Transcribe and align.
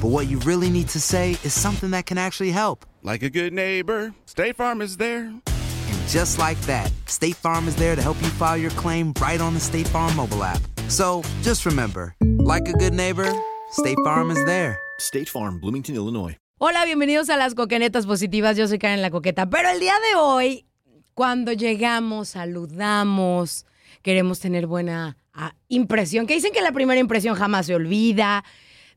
but 0.00 0.08
what 0.08 0.28
you 0.28 0.38
really 0.40 0.70
need 0.70 0.88
to 0.88 1.00
say 1.00 1.32
is 1.44 1.52
something 1.52 1.90
that 1.90 2.06
can 2.06 2.16
actually 2.16 2.50
help. 2.50 2.86
Like 3.02 3.22
a 3.22 3.28
good 3.28 3.52
neighbor, 3.52 4.14
State 4.24 4.56
Farm 4.56 4.80
is 4.80 4.96
there. 4.96 5.26
And 5.26 6.08
just 6.08 6.38
like 6.38 6.58
that, 6.62 6.90
State 7.06 7.36
Farm 7.36 7.68
is 7.68 7.76
there 7.76 7.94
to 7.94 8.02
help 8.02 8.20
you 8.22 8.28
file 8.28 8.56
your 8.56 8.70
claim 8.72 9.12
right 9.20 9.40
on 9.40 9.52
the 9.54 9.60
State 9.60 9.86
Farm 9.88 10.14
mobile 10.16 10.42
app. 10.42 10.60
So 10.88 11.22
just 11.42 11.66
remember, 11.66 12.14
like 12.38 12.66
a 12.68 12.72
good 12.72 12.94
neighbor, 12.94 13.30
State 13.72 13.98
Farm 14.02 14.30
is 14.30 14.42
there. 14.46 14.78
State 14.98 15.28
Farm, 15.28 15.60
Bloomington, 15.60 15.94
Illinois. 15.94 16.36
Hola, 16.58 16.84
bienvenidos 16.84 17.30
a 17.30 17.36
las 17.36 17.54
Coquenetas 17.54 18.06
Positivas. 18.06 18.56
Yo 18.56 18.66
soy 18.68 18.78
Karen 18.78 19.02
la 19.02 19.10
Coqueta. 19.10 19.48
Pero 19.48 19.68
el 19.70 19.80
día 19.80 19.94
de 20.10 20.18
hoy, 20.18 20.66
cuando 21.14 21.52
llegamos, 21.52 22.30
saludamos, 22.30 23.66
queremos 24.02 24.40
tener 24.40 24.66
buena 24.66 25.16
ah, 25.32 25.54
impresión, 25.68 26.26
que 26.26 26.34
dicen 26.34 26.52
que 26.52 26.60
la 26.60 26.72
primera 26.72 27.00
impresión 27.00 27.34
jamás 27.34 27.66
se 27.66 27.74
olvida. 27.74 28.44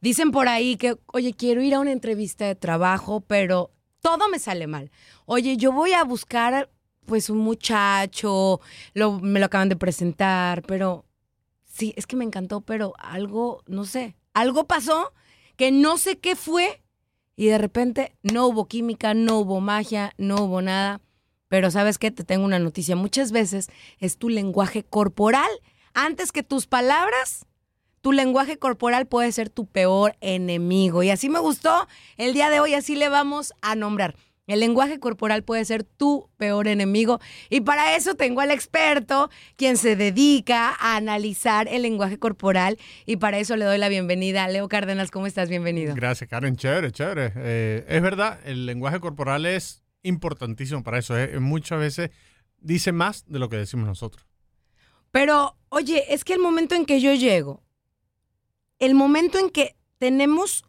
Dicen 0.03 0.31
por 0.31 0.49
ahí 0.49 0.75
que, 0.75 0.97
oye, 1.13 1.33
quiero 1.33 1.61
ir 1.61 1.73
a 1.75 1.79
una 1.79 1.93
entrevista 1.93 2.45
de 2.45 2.55
trabajo, 2.55 3.21
pero 3.21 3.71
todo 4.01 4.27
me 4.27 4.37
sale 4.37 4.67
mal. 4.67 4.91
Oye, 5.25 5.55
yo 5.55 5.71
voy 5.71 5.93
a 5.93 6.03
buscar, 6.03 6.69
pues, 7.05 7.29
un 7.29 7.37
muchacho, 7.37 8.59
lo- 8.93 9.21
me 9.21 9.39
lo 9.39 9.45
acaban 9.45 9.69
de 9.69 9.77
presentar, 9.77 10.61
pero 10.63 11.05
sí, 11.63 11.93
es 11.95 12.05
que 12.05 12.17
me 12.17 12.25
encantó, 12.25 12.59
pero 12.59 12.92
algo, 12.97 13.63
no 13.65 13.86
sé, 13.86 14.17
algo 14.33 14.67
pasó 14.67 15.13
que 15.55 15.71
no 15.71 15.97
sé 15.97 16.19
qué 16.19 16.36
fue 16.36 16.83
y 17.37 17.45
de 17.45 17.58
repente 17.58 18.13
no 18.23 18.47
hubo 18.47 18.67
química, 18.67 19.13
no 19.13 19.39
hubo 19.39 19.61
magia, 19.61 20.13
no 20.17 20.36
hubo 20.43 20.61
nada. 20.61 20.99
Pero 21.47 21.71
sabes 21.71 21.97
qué, 21.97 22.11
te 22.11 22.25
tengo 22.25 22.43
una 22.43 22.59
noticia. 22.59 22.97
Muchas 22.97 23.31
veces 23.31 23.69
es 23.99 24.17
tu 24.17 24.27
lenguaje 24.27 24.83
corporal. 24.83 25.49
Antes 25.93 26.33
que 26.33 26.43
tus 26.43 26.67
palabras, 26.67 27.45
tu 28.03 28.11
lenguaje 28.11 28.58
corporal 28.58 29.08
puede 29.08 29.31
ser 29.31 29.49
tu 29.49 29.65
peor 29.65 30.17
enemigo. 30.19 31.03
Y 31.03 31.09
así 31.09 31.30
me 31.30 31.39
gustó 31.39 31.87
el 32.17 32.33
día 32.33 32.49
de 32.49 32.59
hoy, 32.59 32.73
así 32.73 32.97
le 32.97 33.08
vamos 33.08 33.53
a 33.61 33.75
nombrar. 33.75 34.15
El 34.45 34.59
lenguaje 34.59 34.99
corporal 34.99 35.43
puede 35.43 35.64
ser 35.64 35.86
tu 35.86 36.30
peor 36.36 36.67
enemigo. 36.67 37.21
Y 37.49 37.61
para 37.61 37.95
eso 37.95 38.15
tengo 38.15 38.42
al 38.42 38.52
experto, 38.52 39.30
quien 39.55 39.77
se 39.77 39.95
dedica 39.95 40.75
a 40.77 40.97
analizar 40.97 41.69
el 41.69 41.83
lenguaje 41.83 42.19
corporal. 42.19 42.77
Y 43.05 43.15
para 43.15 43.39
eso 43.39 43.55
le 43.55 43.63
doy 43.63 43.77
la 43.77 43.87
bienvenida 43.87 44.43
a 44.43 44.49
Leo 44.49 44.67
Cárdenas. 44.67 45.09
¿Cómo 45.09 45.25
estás? 45.25 45.47
Bienvenido. 45.47 45.95
Gracias, 45.95 46.30
Karen. 46.30 46.58
Chévere, 46.58 46.92
chévere. 46.92 47.31
Eh, 47.37 47.86
es 47.87 48.02
verdad, 48.02 48.37
el 48.43 48.65
lenguaje 48.65 48.99
corporal 48.99 49.45
es 49.45 49.81
importantísimo 50.02 50.83
para 50.83 50.99
eso. 50.99 51.17
eh. 51.17 51.39
Muchas 51.39 51.80
veces 51.80 52.09
dice 52.59 52.92
más 52.92 53.23
de 53.27 53.39
lo 53.39 53.47
que 53.47 53.55
decimos 53.55 53.87
nosotros. 53.87 54.27
Pero, 55.11 55.55
oye, 55.69 56.13
es 56.13 56.25
que 56.25 56.33
el 56.33 56.39
momento 56.39 56.75
en 56.75 56.86
que 56.86 56.99
yo 56.99 57.13
llego, 57.13 57.62
el 58.86 58.95
momento 58.95 59.39
en 59.39 59.49
que 59.49 59.76
tenemos 59.98 60.64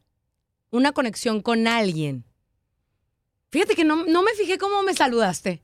una 0.70 0.92
conexión 0.92 1.40
con 1.42 1.66
alguien, 1.66 2.24
fíjate 3.50 3.74
que 3.74 3.84
no, 3.84 4.04
no 4.06 4.22
me 4.22 4.32
fijé 4.32 4.58
cómo 4.58 4.82
me 4.82 4.94
saludaste. 4.94 5.62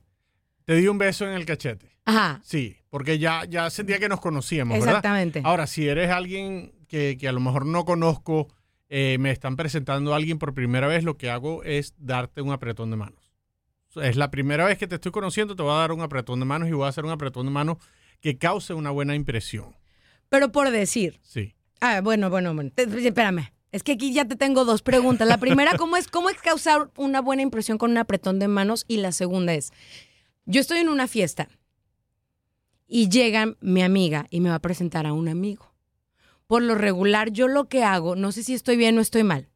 Te 0.65 0.75
di 0.75 0.87
un 0.87 0.97
beso 0.97 1.25
en 1.25 1.33
el 1.33 1.45
cachete. 1.45 1.89
Ajá, 2.05 2.41
Sí, 2.43 2.77
porque 2.89 3.19
ya, 3.19 3.45
ya 3.45 3.69
sentía 3.69 3.99
que 3.99 4.09
nos 4.09 4.19
conocíamos, 4.21 4.73
¿verdad? 4.79 4.89
exactamente. 4.95 5.41
Ahora, 5.43 5.67
si 5.67 5.87
eres 5.87 6.09
alguien 6.09 6.73
que, 6.87 7.17
que 7.19 7.27
a 7.27 7.31
lo 7.31 7.39
mejor 7.39 7.65
no 7.65 7.85
conozco, 7.85 8.47
eh, 8.89 9.17
me 9.19 9.31
están 9.31 9.55
presentando 9.55 10.13
a 10.13 10.17
alguien 10.17 10.39
por 10.39 10.53
primera 10.53 10.87
vez, 10.87 11.03
lo 11.03 11.17
que 11.17 11.29
hago 11.29 11.63
es 11.63 11.93
darte 11.97 12.41
un 12.41 12.51
apretón 12.51 12.89
de 12.91 12.97
manos. 12.97 13.31
Es 13.95 14.15
la 14.15 14.31
primera 14.31 14.65
vez 14.65 14.77
que 14.77 14.87
te 14.87 14.95
estoy 14.95 15.11
conociendo, 15.11 15.55
te 15.55 15.63
voy 15.63 15.73
a 15.73 15.75
dar 15.77 15.91
un 15.91 16.01
apretón 16.01 16.39
de 16.39 16.45
manos 16.45 16.69
y 16.69 16.71
voy 16.71 16.85
a 16.85 16.89
hacer 16.89 17.05
un 17.05 17.11
apretón 17.11 17.45
de 17.45 17.51
manos 17.51 17.77
que 18.19 18.37
cause 18.37 18.73
una 18.73 18.89
buena 18.89 19.15
impresión. 19.15 19.75
Pero 20.29 20.51
por 20.51 20.69
decir, 20.71 21.19
Sí. 21.23 21.55
Ah, 21.81 22.01
bueno, 22.01 22.29
bueno, 22.29 22.53
bueno, 22.53 22.71
te- 22.73 22.83
espérame. 23.07 23.51
Es 23.71 23.83
que 23.83 23.93
aquí 23.93 24.11
ya 24.13 24.25
te 24.25 24.35
tengo 24.35 24.65
dos 24.65 24.81
preguntas. 24.81 25.27
La 25.27 25.37
primera, 25.37 25.77
¿cómo 25.77 25.95
es, 25.97 26.07
¿cómo 26.09 26.29
es 26.29 26.37
causar 26.41 26.89
una 26.97 27.21
buena 27.21 27.41
impresión 27.41 27.77
con 27.77 27.91
un 27.91 27.97
apretón 27.97 28.37
de 28.39 28.47
manos? 28.49 28.83
Y 28.87 28.97
la 28.97 29.11
segunda 29.13 29.53
es, 29.53 29.71
yo 30.45 30.59
estoy 30.59 30.79
en 30.79 30.89
una 30.89 31.07
fiesta 31.07 31.47
y 32.87 33.07
llega 33.09 33.55
mi 33.61 33.81
amiga 33.81 34.27
y 34.29 34.41
me 34.41 34.49
va 34.49 34.55
a 34.55 34.59
presentar 34.61 35.05
a 35.07 35.13
un 35.13 35.29
amigo. 35.29 35.73
Por 36.47 36.61
lo 36.63 36.75
regular, 36.75 37.31
yo 37.31 37.47
lo 37.47 37.69
que 37.69 37.83
hago, 37.85 38.17
no 38.17 38.33
sé 38.33 38.43
si 38.43 38.53
estoy 38.53 38.75
bien 38.75 38.97
o 38.97 39.01
estoy 39.01 39.23
mal, 39.23 39.47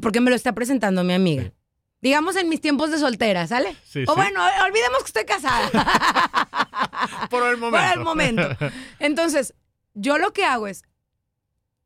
porque 0.00 0.20
me 0.20 0.30
lo 0.30 0.36
está 0.36 0.54
presentando 0.54 1.04
mi 1.04 1.12
amiga. 1.12 1.42
Sí. 1.44 1.52
Digamos 2.00 2.36
en 2.36 2.48
mis 2.48 2.60
tiempos 2.62 2.90
de 2.90 2.98
soltera, 2.98 3.46
¿sale? 3.46 3.74
Sí, 3.84 4.04
o 4.06 4.12
sí. 4.14 4.16
bueno, 4.16 4.40
olvidemos 4.64 5.00
que 5.00 5.06
estoy 5.06 5.24
casada. 5.26 5.68
Por 7.30 7.46
el 7.50 7.56
momento. 7.58 7.86
Por 7.86 7.98
el 7.98 8.04
momento. 8.04 8.48
Entonces, 8.98 9.54
yo 9.94 10.16
lo 10.16 10.32
que 10.32 10.44
hago 10.44 10.66
es, 10.68 10.84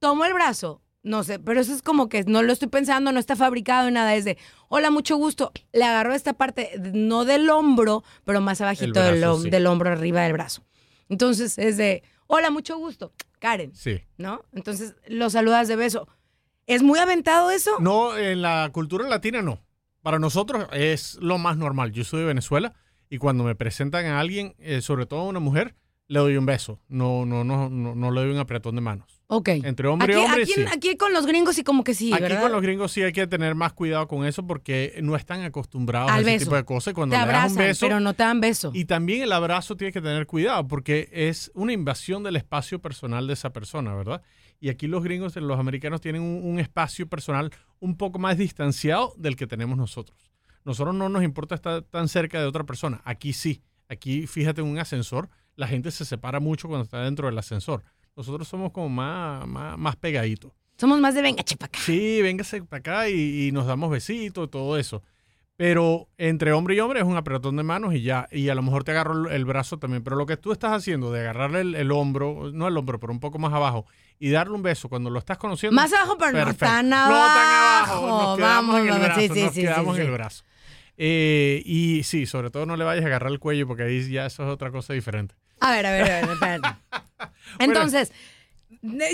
tomo 0.01 0.25
el 0.25 0.35
brazo, 0.35 0.83
no 1.03 1.23
sé, 1.23 1.39
pero 1.39 1.61
eso 1.61 1.73
es 1.73 1.83
como 1.83 2.09
que 2.09 2.25
no 2.25 2.43
lo 2.43 2.53
estoy 2.53 2.69
pensando, 2.69 3.13
no 3.13 3.21
está 3.21 3.37
fabricado 3.37 3.91
nada, 3.91 4.15
es 4.17 4.25
de, 4.25 4.37
hola, 4.69 4.91
mucho 4.91 5.17
gusto. 5.17 5.53
Le 5.73 5.85
agarro 5.85 6.13
esta 6.15 6.33
parte, 6.35 6.71
no 6.93 7.25
del 7.25 7.49
hombro, 7.51 8.03
pero 8.25 8.41
más 8.41 8.61
abajito 8.61 9.01
del, 9.03 9.21
brazo, 9.21 9.39
hom- 9.39 9.43
sí. 9.45 9.51
del 9.51 9.67
hombro, 9.67 9.91
arriba 9.91 10.23
del 10.23 10.33
brazo. 10.33 10.63
Entonces, 11.09 11.57
es 11.59 11.77
de, 11.77 12.03
hola, 12.27 12.51
mucho 12.51 12.77
gusto, 12.79 13.13
Karen, 13.39 13.75
Sí. 13.75 14.01
¿no? 14.19 14.43
Entonces, 14.53 14.95
lo 15.07 15.31
saludas 15.31 15.69
de 15.69 15.77
beso. 15.77 16.09
¿Es 16.67 16.83
muy 16.83 16.99
aventado 16.99 17.51
eso? 17.51 17.73
No, 17.81 18.17
en 18.17 18.43
la 18.43 18.69
cultura 18.73 19.09
latina 19.09 19.43
no. 19.43 19.61
Para 20.03 20.19
nosotros 20.19 20.67
es 20.73 21.17
lo 21.21 21.37
más 21.37 21.57
normal. 21.57 21.93
Yo 21.93 22.05
soy 22.05 22.21
de 22.21 22.27
Venezuela 22.27 22.75
y 23.11 23.19
cuando 23.19 23.43
me 23.45 23.55
presentan 23.55 24.07
a 24.07 24.21
alguien, 24.21 24.55
eh, 24.59 24.81
sobre 24.81 25.05
todo 25.07 25.21
a 25.21 25.25
una 25.29 25.41
mujer, 25.41 25.75
le 26.07 26.21
doy 26.21 26.37
un 26.37 26.47
beso. 26.47 26.79
No, 26.89 27.27
no, 27.27 27.43
no, 27.45 27.69
no, 27.69 27.95
no 27.95 28.11
le 28.13 28.21
doy 28.21 28.31
un 28.31 28.39
apretón 28.39 28.77
de 28.77 28.81
manos. 28.83 29.20
Ok. 29.33 29.49
Entre 29.49 29.87
hombre 29.87 30.13
aquí, 30.13 30.21
y 30.21 30.25
hombre, 30.25 30.43
aquí, 30.43 30.53
sí. 30.55 30.65
aquí 30.73 30.97
con 30.97 31.13
los 31.13 31.25
gringos 31.25 31.55
sí 31.55 31.63
como 31.63 31.85
que 31.85 31.95
sí, 31.95 32.13
Aquí 32.13 32.23
¿verdad? 32.23 32.43
con 32.43 32.51
los 32.53 32.61
gringos 32.63 32.91
sí 32.91 33.01
hay 33.03 33.13
que 33.13 33.27
tener 33.29 33.55
más 33.55 33.73
cuidado 33.73 34.09
con 34.09 34.27
eso 34.27 34.45
porque 34.45 34.99
no 35.03 35.15
están 35.15 35.43
acostumbrados 35.43 36.11
Al 36.11 36.19
a 36.19 36.21
ese 36.23 36.31
beso. 36.33 36.45
tipo 36.47 36.57
de 36.57 36.65
cosas. 36.65 36.95
Cuando 36.95 37.15
Te 37.15 37.21
le 37.21 37.27
das 37.27 37.35
abrazan, 37.35 37.51
un 37.53 37.57
beso, 37.59 37.87
pero 37.87 38.01
no 38.01 38.13
te 38.15 38.23
dan 38.25 38.41
beso. 38.41 38.73
y 38.75 38.87
también 38.87 39.23
el 39.23 39.31
abrazo 39.33 39.77
tienes 39.77 39.95
que 39.95 40.01
tener 40.01 40.27
cuidado 40.27 40.67
porque 40.67 41.09
es 41.13 41.53
una 41.55 41.73
invasión 41.73 42.25
del 42.25 42.35
espacio 42.35 42.81
personal 42.81 43.29
de 43.29 43.35
esa 43.35 43.53
persona, 43.53 43.95
¿verdad? 43.95 44.21
Y 44.59 44.69
aquí 44.69 44.89
los 44.89 45.03
gringos, 45.05 45.37
los 45.37 45.59
americanos 45.61 46.01
tienen 46.01 46.23
un, 46.23 46.43
un 46.45 46.59
espacio 46.59 47.09
personal 47.09 47.53
un 47.79 47.97
poco 47.97 48.19
más 48.19 48.37
distanciado 48.37 49.15
del 49.17 49.37
que 49.37 49.47
tenemos 49.47 49.79
nosotros. 49.79 50.31
Nosotros 50.65 50.95
no 50.95 51.09
nos 51.09 51.23
importa 51.23 51.55
estar 51.55 51.83
tan 51.83 52.09
cerca 52.09 52.41
de 52.41 52.47
otra 52.47 52.65
persona. 52.65 53.01
Aquí 53.05 53.33
sí. 53.33 53.63
Aquí, 53.89 54.27
fíjate, 54.27 54.61
en 54.61 54.67
un 54.67 54.79
ascensor, 54.79 55.31
la 55.57 55.67
gente 55.67 55.91
se 55.93 56.05
separa 56.05 56.41
mucho 56.41 56.69
cuando 56.69 56.85
está 56.85 57.03
dentro 57.03 57.27
del 57.29 57.39
ascensor. 57.39 57.83
Nosotros 58.17 58.47
somos 58.49 58.73
como 58.73 58.89
más, 58.89 59.47
más, 59.47 59.79
más 59.79 59.97
pegaditos. 59.97 60.53
Somos 60.77 60.99
más 61.01 61.15
de 61.15 61.23
venga, 61.23 61.43
chepa 61.43 61.67
acá. 61.67 61.79
Sí, 61.83 62.23
véngase 62.23 62.63
para 62.63 62.81
acá 62.81 63.09
y, 63.09 63.49
y 63.49 63.53
nos 63.53 63.67
damos 63.67 63.91
besitos 63.91 64.47
y 64.47 64.51
todo 64.51 64.79
eso. 64.79 65.03
Pero 65.57 66.09
entre 66.17 66.53
hombre 66.53 66.75
y 66.75 66.81
hombre 66.81 67.01
es 67.01 67.05
un 67.07 67.19
apretón 67.19 67.55
de 67.57 67.63
manos 67.63 67.95
y 67.95 68.01
ya. 68.01 68.27
Y 68.33 68.49
a 68.49 68.55
lo 68.55 68.63
mejor 68.63 68.83
te 68.83 68.93
agarro 68.93 69.29
el, 69.29 69.45
brazo 69.45 69.79
también. 69.79 70.03
Pero 70.03 70.17
lo 70.17 70.25
que 70.25 70.39
tú 70.39 70.53
estás 70.53 70.73
haciendo 70.73 71.13
de 71.13 71.21
agarrarle 71.21 71.61
el, 71.61 71.75
el 71.75 71.93
hombro, 71.93 72.51
no 72.55 72.67
el 72.67 72.75
hombro, 72.79 72.99
pero 72.99 73.13
un 73.13 73.21
poco 73.21 73.39
más 73.39 73.53
abajo, 73.53 73.85
y 74.19 74.31
darle 74.31 74.55
un 74.55 74.63
beso 74.63 74.89
cuando 74.89 75.11
lo 75.11 75.19
estás 75.19 75.37
conociendo. 75.37 75.77
Más 75.77 75.93
abajo, 75.93 76.17
pero 76.19 76.33
no 76.33 76.39
perfecto. 76.47 76.65
tan 76.65 76.89
No 76.89 76.97
abajo. 76.97 77.35
tan 77.35 77.47
abajo. 77.47 78.09
Nos 78.09 78.37
quedamos 78.39 78.41
Vamos, 78.41 78.81
en 78.81 78.89
el 78.95 79.01
brazo. 79.01 79.21
sí, 79.21 79.29
sí, 79.29 79.43
nos 79.45 79.55
sí, 79.55 79.61
quedamos 79.61 79.99
en 79.99 80.03
el 80.07 80.11
brazo. 80.13 80.45
Eh, 80.97 81.63
y 81.67 82.03
sí, 82.05 82.25
sobre 82.25 82.51
todo 82.51 82.65
no 82.65 82.77
le 82.77 82.85
vayas 82.85 83.05
a 83.05 83.09
agarrar 83.09 83.31
el 83.31 83.39
cuello 83.39 83.67
porque 83.67 83.83
ahí 83.83 84.11
ya 84.11 84.25
eso 84.25 84.43
es 84.45 84.49
otra 84.49 84.71
cosa 84.71 84.95
diferente. 84.95 85.35
A 85.61 85.73
ver, 85.73 85.85
a 85.85 85.93
ver, 85.93 86.11
a 86.11 86.21
ver, 86.23 86.31
espérate. 86.31 86.69
Entonces, 87.59 88.13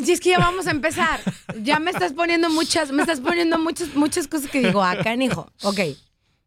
si 0.05 0.13
es 0.13 0.21
que 0.21 0.31
ya 0.31 0.39
vamos 0.39 0.67
a 0.67 0.71
empezar. 0.71 1.21
Ya 1.63 1.79
me 1.81 1.91
estás 1.91 2.13
poniendo 2.13 2.51
muchas, 2.51 2.93
me 2.93 3.03
estás 3.03 3.21
poniendo 3.21 3.59
muchas, 3.59 3.95
muchas 3.95 4.29
cosas 4.29 4.51
que 4.51 4.61
digo, 4.61 4.83
acá, 4.83 5.15
hijo. 5.15 5.51
Ok, 5.63 5.81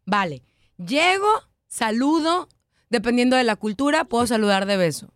vale. 0.06 0.42
Llego, 0.78 1.28
saludo, 1.66 2.48
dependiendo 2.88 3.36
de 3.36 3.44
la 3.44 3.56
cultura, 3.56 4.04
puedo 4.04 4.26
saludar 4.26 4.66
de 4.66 4.76
beso. 4.76 5.12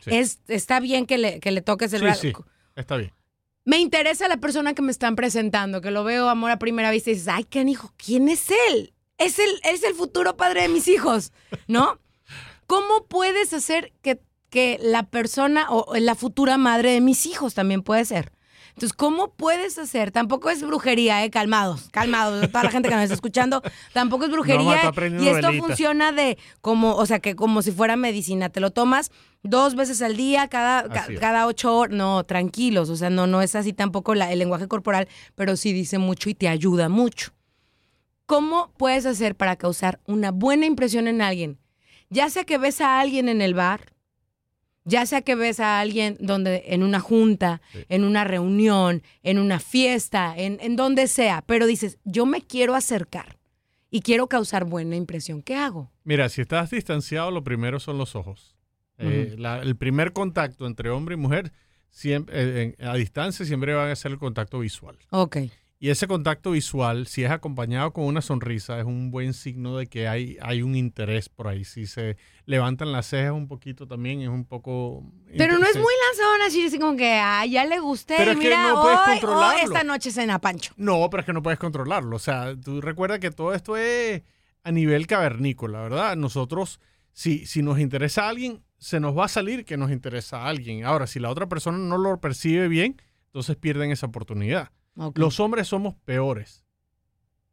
Sí. 0.00 0.10
Es, 0.14 0.40
está 0.48 0.80
bien 0.80 1.06
que 1.06 1.18
le, 1.18 1.40
que 1.40 1.50
le 1.50 1.62
toques 1.62 1.92
el 1.92 2.00
Sí, 2.00 2.04
brazo. 2.04 2.20
sí, 2.20 2.32
está 2.76 2.96
bien. 2.96 3.12
Me 3.64 3.78
interesa 3.78 4.28
la 4.28 4.36
persona 4.36 4.74
que 4.74 4.82
me 4.82 4.92
están 4.92 5.16
presentando, 5.16 5.80
que 5.80 5.90
lo 5.90 6.04
veo 6.04 6.28
amor 6.28 6.52
a 6.52 6.58
primera 6.58 6.90
vista 6.92 7.10
y 7.10 7.14
dices, 7.14 7.28
ay, 7.28 7.44
canijo, 7.44 7.92
¿quién 7.96 8.28
es 8.28 8.50
él? 8.70 8.92
Es 9.18 9.38
el, 9.40 9.50
es 9.64 9.82
el 9.82 9.94
futuro 9.94 10.36
padre 10.36 10.62
de 10.62 10.68
mis 10.68 10.86
hijos, 10.86 11.32
¿no? 11.66 11.98
¿Cómo 12.68 13.06
puedes 13.06 13.52
hacer 13.52 13.92
que, 14.02 14.20
que 14.50 14.78
la 14.82 15.02
persona 15.04 15.66
o 15.70 15.94
la 15.96 16.14
futura 16.14 16.56
madre 16.58 16.92
de 16.92 17.00
mis 17.00 17.26
hijos 17.26 17.54
también 17.54 17.82
puede 17.82 18.04
ser? 18.04 18.32
Entonces, 18.68 18.92
¿cómo 18.92 19.32
puedes 19.32 19.78
hacer? 19.78 20.10
Tampoco 20.10 20.50
es 20.50 20.62
brujería, 20.62 21.24
¿eh? 21.24 21.30
Calmados, 21.30 21.88
calmados. 21.92 22.50
Toda 22.52 22.64
la 22.64 22.70
gente 22.70 22.90
que 22.90 22.94
nos 22.94 23.04
está 23.04 23.14
escuchando, 23.14 23.62
tampoco 23.94 24.24
es 24.26 24.30
brujería. 24.30 24.82
y 25.24 25.28
esto 25.28 25.48
funciona 25.66 26.12
de 26.12 26.36
como, 26.60 26.94
o 26.94 27.06
sea, 27.06 27.18
que 27.20 27.34
como 27.34 27.62
si 27.62 27.72
fuera 27.72 27.96
medicina. 27.96 28.50
Te 28.50 28.60
lo 28.60 28.72
tomas 28.72 29.10
dos 29.42 29.76
veces 29.76 30.02
al 30.02 30.18
día, 30.18 30.48
cada, 30.48 30.82
ca- 30.90 31.06
cada 31.20 31.46
ocho 31.46 31.74
horas. 31.74 31.96
No, 31.96 32.24
tranquilos. 32.24 32.90
O 32.90 32.96
sea, 32.96 33.08
no, 33.08 33.26
no 33.26 33.40
es 33.40 33.54
así 33.54 33.72
tampoco 33.72 34.14
la- 34.14 34.30
el 34.30 34.38
lenguaje 34.40 34.68
corporal, 34.68 35.08
pero 35.34 35.56
sí 35.56 35.72
dice 35.72 35.96
mucho 35.96 36.28
y 36.28 36.34
te 36.34 36.46
ayuda 36.46 36.90
mucho. 36.90 37.32
¿Cómo 38.26 38.72
puedes 38.76 39.06
hacer 39.06 39.36
para 39.36 39.56
causar 39.56 40.00
una 40.06 40.32
buena 40.32 40.66
impresión 40.66 41.08
en 41.08 41.22
alguien? 41.22 41.58
Ya 42.10 42.28
sea 42.28 42.44
que 42.44 42.58
ves 42.58 42.80
a 42.80 43.00
alguien 43.00 43.28
en 43.30 43.40
el 43.40 43.54
bar, 43.54 43.92
ya 44.86 45.04
sea 45.04 45.20
que 45.20 45.34
ves 45.34 45.60
a 45.60 45.78
alguien 45.80 46.16
donde 46.20 46.62
en 46.68 46.82
una 46.82 47.00
junta, 47.00 47.60
Sí. 47.72 47.80
en 47.90 48.04
una 48.04 48.24
reunión, 48.24 49.02
en 49.22 49.38
una 49.38 49.60
fiesta, 49.60 50.32
en, 50.36 50.56
en 50.62 50.76
donde 50.76 51.06
sea, 51.08 51.42
pero 51.46 51.66
dices, 51.66 51.98
yo 52.04 52.24
me 52.24 52.40
quiero 52.40 52.74
acercar 52.74 53.36
y 53.90 54.00
quiero 54.00 54.28
causar 54.28 54.64
buena 54.64 54.96
impresión. 54.96 55.42
¿Qué 55.42 55.56
hago? 55.56 55.90
Mira, 56.04 56.28
si 56.30 56.40
estás 56.40 56.70
distanciado, 56.70 57.30
lo 57.30 57.44
primero 57.44 57.78
son 57.80 57.98
los 57.98 58.16
ojos. 58.16 58.56
Eh, 58.98 59.34
la- 59.36 59.60
el 59.60 59.76
primer 59.76 60.14
contacto 60.14 60.66
entre 60.66 60.88
hombre 60.88 61.16
y 61.16 61.18
mujer 61.18 61.52
siempre, 61.90 62.34
eh, 62.40 62.74
en- 62.78 62.86
a 62.88 62.94
distancia 62.94 63.44
siempre 63.44 63.74
va 63.74 63.90
a 63.90 63.96
ser 63.96 64.12
el 64.12 64.18
contacto 64.18 64.58
visual. 64.60 64.96
Ok. 65.10 65.36
Y 65.78 65.90
ese 65.90 66.06
contacto 66.06 66.52
visual, 66.52 67.06
si 67.06 67.24
es 67.24 67.30
acompañado 67.30 67.92
con 67.92 68.04
una 68.04 68.22
sonrisa, 68.22 68.78
es 68.78 68.86
un 68.86 69.10
buen 69.10 69.34
signo 69.34 69.76
de 69.76 69.86
que 69.88 70.08
hay, 70.08 70.38
hay 70.40 70.62
un 70.62 70.74
interés 70.74 71.28
por 71.28 71.48
ahí. 71.48 71.64
Si 71.64 71.86
se 71.86 72.16
levantan 72.46 72.92
las 72.92 73.08
cejas 73.08 73.32
un 73.32 73.46
poquito 73.46 73.86
también, 73.86 74.22
es 74.22 74.28
un 74.30 74.46
poco... 74.46 75.04
Pero 75.36 75.58
no 75.58 75.66
es 75.66 75.76
muy 75.76 75.92
lanzadón 76.08 76.42
así, 76.46 76.64
así 76.64 76.78
como 76.78 76.96
que, 76.96 77.12
ay, 77.12 77.50
ya 77.50 77.66
le 77.66 77.78
gusté 77.78 78.14
Pero 78.16 78.32
y 78.32 78.36
mira, 78.36 78.68
no 78.68 78.80
hoy, 78.80 79.56
esta 79.62 79.84
noche 79.84 80.10
cena 80.10 80.40
Pancho. 80.40 80.72
No, 80.78 81.10
pero 81.10 81.20
es 81.20 81.26
que 81.26 81.34
no 81.34 81.42
puedes 81.42 81.58
controlarlo. 81.58 82.16
O 82.16 82.20
sea, 82.20 82.56
tú 82.56 82.80
recuerda 82.80 83.18
que 83.18 83.30
todo 83.30 83.52
esto 83.52 83.76
es 83.76 84.22
a 84.62 84.72
nivel 84.72 85.06
cavernícola, 85.06 85.82
¿verdad? 85.82 86.16
Nosotros, 86.16 86.80
si, 87.12 87.44
si 87.44 87.60
nos 87.60 87.78
interesa 87.80 88.24
a 88.24 88.30
alguien, 88.30 88.62
se 88.78 88.98
nos 88.98 89.16
va 89.16 89.26
a 89.26 89.28
salir 89.28 89.66
que 89.66 89.76
nos 89.76 89.90
interesa 89.90 90.38
a 90.38 90.48
alguien. 90.48 90.86
Ahora, 90.86 91.06
si 91.06 91.20
la 91.20 91.28
otra 91.28 91.48
persona 91.48 91.76
no 91.76 91.98
lo 91.98 92.18
percibe 92.18 92.66
bien, 92.68 93.00
entonces 93.26 93.56
pierden 93.56 93.90
esa 93.90 94.06
oportunidad. 94.06 94.70
Los 95.14 95.40
hombres 95.40 95.68
somos 95.68 95.94
peores, 95.94 96.64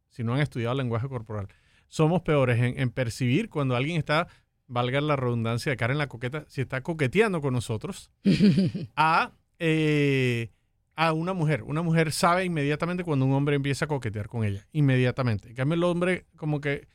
si 0.08 0.24
no 0.24 0.34
han 0.34 0.40
estudiado 0.40 0.74
lenguaje 0.74 1.08
corporal, 1.08 1.48
somos 1.88 2.22
peores 2.22 2.58
en, 2.58 2.78
en 2.80 2.90
percibir 2.90 3.50
cuando 3.50 3.76
alguien 3.76 3.98
está, 3.98 4.28
valga 4.66 5.00
la 5.00 5.16
redundancia 5.16 5.70
de 5.70 5.76
cara 5.76 5.92
en 5.92 5.98
la 5.98 6.08
coqueta, 6.08 6.44
si 6.48 6.60
está 6.60 6.82
coqueteando 6.82 7.40
con 7.40 7.52
nosotros, 7.52 8.10
a, 8.96 9.32
eh, 9.58 10.50
a 10.96 11.12
una 11.12 11.32
mujer. 11.32 11.62
Una 11.62 11.82
mujer 11.82 12.12
sabe 12.12 12.44
inmediatamente 12.44 13.04
cuando 13.04 13.26
un 13.26 13.32
hombre 13.32 13.56
empieza 13.56 13.84
a 13.84 13.88
coquetear 13.88 14.28
con 14.28 14.44
ella, 14.44 14.66
inmediatamente. 14.72 15.50
En 15.50 15.54
cambio, 15.54 15.74
el 15.74 15.84
hombre 15.84 16.26
como 16.36 16.60
que 16.60 16.88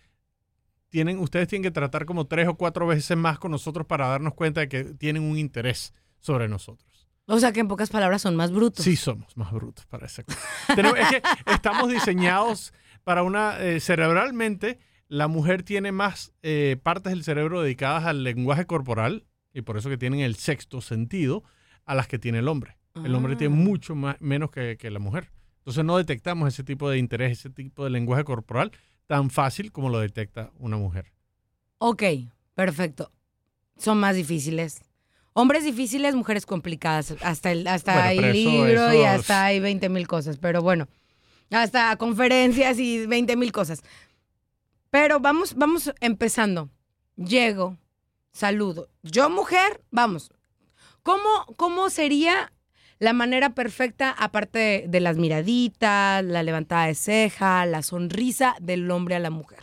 tienen, 0.90 1.20
ustedes 1.20 1.48
tienen 1.48 1.64
que 1.64 1.72
tratar 1.72 2.06
como 2.06 2.26
tres 2.26 2.48
o 2.48 2.56
cuatro 2.56 2.88
veces 2.88 3.16
más 3.16 3.40
con 3.40 3.52
nosotros 3.52 3.86
para 3.86 4.08
darnos 4.08 4.34
cuenta 4.34 4.62
de 4.62 4.70
que 4.70 4.84
tienen 4.84 5.24
un 5.24 5.38
interés 5.38 5.94
sobre 6.20 6.48
nosotros. 6.48 6.99
O 7.32 7.40
sea 7.40 7.52
que 7.52 7.60
en 7.60 7.68
pocas 7.68 7.90
palabras 7.90 8.22
son 8.24 8.36
más 8.36 8.52
brutos. 8.52 8.84
Sí, 8.84 8.96
somos 8.96 9.38
más 9.38 9.52
brutos 9.52 9.86
para 9.86 10.08
esa 10.08 10.24
cosa. 10.24 10.40
Tenemos- 10.76 10.98
es 11.00 11.08
que 11.10 11.22
estamos 11.54 11.90
diseñados 11.90 12.74
para 13.04 13.24
una... 13.24 13.60
eh, 13.60 13.80
cerebralmente, 13.80 14.80
la 15.08 15.28
mujer 15.28 15.64
tiene 15.64 15.92
más 15.92 16.34
eh, 16.44 16.78
partes 16.82 17.12
del 17.12 17.24
cerebro 17.24 17.62
dedicadas 17.62 18.06
al 18.06 18.24
lenguaje 18.24 18.66
corporal, 18.66 19.26
y 19.54 19.62
por 19.62 19.78
eso 19.78 19.90
que 19.90 19.98
tienen 19.98 20.20
el 20.22 20.36
sexto 20.36 20.82
sentido, 20.82 21.44
a 21.86 21.96
las 21.96 22.08
que 22.08 22.20
tiene 22.20 22.40
el 22.40 22.48
hombre. 22.48 22.78
El 22.96 23.14
hombre 23.16 23.36
tiene 23.36 23.54
Ah. 23.56 23.58
mucho 23.58 23.96
más, 23.96 24.18
menos 24.20 24.52
que, 24.52 24.78
que 24.78 24.90
la 24.92 25.00
mujer. 25.00 25.32
Entonces 25.60 25.86
no 25.86 25.98
detectamos 25.98 26.48
ese 26.52 26.64
tipo 26.64 26.90
de 26.90 26.98
interés, 26.98 27.40
ese 27.40 27.50
tipo 27.50 27.84
de 27.84 27.90
lenguaje 27.92 28.24
corporal 28.24 28.72
tan 29.08 29.30
fácil 29.30 29.72
como 29.72 29.90
lo 29.90 30.00
detecta 30.00 30.52
una 30.58 30.78
mujer. 30.78 31.14
Ok, 31.78 32.04
perfecto. 32.56 33.12
Son 33.78 34.00
más 34.00 34.16
difíciles. 34.16 34.82
Hombres 35.34 35.64
difíciles, 35.64 36.16
mujeres 36.16 36.46
complicadas. 36.46 37.14
Hasta 37.22 37.52
el, 37.52 37.68
hasta 37.68 37.94
Bueno, 37.94 38.08
hay 38.08 38.18
eso- 38.20 38.50
libro 38.50 38.94
y 38.94 38.98
eso- 38.98 39.08
hasta 39.08 39.46
hay 39.46 39.60
20 39.60 39.90
mil 39.90 40.08
cosas. 40.08 40.38
Pero 40.38 40.62
bueno, 40.62 40.88
hasta 41.52 41.96
conferencias 41.98 42.80
y 42.80 43.06
20 43.06 43.36
mil 43.36 43.52
cosas. 43.52 43.82
Pero 44.90 45.20
vamos, 45.20 45.54
vamos 45.56 45.94
empezando. 46.02 46.70
Llego, 47.16 47.78
saludo. 48.32 48.90
Yo, 49.04 49.30
mujer, 49.30 49.82
vamos. 49.92 50.32
¿Cómo, 51.04 51.46
cómo 51.58 51.90
sería 51.90 52.52
la 52.98 53.14
manera 53.14 53.54
perfecta, 53.54 54.12
aparte 54.12 54.60
de, 54.60 54.86
de 54.88 55.00
las 55.00 55.18
miraditas, 55.18 56.24
la 56.26 56.44
levantada 56.44 56.88
de 56.88 56.96
ceja, 56.96 57.66
la 57.66 57.82
sonrisa 57.84 58.56
del 58.60 58.90
hombre 58.92 59.16
a 59.16 59.20
la 59.20 59.30
mujer? 59.30 59.60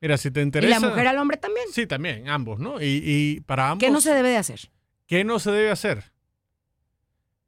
Mira, 0.00 0.16
si 0.16 0.30
te 0.30 0.40
Y 0.40 0.44
interesa... 0.44 0.80
la 0.80 0.88
mujer 0.88 1.06
al 1.08 1.18
hombre 1.18 1.36
también. 1.36 1.66
Sí, 1.72 1.86
también, 1.86 2.28
ambos, 2.28 2.58
¿no? 2.58 2.80
Y, 2.80 3.02
y 3.04 3.40
para 3.42 3.70
ambos... 3.70 3.84
¿Qué 3.86 3.90
no 3.92 4.00
se 4.00 4.14
debe 4.14 4.30
de 4.30 4.38
hacer? 4.38 4.70
¿Qué 5.10 5.24
no 5.24 5.40
se 5.40 5.50
debe 5.50 5.72
hacer? 5.72 6.12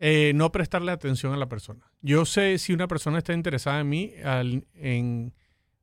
Eh, 0.00 0.32
no 0.34 0.50
prestarle 0.50 0.90
atención 0.90 1.32
a 1.32 1.36
la 1.36 1.48
persona. 1.48 1.92
Yo 2.00 2.24
sé 2.24 2.58
si 2.58 2.72
una 2.72 2.88
persona 2.88 3.18
está 3.18 3.34
interesada 3.34 3.78
en 3.78 3.88
mí 3.88 4.12
al- 4.24 4.66
en, 4.74 5.32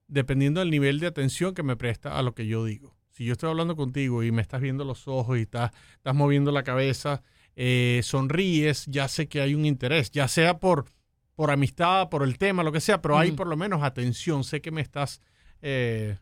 dependiendo 0.09 0.59
del 0.59 0.71
nivel 0.71 0.99
de 0.99 1.07
atención 1.07 1.53
que 1.53 1.63
me 1.63 1.77
presta 1.77 2.19
a 2.19 2.21
lo 2.21 2.35
que 2.35 2.47
yo 2.47 2.65
digo. 2.65 2.97
Si 3.11 3.23
yo 3.23 3.31
estoy 3.31 3.49
hablando 3.49 3.77
contigo 3.77 4.23
y 4.23 4.31
me 4.33 4.41
estás 4.41 4.59
viendo 4.59 4.83
los 4.83 5.07
ojos 5.07 5.37
y 5.37 5.43
estás, 5.43 5.71
estás 5.93 6.13
moviendo 6.13 6.51
la 6.51 6.63
cabeza, 6.63 7.23
eh, 7.55 8.01
sonríes, 8.03 8.85
ya 8.87 9.07
sé 9.07 9.29
que 9.29 9.39
hay 9.39 9.55
un 9.55 9.65
interés, 9.65 10.11
ya 10.11 10.27
sea 10.27 10.59
por, 10.59 10.83
por 11.33 11.49
amistad, 11.49 12.09
por 12.09 12.23
el 12.23 12.37
tema, 12.37 12.61
lo 12.61 12.73
que 12.73 12.81
sea, 12.81 13.01
pero 13.01 13.17
hay 13.17 13.31
por 13.31 13.47
lo 13.47 13.55
menos 13.55 13.83
atención. 13.83 14.43
Sé 14.43 14.59
que 14.61 14.71
me 14.71 14.81
estás, 14.81 15.21
eh, 15.61 16.17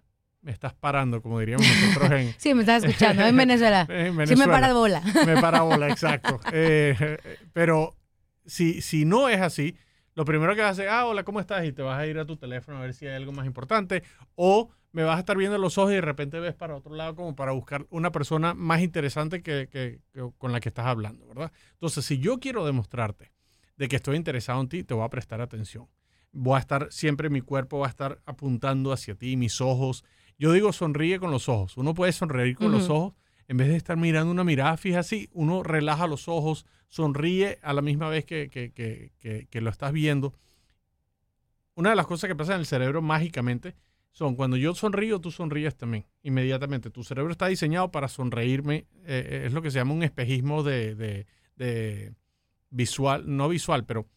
me 0.48 0.54
estás 0.54 0.74
parando, 0.74 1.22
como 1.22 1.42
diríamos 1.42 1.68
nosotros 1.68 2.10
en, 2.14 2.34
Sí, 2.38 2.54
me 2.54 2.62
estás 2.62 2.82
escuchando, 2.82 3.26
en 3.28 3.36
Venezuela. 3.36 3.86
en 3.90 4.26
Sí 4.28 4.36
me 4.38 4.46
para 4.48 4.68
de 4.70 4.74
bola. 4.74 5.02
Me 5.26 5.36
parabola, 5.42 5.90
exacto. 5.92 6.40
Eh, 6.54 6.96
eh, 6.98 7.38
pero 7.52 7.94
si, 8.46 8.82
si 8.82 9.04
no 9.04 9.28
es 9.28 9.42
así, 9.42 9.76
lo 10.16 10.24
primero 10.24 10.56
que 10.56 10.62
vas 10.62 10.70
a 10.70 10.72
hacer, 10.72 10.88
ah, 10.88 11.06
hola, 11.06 11.24
¿cómo 11.26 11.42
estás? 11.42 11.66
Y 11.66 11.74
te 11.74 11.82
vas 11.82 12.00
a 12.00 12.08
ir 12.08 12.18
a 12.18 12.24
tu 12.26 12.38
teléfono 12.38 12.78
a 12.78 12.82
ver 12.82 12.94
si 12.94 13.06
hay 13.06 13.16
algo 13.16 13.34
más 13.34 13.46
importante. 13.46 14.04
O 14.36 14.70
me 14.94 15.04
vas 15.04 15.18
a 15.18 15.20
estar 15.20 15.36
viendo 15.36 15.58
los 15.58 15.78
ojos 15.78 15.92
y 15.92 15.96
de 15.96 16.02
repente 16.02 16.40
ves 16.40 16.56
para 16.56 16.78
otro 16.78 16.96
lado 16.96 17.14
como 17.14 17.36
para 17.36 17.52
buscar 17.52 17.86
una 17.90 18.14
persona 18.14 18.54
más 18.54 18.80
interesante 18.82 19.44
que, 19.44 19.68
que- 19.70 20.00
que- 20.14 20.32
con 20.38 20.54
la 20.54 20.62
que 20.62 20.70
estás 20.70 20.86
hablando, 20.86 21.28
¿verdad? 21.28 21.52
Entonces, 21.74 22.06
si 22.06 22.20
yo 22.20 22.40
quiero 22.40 22.66
demostrarte 22.66 23.34
de 23.76 23.90
que 23.90 23.98
estoy 23.98 24.16
interesado 24.16 24.62
en 24.62 24.70
ti, 24.70 24.84
te 24.86 24.94
voy 24.94 25.04
a 25.04 25.10
prestar 25.10 25.42
atención. 25.42 25.88
Voy 26.32 26.56
a 26.56 26.60
estar, 26.60 26.88
siempre 26.90 27.30
mi 27.30 27.42
cuerpo 27.42 27.80
va 27.80 27.88
a 27.88 27.90
estar 27.90 28.22
apuntando 28.26 28.94
hacia 28.94 29.14
ti, 29.16 29.36
mis 29.36 29.60
ojos. 29.60 30.06
Yo 30.38 30.52
digo 30.52 30.72
sonríe 30.74 31.20
con 31.20 31.32
los 31.32 31.50
ojos. 31.50 31.78
Uno 31.78 31.94
puede 31.94 32.12
sonreír 32.12 32.56
con 32.56 32.72
los 32.72 32.90
ojos 32.90 33.14
en 33.48 33.58
vez 33.58 33.70
de 33.70 33.78
estar 33.78 33.96
mirando 33.98 34.30
una 34.32 34.44
mirada 34.44 34.76
fija 34.78 35.00
así, 35.00 35.30
uno 35.32 35.64
relaja 35.64 36.06
los 36.06 36.28
ojos, 36.28 36.66
sonríe 36.90 37.60
a 37.62 37.72
la 37.74 37.82
misma 37.82 38.10
vez 38.10 38.26
que, 38.26 38.50
que- 38.50 38.72
que- 38.74 39.14
que- 39.20 39.48
que 39.50 39.62
lo 39.62 39.70
estás 39.70 39.94
viendo. 39.94 40.34
Una 41.76 41.92
de 41.92 41.96
las 41.96 42.08
cosas 42.08 42.28
que 42.28 42.36
pasa 42.36 42.54
en 42.56 42.60
el 42.60 42.66
cerebro 42.66 43.02
mágicamente 43.02 43.76
son 44.12 44.36
cuando 44.36 44.58
yo 44.58 44.74
sonrío, 44.76 45.22
tú 45.22 45.32
sonríes 45.32 45.76
también, 45.78 46.06
inmediatamente. 46.24 46.90
Tu 46.90 47.04
cerebro 47.04 47.32
está 47.32 47.48
diseñado 47.48 47.90
para 47.92 48.08
sonreírme, 48.08 48.86
eh, 49.06 49.28
eh, 49.30 49.44
es 49.46 49.54
lo 49.54 49.62
que 49.62 49.72
se 49.72 49.78
llama 49.80 49.94
un 49.94 50.04
espejismo 50.04 50.64
de, 50.64 50.96
de- 50.96 51.26
de 51.56 52.14
visual, 52.70 53.24
no 53.28 53.48
visual, 53.48 53.86
pero 53.86 54.08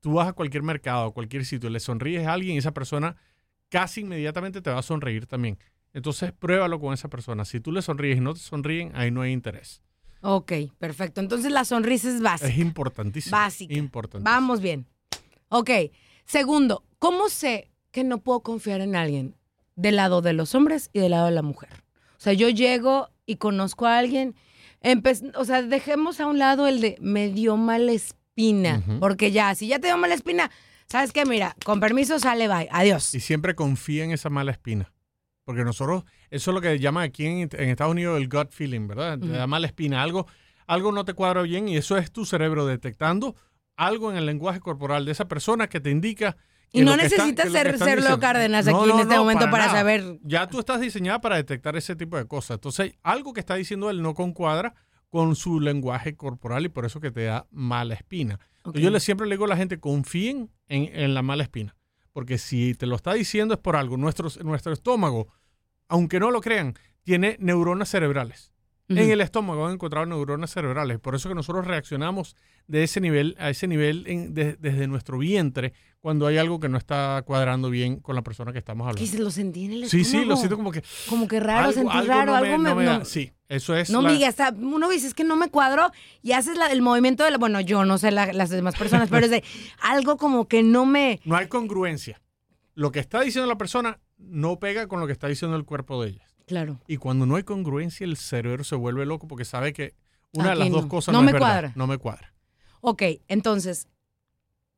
tú 0.00 0.12
vas 0.14 0.28
a 0.28 0.32
cualquier 0.32 0.62
mercado, 0.64 1.06
a 1.06 1.14
cualquier 1.14 1.44
sitio, 1.44 1.70
le 1.70 1.80
sonríes 1.80 2.26
a 2.26 2.32
alguien 2.34 2.56
y 2.56 2.58
esa 2.58 2.74
persona 2.74 3.16
casi 3.68 4.00
inmediatamente 4.02 4.60
te 4.62 4.70
va 4.70 4.78
a 4.78 4.82
sonreír 4.82 5.26
también. 5.26 5.58
Entonces, 5.94 6.32
pruébalo 6.32 6.78
con 6.80 6.92
esa 6.94 7.08
persona. 7.08 7.44
Si 7.44 7.60
tú 7.60 7.72
le 7.72 7.82
sonríes 7.82 8.18
y 8.18 8.20
no 8.20 8.34
te 8.34 8.40
sonríen, 8.40 8.92
ahí 8.94 9.10
no 9.10 9.22
hay 9.22 9.32
interés. 9.32 9.82
Ok, 10.20 10.52
perfecto. 10.78 11.20
Entonces 11.20 11.52
la 11.52 11.64
sonrisa 11.64 12.08
es 12.08 12.20
básica. 12.20 12.50
Es 12.50 12.58
importantísimo. 12.58 13.36
Básica. 13.36 13.74
Importantísimo. 13.74 14.30
Vamos 14.34 14.60
bien. 14.60 14.86
Ok. 15.48 15.70
Segundo, 16.24 16.84
¿cómo 16.98 17.28
sé 17.28 17.70
que 17.90 18.04
no 18.04 18.18
puedo 18.18 18.40
confiar 18.40 18.80
en 18.80 18.96
alguien 18.96 19.34
del 19.76 19.96
lado 19.96 20.20
de 20.20 20.32
los 20.32 20.54
hombres 20.54 20.90
y 20.92 20.98
del 20.98 21.12
lado 21.12 21.26
de 21.26 21.32
la 21.32 21.42
mujer? 21.42 21.70
O 22.16 22.20
sea, 22.20 22.32
yo 22.32 22.48
llego 22.48 23.08
y 23.26 23.36
conozco 23.36 23.86
a 23.86 23.96
alguien, 23.98 24.34
empe- 24.82 25.32
o 25.36 25.44
sea, 25.44 25.62
dejemos 25.62 26.20
a 26.20 26.26
un 26.26 26.38
lado 26.38 26.66
el 26.66 26.80
de 26.80 26.96
me 27.00 27.28
dio 27.30 27.56
mala 27.56 27.92
espina, 27.92 28.82
porque 29.00 29.30
ya, 29.30 29.54
si 29.54 29.68
ya 29.68 29.78
te 29.78 29.86
dio 29.86 29.96
mala 29.96 30.14
espina, 30.14 30.50
¿sabes 30.90 31.12
qué? 31.12 31.24
Mira, 31.26 31.54
con 31.64 31.80
permiso 31.80 32.18
sale, 32.18 32.48
bye, 32.48 32.68
adiós. 32.70 33.14
Y 33.14 33.20
siempre 33.20 33.54
confía 33.54 34.04
en 34.04 34.12
esa 34.12 34.30
mala 34.30 34.52
espina. 34.52 34.92
Porque 35.44 35.64
nosotros, 35.64 36.04
eso 36.30 36.50
es 36.50 36.54
lo 36.54 36.60
que 36.60 36.78
llaman 36.78 37.04
aquí 37.04 37.24
en, 37.26 37.48
en 37.52 37.68
Estados 37.70 37.92
Unidos 37.92 38.18
el 38.18 38.28
gut 38.28 38.50
feeling, 38.50 38.86
¿verdad? 38.86 39.18
Ujú. 39.18 39.28
da 39.32 39.46
mala 39.46 39.66
espina, 39.66 40.02
algo, 40.02 40.26
algo 40.66 40.92
no 40.92 41.04
te 41.06 41.14
cuadra 41.14 41.40
bien 41.42 41.68
y 41.68 41.76
eso 41.78 41.96
es 41.96 42.12
tu 42.12 42.26
cerebro 42.26 42.66
detectando 42.66 43.34
algo 43.76 44.10
en 44.10 44.18
el 44.18 44.26
lenguaje 44.26 44.60
corporal 44.60 45.04
de 45.06 45.12
esa 45.12 45.26
persona 45.26 45.68
que 45.68 45.80
te 45.80 45.90
indica. 45.90 46.36
Y 46.70 46.82
no 46.82 46.90
está- 46.92 47.04
necesitas 47.04 47.50
ser 47.50 47.72
diciendo- 47.72 48.20
Cárdenas 48.20 48.66
No, 48.66 48.82
aquí 48.82 48.90
en 48.90 48.98
este 49.00 49.14
no, 49.14 49.20
momento 49.20 49.50
para, 49.50 49.66
nada. 49.68 49.78
saber. 49.78 50.18
Ya 50.22 50.46
tú 50.48 50.58
estás 50.58 50.80
diseñada 50.80 51.18
para 51.20 51.36
detectar 51.36 51.76
ese 51.76 51.96
tipo 51.96 52.18
de 52.18 52.26
cosas. 52.26 52.56
Entonces, 52.56 52.92
algo 53.02 53.32
que 53.32 53.40
está 53.40 53.54
diciendo 53.54 53.88
él 53.88 54.02
no 54.02 54.12
concuadra 54.12 54.74
con 55.10 55.36
su 55.36 55.60
lenguaje 55.60 56.16
corporal 56.16 56.66
y 56.66 56.68
por 56.68 56.84
eso 56.84 57.00
que 57.00 57.10
te 57.10 57.24
da 57.24 57.46
mala 57.50 57.94
espina. 57.94 58.38
Ok. 58.64 58.76
Yo 58.78 58.90
le 58.90 59.00
siempre 59.00 59.26
le 59.26 59.34
digo 59.34 59.46
a 59.46 59.48
la 59.48 59.56
gente, 59.56 59.80
confíen 59.80 60.50
en, 60.68 60.90
en 60.94 61.14
la 61.14 61.22
mala 61.22 61.42
espina. 61.42 61.74
Porque 62.12 62.38
si 62.38 62.74
te 62.74 62.86
lo 62.86 62.96
está 62.96 63.14
diciendo 63.14 63.54
es 63.54 63.60
por 63.60 63.76
algo. 63.76 63.96
Nuestro, 63.96 64.28
nuestro 64.42 64.72
estómago, 64.72 65.28
aunque 65.88 66.20
no 66.20 66.30
lo 66.30 66.40
crean, 66.40 66.74
tiene 67.04 67.36
neuronas 67.40 67.88
cerebrales. 67.88 68.52
En 68.88 69.10
el 69.10 69.20
estómago 69.20 69.66
han 69.66 69.74
encontrado 69.74 70.06
neuronas 70.06 70.50
cerebrales. 70.50 70.98
Por 70.98 71.14
eso 71.14 71.28
que 71.28 71.34
nosotros 71.34 71.66
reaccionamos 71.66 72.34
de 72.66 72.84
ese 72.84 73.00
nivel 73.02 73.36
a 73.38 73.50
ese 73.50 73.66
nivel 73.66 74.04
en- 74.06 74.32
de- 74.32 74.56
desde 74.58 74.86
nuestro 74.86 75.18
vientre 75.18 75.74
cuando 76.00 76.26
hay 76.26 76.38
algo 76.38 76.58
que 76.58 76.70
no 76.70 76.78
está 76.78 77.22
cuadrando 77.26 77.68
bien 77.68 77.96
con 78.00 78.14
la 78.16 78.22
persona 78.22 78.50
que 78.52 78.58
estamos 78.58 78.86
Que 78.86 78.90
hablando. 78.90 79.10
se 79.12 79.18
lo 79.22 79.30
sentí 79.30 79.66
en 79.66 79.72
el 79.72 79.88
Sí, 79.90 80.00
estómago. 80.00 80.22
sí, 80.24 80.28
lo 80.28 80.36
siento 80.36 80.56
como 80.56 80.70
que 80.72 80.82
Como 81.08 81.28
que 81.28 81.38
raro, 81.38 81.70
sentí 81.72 81.94
algo 81.94 82.08
raro, 82.08 82.32
no 82.34 82.40
me- 82.40 82.46
algo 82.48 82.58
me... 82.62 82.68
no 82.70 82.76
me 82.76 82.84
da- 82.86 82.98
no- 83.00 83.04
sí, 83.04 83.30
eso 83.48 83.76
es. 83.76 83.90
No, 83.90 84.00
la- 84.00 84.08
uno 84.58 84.88
dice, 84.88 85.06
es 85.08 85.12
que 85.14 85.24
no 85.24 85.36
me 85.36 85.50
cuadró 85.50 85.90
y 86.22 86.32
haces 86.32 86.56
la- 86.56 86.68
el 86.72 86.80
movimiento 86.80 87.24
de 87.24 87.30
la, 87.32 87.36
bueno, 87.38 87.60
yo 87.60 87.84
no 87.84 87.98
sé 87.98 88.10
la- 88.10 88.32
las 88.32 88.48
demás 88.48 88.74
personas, 88.76 89.10
pero 89.10 89.26
es 89.26 89.30
de 89.30 89.44
algo 89.82 90.16
como 90.16 90.48
que 90.48 90.62
no 90.62 90.86
me, 90.86 91.20
no 91.26 91.36
hay 91.36 91.48
congruencia. 91.48 92.22
Lo 92.74 92.90
que 92.92 93.00
está 93.00 93.20
diciendo 93.20 93.48
la 93.48 93.58
persona 93.58 93.98
no 94.16 94.58
pega 94.60 94.86
con 94.86 95.00
lo 95.00 95.06
que 95.06 95.12
está 95.12 95.26
diciendo 95.28 95.56
el 95.56 95.64
cuerpo 95.64 96.02
de 96.02 96.10
ella. 96.10 96.27
Claro. 96.48 96.80
Y 96.88 96.96
cuando 96.96 97.26
no 97.26 97.36
hay 97.36 97.44
congruencia, 97.44 98.04
el 98.04 98.16
cerebro 98.16 98.64
se 98.64 98.74
vuelve 98.74 99.06
loco 99.06 99.28
porque 99.28 99.44
sabe 99.44 99.72
que 99.72 99.94
una 100.32 100.50
Aquí 100.50 100.58
de 100.58 100.64
las 100.64 100.70
dos 100.72 100.82
no. 100.82 100.88
cosas 100.88 101.12
No 101.12 101.18
no, 101.20 101.24
me 101.24 101.30
es 101.30 101.32
verdad. 101.34 101.46
cuadra. 101.48 101.72
No 101.76 101.86
me 101.86 101.98
cuadra. 101.98 102.34
Ok, 102.80 103.02
entonces, 103.28 103.86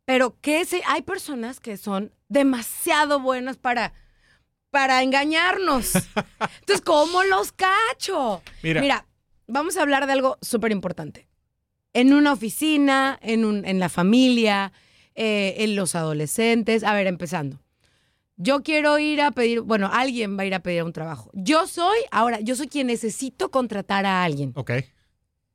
pero 0.04 0.36
¿qué 0.40 0.64
se, 0.64 0.82
hay 0.86 1.02
personas 1.02 1.60
que 1.60 1.76
son 1.76 2.12
demasiado 2.28 3.20
buenas 3.20 3.56
para, 3.56 3.92
para 4.70 5.02
engañarnos. 5.02 5.94
Entonces, 6.60 6.80
¿cómo 6.84 7.22
los 7.24 7.52
cacho? 7.52 8.42
Mira. 8.62 8.80
Mira, 8.80 9.06
vamos 9.48 9.76
a 9.76 9.82
hablar 9.82 10.06
de 10.06 10.12
algo 10.12 10.38
súper 10.40 10.72
importante. 10.72 11.28
En 11.92 12.12
una 12.14 12.32
oficina, 12.32 13.18
en, 13.20 13.44
un, 13.44 13.64
en 13.64 13.80
la 13.80 13.88
familia, 13.88 14.72
eh, 15.16 15.56
en 15.58 15.74
los 15.74 15.94
adolescentes. 15.96 16.84
A 16.84 16.94
ver, 16.94 17.08
empezando. 17.08 17.60
Yo 18.42 18.62
quiero 18.62 18.98
ir 18.98 19.20
a 19.20 19.32
pedir, 19.32 19.60
bueno, 19.60 19.90
alguien 19.92 20.38
va 20.38 20.44
a 20.44 20.46
ir 20.46 20.54
a 20.54 20.60
pedir 20.60 20.82
un 20.82 20.94
trabajo. 20.94 21.30
Yo 21.34 21.66
soy, 21.66 21.98
ahora, 22.10 22.40
yo 22.40 22.56
soy 22.56 22.68
quien 22.68 22.86
necesito 22.86 23.50
contratar 23.50 24.06
a 24.06 24.24
alguien. 24.24 24.52
Ok. 24.56 24.72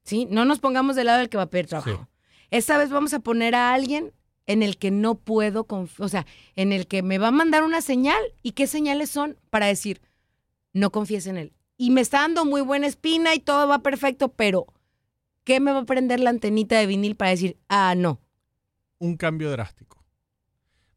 ¿Sí? 0.04 0.28
No 0.30 0.46
nos 0.46 0.60
pongamos 0.60 0.96
del 0.96 1.08
lado 1.08 1.18
del 1.18 1.30
que 1.30 1.38
va 1.38 1.44
a 1.44 1.50
pedir 1.50 1.66
trabajo. 1.66 2.08
Esta 2.52 2.78
vez 2.78 2.92
vamos 2.92 3.12
a 3.16 3.22
poner 3.22 3.56
a 3.56 3.74
alguien 3.74 4.14
en 4.46 4.62
el 4.62 4.78
que 4.78 4.92
no 4.92 5.16
puedo, 5.16 5.66
o 5.98 6.10
sea, 6.10 6.28
en 6.56 6.72
el 6.74 6.86
que 6.86 7.02
me 7.02 7.18
va 7.18 7.30
a 7.30 7.32
mandar 7.32 7.64
una 7.64 7.82
señal 7.82 8.22
y 8.44 8.52
qué 8.52 8.68
señales 8.68 9.10
son 9.10 9.36
para 9.50 9.66
decir, 9.66 10.00
no 10.72 10.92
confíes 10.92 11.26
en 11.26 11.38
él. 11.38 11.54
Y 11.78 11.90
me 11.90 12.02
está 12.02 12.20
dando 12.20 12.46
muy 12.46 12.62
buena 12.62 12.86
espina 12.86 13.34
y 13.34 13.40
todo 13.40 13.68
va 13.68 13.80
perfecto, 13.80 14.30
pero 14.30 14.68
¿qué 15.44 15.60
me 15.60 15.72
va 15.72 15.80
a 15.80 15.86
prender 15.86 16.20
la 16.20 16.30
antenita 16.30 16.78
de 16.78 16.86
vinil 16.86 17.16
para 17.16 17.32
decir, 17.32 17.58
ah, 17.68 17.96
no? 17.98 18.22
Un 19.00 19.18
cambio 19.18 19.50
drástico. 19.50 19.95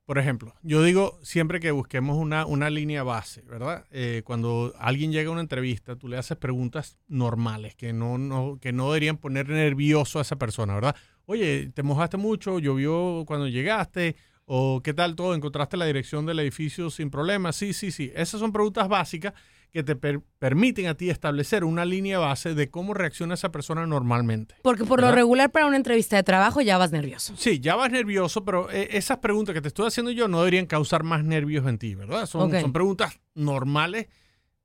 Por 0.09 0.17
ejemplo, 0.17 0.55
yo 0.63 0.83
digo 0.83 1.19
siempre 1.23 1.61
que 1.61 1.71
busquemos 1.71 2.17
una, 2.17 2.47
una 2.47 2.71
línea 2.71 3.03
base, 3.03 3.43
¿verdad? 3.43 3.85
Eh, 3.91 4.23
cuando 4.25 4.73
alguien 4.79 5.13
llega 5.13 5.29
a 5.29 5.33
una 5.33 5.43
entrevista, 5.43 5.97
tú 5.97 6.09
le 6.09 6.17
haces 6.17 6.39
preguntas 6.39 6.97
normales 7.09 7.75
que 7.75 7.93
no, 7.93 8.17
no, 8.17 8.59
que 8.59 8.73
no 8.73 8.87
deberían 8.87 9.19
poner 9.19 9.51
nervioso 9.51 10.19
a 10.19 10.23
esa 10.23 10.37
persona, 10.37 10.75
¿verdad? 10.75 10.97
Oye, 11.27 11.71
¿te 11.75 11.83
mojaste 11.83 12.17
mucho? 12.17 12.59
¿Llovió 12.59 13.25
cuando 13.27 13.49
llegaste? 13.49 14.17
¿O 14.47 14.81
qué 14.83 14.95
tal 14.95 15.15
todo? 15.15 15.35
¿Encontraste 15.35 15.77
la 15.77 15.85
dirección 15.85 16.25
del 16.25 16.39
edificio 16.39 16.89
sin 16.89 17.11
problemas? 17.11 17.57
Sí, 17.57 17.75
sí, 17.75 17.91
sí. 17.91 18.11
Esas 18.15 18.41
son 18.41 18.51
preguntas 18.51 18.89
básicas 18.89 19.35
que 19.71 19.83
te 19.83 19.97
per- 19.97 20.23
permiten 20.39 20.87
a 20.87 20.95
ti 20.95 21.11
establecer 21.11 21.65
una 21.65 21.85
línea 21.85 22.19
base 22.19 22.55
de 22.55 22.71
cómo 22.71 22.95
reacciona 22.95 23.35
esa 23.35 23.51
persona 23.53 23.87
normalmente. 23.87 24.55
Porque 24.63 24.85
por 24.85 25.01
lo 25.01 25.13
regular 25.13 25.51
para 25.51 25.67
una 25.67 25.77
entrevista 25.77 26.17
de 26.17 26.23
trabajo 26.23 26.61
ya 26.61 26.79
vas 26.79 26.91
nervioso. 26.93 27.35
Sí, 27.37 27.61
ya 27.61 27.77
vas 27.77 27.91
nervioso, 27.91 28.45
pero 28.45 28.71
eh, 28.71 28.89
esas 28.93 29.19
preguntas 29.19 29.55
que 29.55 29.61
te 29.61 29.69
estoy 29.69 29.87
haciendo 29.87 30.11
yo 30.11 30.27
no 30.29 30.39
deberían 30.39 30.67
causar 30.67 31.03
más 31.03 31.23
nervios 31.25 31.67
en 31.67 31.79
ti, 31.79 31.95
¿verdad? 31.95 32.27
Son, 32.27 32.51
son 32.63 32.73
preguntas 32.73 33.21
normales 33.35 34.07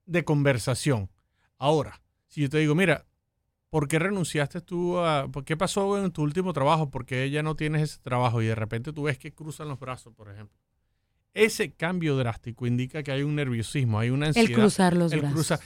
de 0.06 0.24
conversación. 0.24 1.10
Ahora, 1.58 2.02
si 2.28 2.42
yo 2.42 2.50
te 2.50 2.58
digo, 2.60 2.74
mira, 2.76 3.06
¿por 3.70 3.88
qué 3.88 4.00
renunciaste 4.00 4.62
tú 4.62 5.00
a... 5.00 5.28
¿Por 5.32 5.46
qué 5.46 5.56
pasó 5.58 6.04
en 6.04 6.12
tu 6.12 6.22
último 6.24 6.54
trabajo? 6.54 6.90
¿Por 6.90 7.06
qué 7.06 7.30
ya 7.30 7.44
no 7.44 7.56
tienes 7.56 7.82
ese 7.82 8.00
trabajo? 8.02 8.42
Y 8.42 8.46
de 8.48 8.56
repente 8.56 8.94
tú 8.94 9.04
ves 9.04 9.18
que 9.18 9.34
cruzan 9.34 9.68
los 9.68 9.80
brazos, 9.80 10.14
por 10.14 10.30
ejemplo. 10.30 10.58
Ese 11.34 11.74
cambio 11.74 12.16
drástico 12.16 12.68
indica 12.68 13.02
que 13.02 13.12
hay 13.12 13.24
un 13.24 13.36
nerviosismo, 13.36 13.98
hay 14.00 14.12
una 14.12 14.28
ansiedad. 14.28 14.50
El 14.52 14.56
cruzar 14.56 14.96
los 14.96 15.12
El 15.12 15.22
brazos. 15.22 15.36
cruza- 15.36 15.60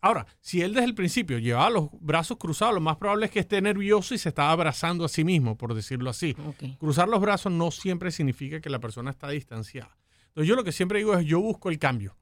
Ahora, 0.00 0.26
si 0.40 0.60
él 0.62 0.72
desde 0.74 0.86
el 0.86 0.94
principio 0.94 1.38
llevaba 1.38 1.70
los 1.70 1.88
brazos 2.00 2.36
cruzados, 2.38 2.74
lo 2.74 2.80
más 2.80 2.96
probable 2.96 3.26
es 3.26 3.32
que 3.32 3.40
esté 3.40 3.60
nervioso 3.60 4.14
y 4.14 4.18
se 4.18 4.28
está 4.28 4.50
abrazando 4.50 5.04
a 5.04 5.08
sí 5.08 5.24
mismo, 5.24 5.56
por 5.56 5.74
decirlo 5.74 6.10
así. 6.10 6.34
Cruzar 6.78 7.08
los 7.08 7.20
brazos 7.20 7.50
no 7.52 7.70
siempre 7.70 8.10
significa 8.12 8.60
que 8.60 8.70
la 8.70 8.78
persona 8.80 9.10
está 9.10 9.28
distanciada. 9.30 9.96
Entonces 10.28 10.48
yo 10.48 10.54
lo 10.56 10.64
que 10.64 10.72
siempre 10.72 10.98
digo 10.98 11.14
es 11.16 11.26
yo 11.26 11.40
busco 11.40 11.68
el 11.68 11.78
cambio. 11.78 12.16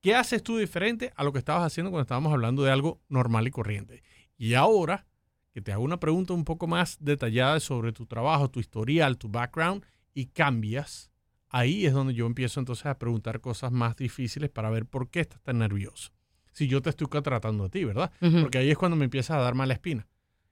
¿Qué 0.00 0.14
haces 0.14 0.42
tú 0.42 0.56
diferente 0.58 1.12
a 1.16 1.24
lo 1.24 1.32
que 1.32 1.38
estabas 1.40 1.64
haciendo 1.66 1.90
cuando 1.90 2.02
estábamos 2.02 2.32
hablando 2.32 2.62
de 2.62 2.70
algo 2.70 3.00
normal 3.08 3.46
y 3.46 3.50
corriente? 3.50 4.02
Y 4.36 4.54
ahora 4.54 5.06
que 5.52 5.60
te 5.60 5.72
hago 5.72 5.82
una 5.82 5.98
pregunta 6.00 6.32
un 6.34 6.44
poco 6.44 6.66
más 6.66 6.96
detallada 7.00 7.58
sobre 7.60 7.92
tu 7.92 8.06
trabajo, 8.06 8.48
tu 8.50 8.60
historial, 8.60 9.18
tu 9.18 9.28
background 9.28 9.84
y 10.14 10.26
cambias, 10.26 11.10
ahí 11.50 11.86
es 11.86 11.92
donde 11.92 12.14
yo 12.14 12.26
empiezo 12.26 12.60
entonces 12.60 12.86
a 12.86 12.98
preguntar 12.98 13.40
cosas 13.40 13.72
más 13.72 13.96
difíciles 13.96 14.50
para 14.50 14.70
ver 14.70 14.86
por 14.86 15.08
qué 15.10 15.20
estás 15.20 15.40
tan 15.42 15.58
nervioso. 15.58 16.10
Si 16.52 16.66
yo 16.66 16.82
te 16.82 16.90
estoy 16.90 17.06
tratando 17.22 17.64
a 17.64 17.68
ti, 17.68 17.84
¿verdad? 17.84 18.10
Porque 18.20 18.58
ahí 18.58 18.70
es 18.70 18.76
cuando 18.78 18.96
me 18.96 19.04
empiezas 19.04 19.36
a 19.36 19.40
dar 19.40 19.54
mala 19.54 19.74
espina. 19.74 20.06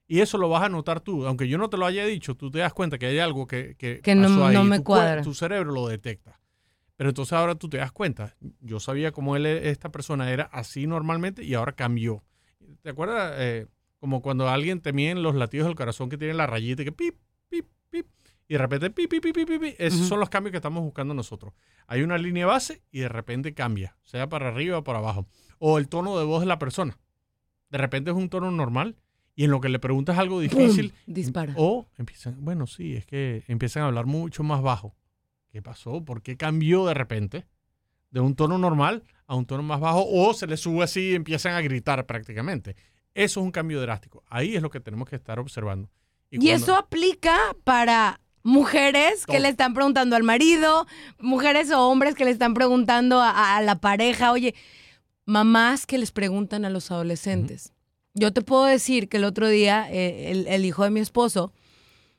Y 0.09 0.21
eso 0.21 0.39
lo 0.39 0.49
vas 0.49 0.63
a 0.63 0.69
notar 0.69 1.01
tú. 1.01 1.27
Aunque 1.27 1.49
yo 1.49 1.59
no 1.59 1.69
te 1.69 1.77
lo 1.77 1.85
haya 1.85 2.05
dicho, 2.07 2.37
tú 2.37 2.49
te 2.51 2.61
das 2.61 2.73
cuenta 2.73 2.97
que 2.97 3.07
hay 3.07 3.19
algo 3.19 3.47
que, 3.49 3.75
que, 3.77 4.01
Que 4.03 4.15
no- 4.15 4.29
pasó 4.29 4.47
ahí. 4.47 4.55
no 4.55 4.63
me 4.63 4.79
Tu 4.79 4.85
cuadra. 4.85 5.23
Tu 5.23 5.35
cerebro 5.35 5.73
lo 5.73 5.89
detecta. 5.89 6.39
Pero 6.97 7.11
entonces 7.11 7.33
ahora 7.33 7.57
tú 7.57 7.69
te 7.69 7.79
das 7.79 7.91
cuenta. 7.91 8.37
Yo 8.61 8.79
sabía 8.79 9.11
cómo 9.11 9.35
él, 9.37 9.47
esta 9.47 9.91
persona 9.91 10.31
era 10.31 10.45
así 10.45 10.87
normalmente 10.87 11.43
y 11.43 11.55
ahora 11.55 11.73
cambió. 11.73 12.23
¿Te 12.83 12.91
acuerdas? 12.91 13.35
Eh, 13.39 13.67
como 13.99 14.23
cuando 14.23 14.49
alguien 14.49 14.81
te 14.81 14.93
miden 14.93 15.25
los 15.25 15.35
latidos 15.35 15.67
del 15.67 15.75
corazón 15.77 16.09
que 16.09 16.17
tiene 16.17 16.35
la 16.35 16.47
rayita 16.47 16.85
que 16.85 16.93
pip, 16.93 17.17
pip, 17.49 17.67
pip. 17.91 18.07
Y 18.49 18.55
de 18.55 18.59
repente 18.59 18.91
pip, 18.91 19.11
pip, 19.11 19.23
pip, 19.23 19.35
pip, 19.35 19.49
pip. 19.61 19.75
Esos 19.79 20.07
son 20.07 20.21
los 20.21 20.29
cambios 20.29 20.53
que 20.53 20.59
estamos 20.59 20.83
buscando 20.85 21.15
nosotros. 21.15 21.53
Hay 21.89 22.03
una 22.03 22.17
línea 22.19 22.47
base 22.47 22.83
y 22.93 23.01
de 23.01 23.09
repente 23.09 23.55
cambia, 23.55 23.97
sea 24.05 24.29
para 24.29 24.49
arriba 24.49 24.79
o 24.79 24.85
para 24.85 24.99
abajo. 25.01 25.27
O 25.59 25.79
el 25.79 25.89
tono 25.89 26.19
de 26.19 26.25
voz 26.25 26.41
de 26.41 26.47
la 26.47 26.59
persona. 26.59 26.99
De 27.71 27.79
repente 27.79 28.11
es 28.11 28.17
un 28.17 28.29
tono 28.29 28.51
normal 28.53 28.97
y 29.35 29.45
en 29.45 29.51
lo 29.51 29.61
que 29.61 29.69
le 29.69 29.79
preguntas 29.81 30.17
algo 30.19 30.39
difícil, 30.41 30.91
¡Pum! 30.91 31.15
Dispara. 31.15 31.55
o 31.57 31.89
empiezan, 31.99 32.37
bueno, 32.45 32.67
sí, 32.67 32.95
es 32.95 33.05
que 33.05 33.43
empiezan 33.49 33.83
a 33.83 33.87
hablar 33.87 34.07
mucho 34.07 34.43
más 34.45 34.63
bajo. 34.63 34.95
¿Qué 35.51 35.61
pasó? 35.63 36.05
¿Por 36.05 36.23
qué 36.23 36.37
cambió 36.37 36.87
de 36.87 36.95
repente? 36.95 37.47
De 38.11 38.21
un 38.21 38.37
tono 38.37 38.57
normal 38.59 39.03
a 39.27 39.35
un 39.35 39.45
tono 39.45 39.63
más 39.65 39.81
bajo, 39.81 40.07
o 40.09 40.33
se 40.35 40.47
le 40.47 40.57
sube 40.57 40.85
así 40.85 41.11
y 41.11 41.15
empiezan 41.17 41.55
a 41.55 41.61
gritar 41.61 42.07
prácticamente. 42.07 42.77
Eso 43.13 43.41
es 43.41 43.45
un 43.45 43.51
cambio 43.51 43.81
drástico. 43.81 44.23
Ahí 44.29 44.55
es 44.55 44.63
lo 44.63 44.71
que 44.71 44.79
tenemos 44.81 45.09
que 45.09 45.17
estar 45.17 45.39
observando. 45.41 45.91
Y, 46.31 46.37
cuando- 46.39 46.55
eso 46.55 46.77
aplica 46.77 47.37
para 47.65 48.21
mujeres 48.47 49.27
que 49.27 49.41
le 49.41 49.49
están 49.49 49.75
preguntando 49.75 50.15
al 50.15 50.23
marido, 50.23 50.87
mujeres 51.19 51.73
o 51.73 51.89
hombres 51.89 52.15
que 52.15 52.25
le 52.25 52.31
están 52.31 52.55
preguntando 52.55 53.21
a, 53.21 53.57
a 53.57 53.61
la 53.61 53.81
pareja, 53.81 54.31
oye, 54.31 54.55
mamás 55.25 55.85
que 55.85 55.99
les 55.99 56.13
preguntan 56.13 56.65
a 56.65 56.71
los 56.71 56.93
adolescentes. 56.93 57.73
Yo 58.15 58.33
te 58.33 58.43
puedo 58.43 58.65
decir 58.65 59.09
que 59.09 59.17
el 59.17 59.25
otro 59.25 59.49
día 59.49 59.89
eh, 59.91 60.31
el, 60.31 60.47
el 60.47 60.65
hijo 60.65 60.85
de 60.85 60.91
mi 60.91 61.01
esposo 61.01 61.53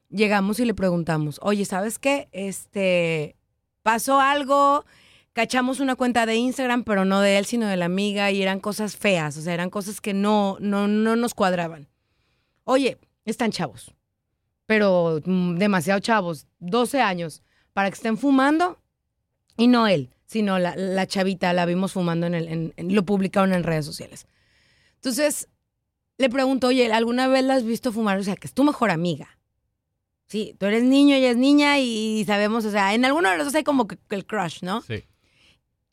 llegamos 0.09 0.59
y 0.59 0.65
le 0.65 0.73
preguntamos, 0.73 1.39
oye, 1.41 1.63
¿sabes 1.63 1.97
qué? 1.97 2.27
Este, 2.33 3.37
pasó 3.81 4.19
algo, 4.19 4.83
cachamos 5.31 5.79
una 5.79 5.95
cuenta 5.95 6.25
de 6.25 6.35
Instagram, 6.35 6.83
pero 6.83 7.05
no 7.05 7.21
de 7.21 7.37
él, 7.37 7.45
sino 7.45 7.67
de 7.67 7.77
la 7.77 7.85
amiga, 7.85 8.31
y 8.31 8.41
eran 8.41 8.59
cosas 8.59 8.97
feas, 8.97 9.37
o 9.37 9.41
sea, 9.41 9.53
eran 9.53 9.69
cosas 9.69 10.01
que 10.01 10.13
no, 10.13 10.57
no, 10.59 10.89
no 10.89 11.15
nos 11.15 11.33
cuadraban. 11.33 11.87
Oye, 12.65 12.97
están 13.23 13.51
chavos, 13.51 13.95
pero 14.67 15.19
mm, 15.25 15.55
demasiado 15.55 15.99
chavos, 15.99 16.45
12 16.59 17.01
años, 17.01 17.41
para 17.73 17.89
que 17.89 17.95
estén 17.95 18.17
fumando, 18.17 18.79
y 19.57 19.67
no 19.67 19.87
él, 19.87 20.11
sino 20.27 20.59
la, 20.59 20.75
la 20.75 21.07
chavita, 21.07 21.51
la 21.53 21.65
vimos 21.65 21.93
fumando 21.93 22.27
en 22.27 22.35
el, 22.35 22.47
en- 22.47 22.73
en- 22.77 22.93
lo 22.93 23.03
publicaron 23.03 23.53
en 23.53 23.63
redes 23.63 23.85
sociales. 23.85 24.27
Entonces, 24.95 25.47
le 26.19 26.29
pregunto, 26.29 26.67
oye, 26.67 26.91
¿alguna 26.91 27.27
vez 27.27 27.43
la 27.43 27.55
has 27.55 27.63
visto 27.63 27.91
fumar? 27.91 28.17
O 28.19 28.23
sea, 28.23 28.35
que 28.35 28.45
es 28.47 28.53
tu 28.53 28.63
mejor 28.63 28.91
amiga. 28.91 29.39
Sí, 30.27 30.55
tú 30.59 30.65
eres 30.65 30.83
niño, 30.83 31.15
ella 31.15 31.29
es 31.31 31.37
niña 31.37 31.79
y 31.79 32.23
sabemos, 32.25 32.65
o 32.65 32.71
sea, 32.71 32.93
en 32.93 33.05
alguno 33.05 33.29
de 33.29 33.37
los 33.37 33.45
dos 33.47 33.55
hay 33.55 33.63
como 33.63 33.87
que, 33.87 33.97
que 34.09 34.15
el 34.15 34.25
crush, 34.25 34.61
¿no? 34.61 34.81
Sí. 34.81 35.05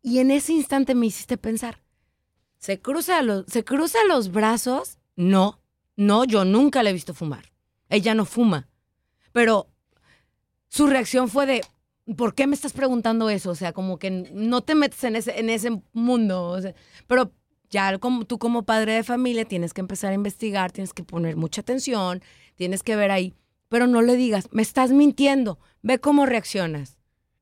Y 0.02 0.18
en 0.18 0.30
ese 0.32 0.52
instante 0.52 0.94
me 0.96 1.06
hiciste 1.06 1.36
pensar, 1.38 1.80
¿se 2.58 2.80
cruza, 2.80 3.22
los, 3.22 3.44
¿se 3.46 3.64
cruza 3.64 3.98
los 4.08 4.32
brazos? 4.32 4.98
No, 5.14 5.60
no, 5.96 6.24
yo 6.24 6.44
nunca 6.44 6.82
la 6.82 6.90
he 6.90 6.92
visto 6.92 7.14
fumar. 7.14 7.44
Ella 7.94 8.14
no 8.14 8.24
fuma. 8.24 8.68
Pero 9.32 9.68
su 10.68 10.86
reacción 10.86 11.28
fue 11.28 11.46
de, 11.46 11.60
¿por 12.16 12.34
qué 12.34 12.46
me 12.46 12.54
estás 12.54 12.72
preguntando 12.72 13.30
eso? 13.30 13.50
O 13.50 13.54
sea, 13.54 13.72
como 13.72 13.98
que 13.98 14.10
no 14.10 14.62
te 14.62 14.74
metes 14.74 15.04
en 15.04 15.16
ese, 15.16 15.38
en 15.38 15.50
ese 15.50 15.82
mundo. 15.92 16.58
pero 17.06 17.32
ya 17.70 17.98
como 17.98 18.24
tú 18.24 18.38
como 18.38 18.64
padre 18.64 18.92
de 18.92 19.02
familia 19.02 19.44
tienes 19.44 19.72
que 19.72 19.80
empezar 19.80 20.12
a 20.12 20.14
investigar, 20.14 20.70
tienes 20.72 20.92
que 20.92 21.02
poner 21.02 21.36
mucha 21.36 21.60
atención, 21.60 22.22
tienes 22.56 22.82
que 22.82 22.96
ver 22.96 23.10
ahí. 23.10 23.34
Pero 23.68 23.86
no 23.86 24.02
le 24.02 24.16
digas, 24.16 24.48
me 24.52 24.62
estás 24.62 24.92
mintiendo, 24.92 25.58
ve 25.82 25.98
cómo 25.98 26.26
reaccionas. 26.26 26.98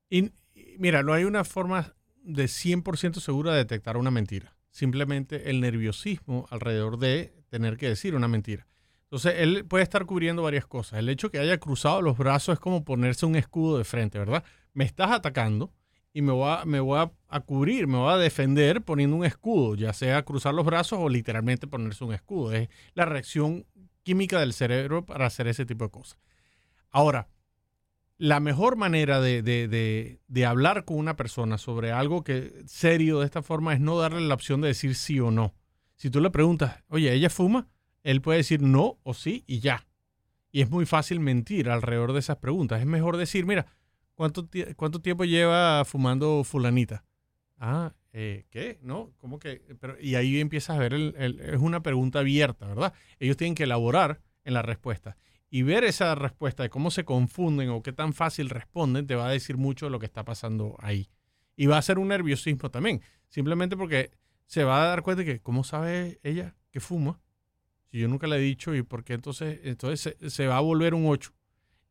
Y, 0.09 0.33
y 0.55 0.77
mira, 0.79 1.03
no 1.03 1.13
hay 1.13 1.25
una 1.25 1.45
forma 1.45 1.95
de 2.23 2.45
100% 2.45 3.21
segura 3.21 3.53
de 3.53 3.59
detectar 3.59 3.97
una 3.97 4.11
mentira. 4.11 4.57
Simplemente 4.71 5.51
el 5.51 5.61
nerviosismo 5.61 6.47
alrededor 6.51 6.99
de 6.99 7.35
tener 7.51 7.77
que 7.77 7.89
decir 7.89 8.15
una 8.15 8.29
mentira. 8.29 8.67
Entonces, 9.13 9.35
él 9.41 9.67
puede 9.67 9.85
estar 9.85 10.07
cubriendo 10.07 10.43
varias 10.43 10.65
cosas. 10.65 10.99
El 10.99 11.11
hecho 11.11 11.31
que 11.31 11.39
haya 11.39 11.59
cruzado 11.59 12.01
los 12.01 12.17
brazos 12.17 12.55
es 12.55 12.59
como 12.59 12.83
ponerse 12.83 13.27
un 13.27 13.37
escudo 13.37 13.77
de 13.77 13.85
frente, 13.85 14.19
¿verdad? 14.19 14.43
Me 14.73 14.85
estás 14.85 15.11
atacando 15.11 15.71
y 16.15 16.23
me 16.23 16.33
voy 16.33 16.49
a, 16.51 16.65
me 16.65 16.81
voy 16.81 16.99
a, 16.99 17.13
a 17.29 17.41
cubrir, 17.41 17.87
me 17.87 17.99
voy 17.99 18.11
a 18.11 18.17
defender 18.17 18.81
poniendo 18.81 19.15
un 19.15 19.27
escudo, 19.27 19.75
ya 19.75 19.93
sea 19.93 20.23
cruzar 20.25 20.55
los 20.55 20.65
brazos 20.65 20.99
o 20.99 21.11
literalmente 21.11 21.67
ponerse 21.67 22.05
un 22.05 22.15
escudo. 22.15 22.55
Es 22.55 22.71
la 22.95 23.05
reacción 23.05 23.67
química 24.03 24.41
del 24.41 24.55
cerebro 24.55 25.05
para 25.05 25.27
hacer 25.27 25.47
ese 25.47 25.67
tipo 25.67 25.85
de 25.85 25.91
cosas. 25.91 26.19
Ahora, 26.91 27.29
la 28.17 28.41
mejor 28.41 28.77
manera 28.77 29.21
de, 29.21 29.43
de- 29.43 29.69
de- 29.69 30.21
de 30.27 30.47
hablar 30.47 30.87
con 30.87 30.97
una 30.97 31.17
persona 31.17 31.59
sobre 31.59 31.93
algo 31.93 32.25
que 32.25 32.63
serio 32.67 33.21
de 33.21 33.27
esta 33.27 33.43
forma 33.43 33.75
es 33.75 33.81
no 33.81 33.99
darle 33.99 34.23
la 34.23 34.33
opción 34.35 34.63
de 34.63 34.69
decir 34.69 34.95
sí 34.95 35.21
o 35.21 35.31
no. 35.31 35.55
Si 35.97 36.09
tú 36.09 36.23
le 36.23 36.31
preguntas, 36.31 36.83
oye, 36.89 37.13
¿ella 37.13 37.29
fuma? 37.29 37.69
Él 38.03 38.21
puede 38.21 38.39
decir 38.39 38.63
no 38.63 38.99
o 39.03 39.15
sí 39.15 39.45
y 39.47 39.61
ya. 39.61 39.87
Y 40.51 40.61
es 40.63 40.71
muy 40.71 40.87
fácil 40.87 41.21
mentir 41.21 41.71
alrededor 41.71 42.13
de 42.13 42.19
esas 42.19 42.37
preguntas. 42.37 42.81
Es 42.81 42.87
mejor 42.87 43.17
decir, 43.17 43.47
mira, 43.47 43.67
¿cuánto, 44.15 44.49
tie- 44.49 44.75
cuánto 44.77 45.01
tiempo 45.01 45.25
lleva 45.25 45.85
fumando 45.85 46.45
fulanita? 46.45 47.05
Ah, 47.59 47.95
eh, 48.13 48.45
¿qué? 48.51 48.79
¿No? 48.83 49.13
¿Cómo 49.19 49.39
que? 49.39 49.63
Pero, 49.81 49.99
y 50.01 50.17
ahí 50.17 50.41
empiezas 50.41 50.77
a 50.77 50.81
ver, 50.81 50.93
el- 50.95 51.15
el- 51.17 51.41
es 51.41 51.59
una 51.61 51.83
pregunta 51.83 52.19
abierta, 52.19 52.67
¿verdad? 52.67 52.93
Ellos 53.19 53.37
tienen 53.37 53.55
que 53.55 53.63
elaborar 53.65 54.21
en 54.45 54.55
la 54.55 54.63
respuesta. 54.63 55.17
Y 55.49 55.63
ver 55.63 55.85
esa 55.85 56.15
respuesta 56.15 56.63
de 56.63 56.71
cómo 56.71 56.91
se 56.91 57.05
confunden 57.05 57.69
o 57.71 57.83
qué 57.83 57.93
tan 57.93 58.13
fácil 58.15 58.51
responden 58.51 59.07
te 59.07 59.15
va 59.15 59.29
a 59.29 59.31
decir 59.31 59.57
mucho 59.57 59.87
de 59.87 59.91
lo 59.91 59.99
que 59.99 60.07
está 60.07 60.25
pasando 60.25 60.77
ahí. 60.81 61.09
Y 61.57 61.67
va 61.67 61.79
a 61.79 61.83
ser 61.83 61.99
un 61.99 62.09
nerviosismo 62.09 62.71
también. 62.71 63.03
Simplemente 63.29 63.77
porque 63.77 64.11
se 64.47 64.65
va 64.65 64.83
a 64.83 64.87
dar 64.89 65.03
cuenta 65.03 65.23
de 65.23 65.33
que, 65.35 65.41
¿cómo 65.41 65.63
sabe 65.65 66.19
ella 66.23 66.57
que 66.71 66.81
fuma? 66.81 67.21
Si 67.93 67.99
yo 67.99 68.09
nunca 68.09 68.27
le 68.27 68.37
he 68.37 68.41
dicho, 68.41 68.75
¿y 68.75 68.83
por 68.83 69.05
qué 69.05 69.13
entonces? 69.13 69.61
Entonces 69.63 70.17
se, 70.19 70.31
se 70.31 70.47
va 70.49 70.57
a 70.57 70.61
volver 70.61 70.95
un 70.95 71.07
8. 71.07 71.33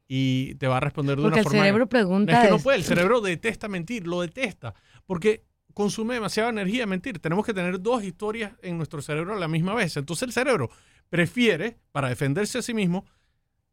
Y 0.07 0.55
te 0.55 0.67
va 0.67 0.77
a 0.77 0.79
responder 0.81 1.15
de 1.15 1.21
Porque 1.21 1.35
una 1.35 1.39
el 1.39 1.43
forma. 1.45 1.59
cerebro 1.59 1.87
pregunta. 1.87 2.33
Es 2.33 2.39
que 2.45 2.49
no 2.51 2.57
de- 2.57 2.63
puede, 2.63 2.77
el 2.79 2.83
cerebro 2.83 3.21
detesta 3.21 3.69
mentir, 3.69 4.05
lo 4.07 4.19
detesta, 4.21 4.73
porque 5.05 5.45
consume 5.73 6.15
demasiada 6.15 6.49
energía 6.49 6.85
mentir. 6.85 7.19
Tenemos 7.19 7.45
que 7.45 7.53
tener 7.53 7.79
dos 7.79 8.03
historias 8.03 8.51
en 8.61 8.75
nuestro 8.75 9.01
cerebro 9.01 9.33
a 9.35 9.39
la 9.39 9.47
misma 9.47 9.73
vez. 9.73 9.95
Entonces 9.95 10.23
el 10.27 10.33
cerebro 10.33 10.69
prefiere, 11.09 11.77
para 11.93 12.09
defenderse 12.09 12.57
a 12.57 12.61
sí 12.61 12.73
mismo, 12.73 13.05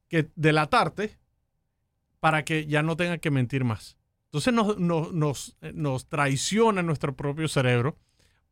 que 0.09 0.29
delatarte 0.37 1.19
para 2.21 2.45
que 2.45 2.67
ya 2.67 2.83
no 2.83 2.97
tenga 2.97 3.19
que 3.19 3.31
mentir 3.31 3.65
más. 3.65 3.97
Entonces 4.27 4.53
nos, 4.55 4.79
nos, 4.79 5.13
nos, 5.13 5.57
eh, 5.61 5.73
nos 5.75 6.09
traiciona 6.09 6.83
nuestro 6.83 7.17
propio 7.17 7.49
cerebro 7.49 7.97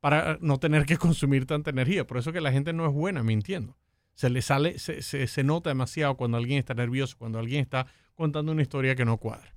para 0.07 0.38
no 0.40 0.61
tener 0.61 0.87
que 0.87 0.99
consumir 0.99 1.47
tanta 1.47 1.71
energía. 1.71 2.07
Por 2.07 2.19
eso 2.19 2.33
que 2.33 2.40
la 2.40 2.53
gente 2.53 2.73
no 2.73 2.87
es 2.87 2.92
buena 2.92 3.25
mintiendo. 3.25 3.77
Se 4.14 4.31
le 4.31 4.40
sale, 4.40 4.79
se, 4.79 5.03
se, 5.03 5.42
nota 5.42 5.71
demasiado 5.71 6.16
cuando 6.16 6.37
alguien 6.37 6.61
está 6.61 6.75
nervioso, 6.75 7.16
cuando 7.19 7.40
alguien 7.40 7.61
está 7.61 7.88
contando 8.14 8.53
una 8.53 8.62
historia 8.62 8.95
que 8.95 9.05
no 9.05 9.16
cuadra. 9.16 9.53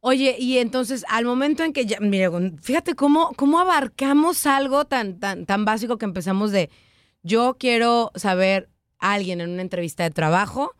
Oye, 0.00 0.34
y 0.36 0.58
entonces 0.58 1.04
al 1.08 1.26
momento 1.26 1.62
en 1.62 1.72
que 1.72 1.86
ya, 1.86 2.00
mira, 2.00 2.28
fíjate 2.60 2.96
cómo, 2.96 3.34
cómo 3.36 3.60
abarcamos 3.60 4.46
algo 4.46 4.84
tan, 4.84 5.20
tan, 5.20 5.46
tan 5.46 5.64
básico 5.64 5.96
que 5.96 6.06
empezamos 6.06 6.50
de, 6.50 6.68
yo 7.22 7.54
quiero 7.56 8.10
saber 8.16 8.68
a 8.98 9.12
alguien 9.12 9.40
en 9.40 9.50
una 9.50 9.62
entrevista 9.62 10.02
de 10.02 10.10
trabajo, 10.10 10.72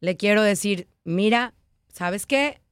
le 0.00 0.16
quiero 0.16 0.40
decir, 0.40 0.88
mira, 1.04 1.52
¿sabes 1.92 2.24
qué? 2.24 2.62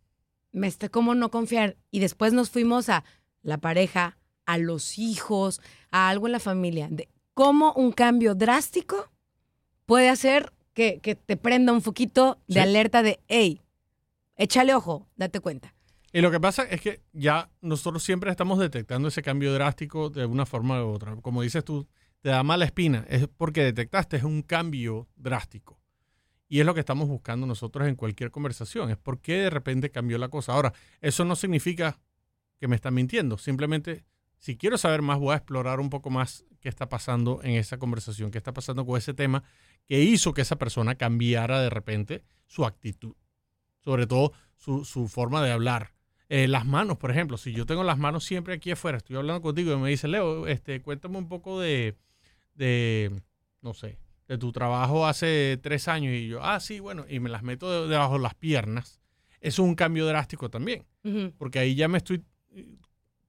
Me 0.52 0.68
está 0.68 0.88
como 0.88 1.14
no 1.14 1.30
confiar. 1.30 1.76
Y 1.90 1.98
después 1.98 2.32
nos 2.32 2.48
fuimos 2.48 2.88
a 2.88 3.04
la 3.42 3.58
pareja, 3.58 4.17
a 4.48 4.56
los 4.58 4.98
hijos, 4.98 5.60
a 5.90 6.08
algo 6.08 6.26
en 6.26 6.32
la 6.32 6.40
familia, 6.40 6.88
de 6.90 7.08
cómo 7.34 7.72
un 7.74 7.92
cambio 7.92 8.34
drástico 8.34 9.10
puede 9.86 10.08
hacer 10.08 10.52
que, 10.72 11.00
que 11.00 11.14
te 11.14 11.36
prenda 11.36 11.72
un 11.72 11.82
foquito 11.82 12.38
de 12.48 12.54
Sí. 12.54 12.60
alerta 12.60 13.02
de, 13.02 13.20
hey, 13.28 13.60
échale 14.36 14.74
ojo, 14.74 15.06
date 15.16 15.40
cuenta. 15.40 15.74
Y 16.12 16.22
lo 16.22 16.30
que 16.30 16.40
pasa 16.40 16.62
es 16.62 16.80
que 16.80 17.02
ya 17.12 17.50
nosotros 17.60 18.02
siempre 18.02 18.30
estamos 18.30 18.58
detectando 18.58 19.08
ese 19.08 19.22
cambio 19.22 19.52
drástico 19.52 20.08
de 20.08 20.24
una 20.24 20.46
forma 20.46 20.82
u 20.82 20.88
otra. 20.88 21.14
Como 21.16 21.42
dices 21.42 21.62
tú, 21.64 21.86
te 22.22 22.30
da 22.30 22.42
mala 22.42 22.64
espina. 22.64 23.04
Es 23.08 23.28
porque 23.36 23.62
detectaste 23.62 24.24
un 24.24 24.40
cambio 24.42 25.06
drástico. 25.16 25.78
Y 26.48 26.60
es 26.60 26.66
lo 26.66 26.72
que 26.72 26.80
estamos 26.80 27.08
buscando 27.08 27.46
nosotros 27.46 27.86
en 27.86 27.94
cualquier 27.94 28.30
conversación. 28.30 28.90
Es 28.90 28.96
por 28.96 29.20
qué 29.20 29.34
de 29.34 29.50
repente 29.50 29.90
cambió 29.90 30.16
la 30.16 30.28
cosa. 30.30 30.54
Ahora, 30.54 30.72
eso 31.02 31.26
no 31.26 31.36
significa 31.36 31.98
que 32.58 32.68
me 32.68 32.76
están 32.76 32.94
mintiendo. 32.94 33.36
Simplemente, 33.36 34.06
si 34.38 34.56
quiero 34.56 34.78
saber 34.78 35.02
más, 35.02 35.18
voy 35.18 35.32
a 35.34 35.36
explorar 35.36 35.80
un 35.80 35.90
poco 35.90 36.10
más 36.10 36.44
qué 36.60 36.68
está 36.68 36.88
pasando 36.88 37.40
en 37.42 37.52
esa 37.52 37.78
conversación, 37.78 38.30
qué 38.30 38.38
está 38.38 38.52
pasando 38.52 38.84
con 38.84 38.96
ese 38.98 39.14
tema 39.14 39.42
que 39.86 40.00
hizo 40.02 40.34
que 40.34 40.42
esa 40.42 40.56
persona 40.56 40.96
cambiara 40.96 41.60
de 41.60 41.70
repente 41.70 42.24
su 42.46 42.64
actitud. 42.64 43.14
Sobre 43.80 44.06
todo 44.06 44.32
su, 44.56 44.84
su 44.84 45.08
forma 45.08 45.42
de 45.42 45.52
hablar. 45.52 45.92
Eh, 46.28 46.46
las 46.46 46.66
manos, 46.66 46.98
por 46.98 47.10
ejemplo, 47.10 47.38
si 47.38 47.52
yo 47.52 47.64
tengo 47.64 47.84
las 47.84 47.96
manos 47.96 48.24
siempre 48.24 48.54
aquí 48.54 48.70
afuera, 48.70 48.98
estoy 48.98 49.16
hablando 49.16 49.40
contigo 49.40 49.72
y 49.72 49.76
me 49.78 49.88
dice, 49.88 50.08
Leo, 50.08 50.46
este, 50.46 50.82
cuéntame 50.82 51.16
un 51.16 51.28
poco 51.28 51.58
de, 51.60 51.96
de, 52.54 53.10
no 53.62 53.72
sé, 53.72 53.98
de 54.26 54.36
tu 54.36 54.52
trabajo 54.52 55.06
hace 55.06 55.58
tres 55.62 55.88
años 55.88 56.12
y 56.12 56.28
yo, 56.28 56.42
ah, 56.44 56.60
sí, 56.60 56.80
bueno, 56.80 57.06
y 57.08 57.18
me 57.20 57.30
las 57.30 57.42
meto 57.42 57.70
de- 57.84 57.88
debajo 57.88 58.14
de 58.14 58.20
las 58.20 58.34
piernas. 58.34 59.00
Eso 59.40 59.62
es 59.62 59.68
un 59.68 59.74
cambio 59.74 60.04
drástico 60.06 60.50
también, 60.50 60.84
porque 61.38 61.60
ahí 61.60 61.74
ya 61.74 61.88
me 61.88 61.96
estoy 61.98 62.22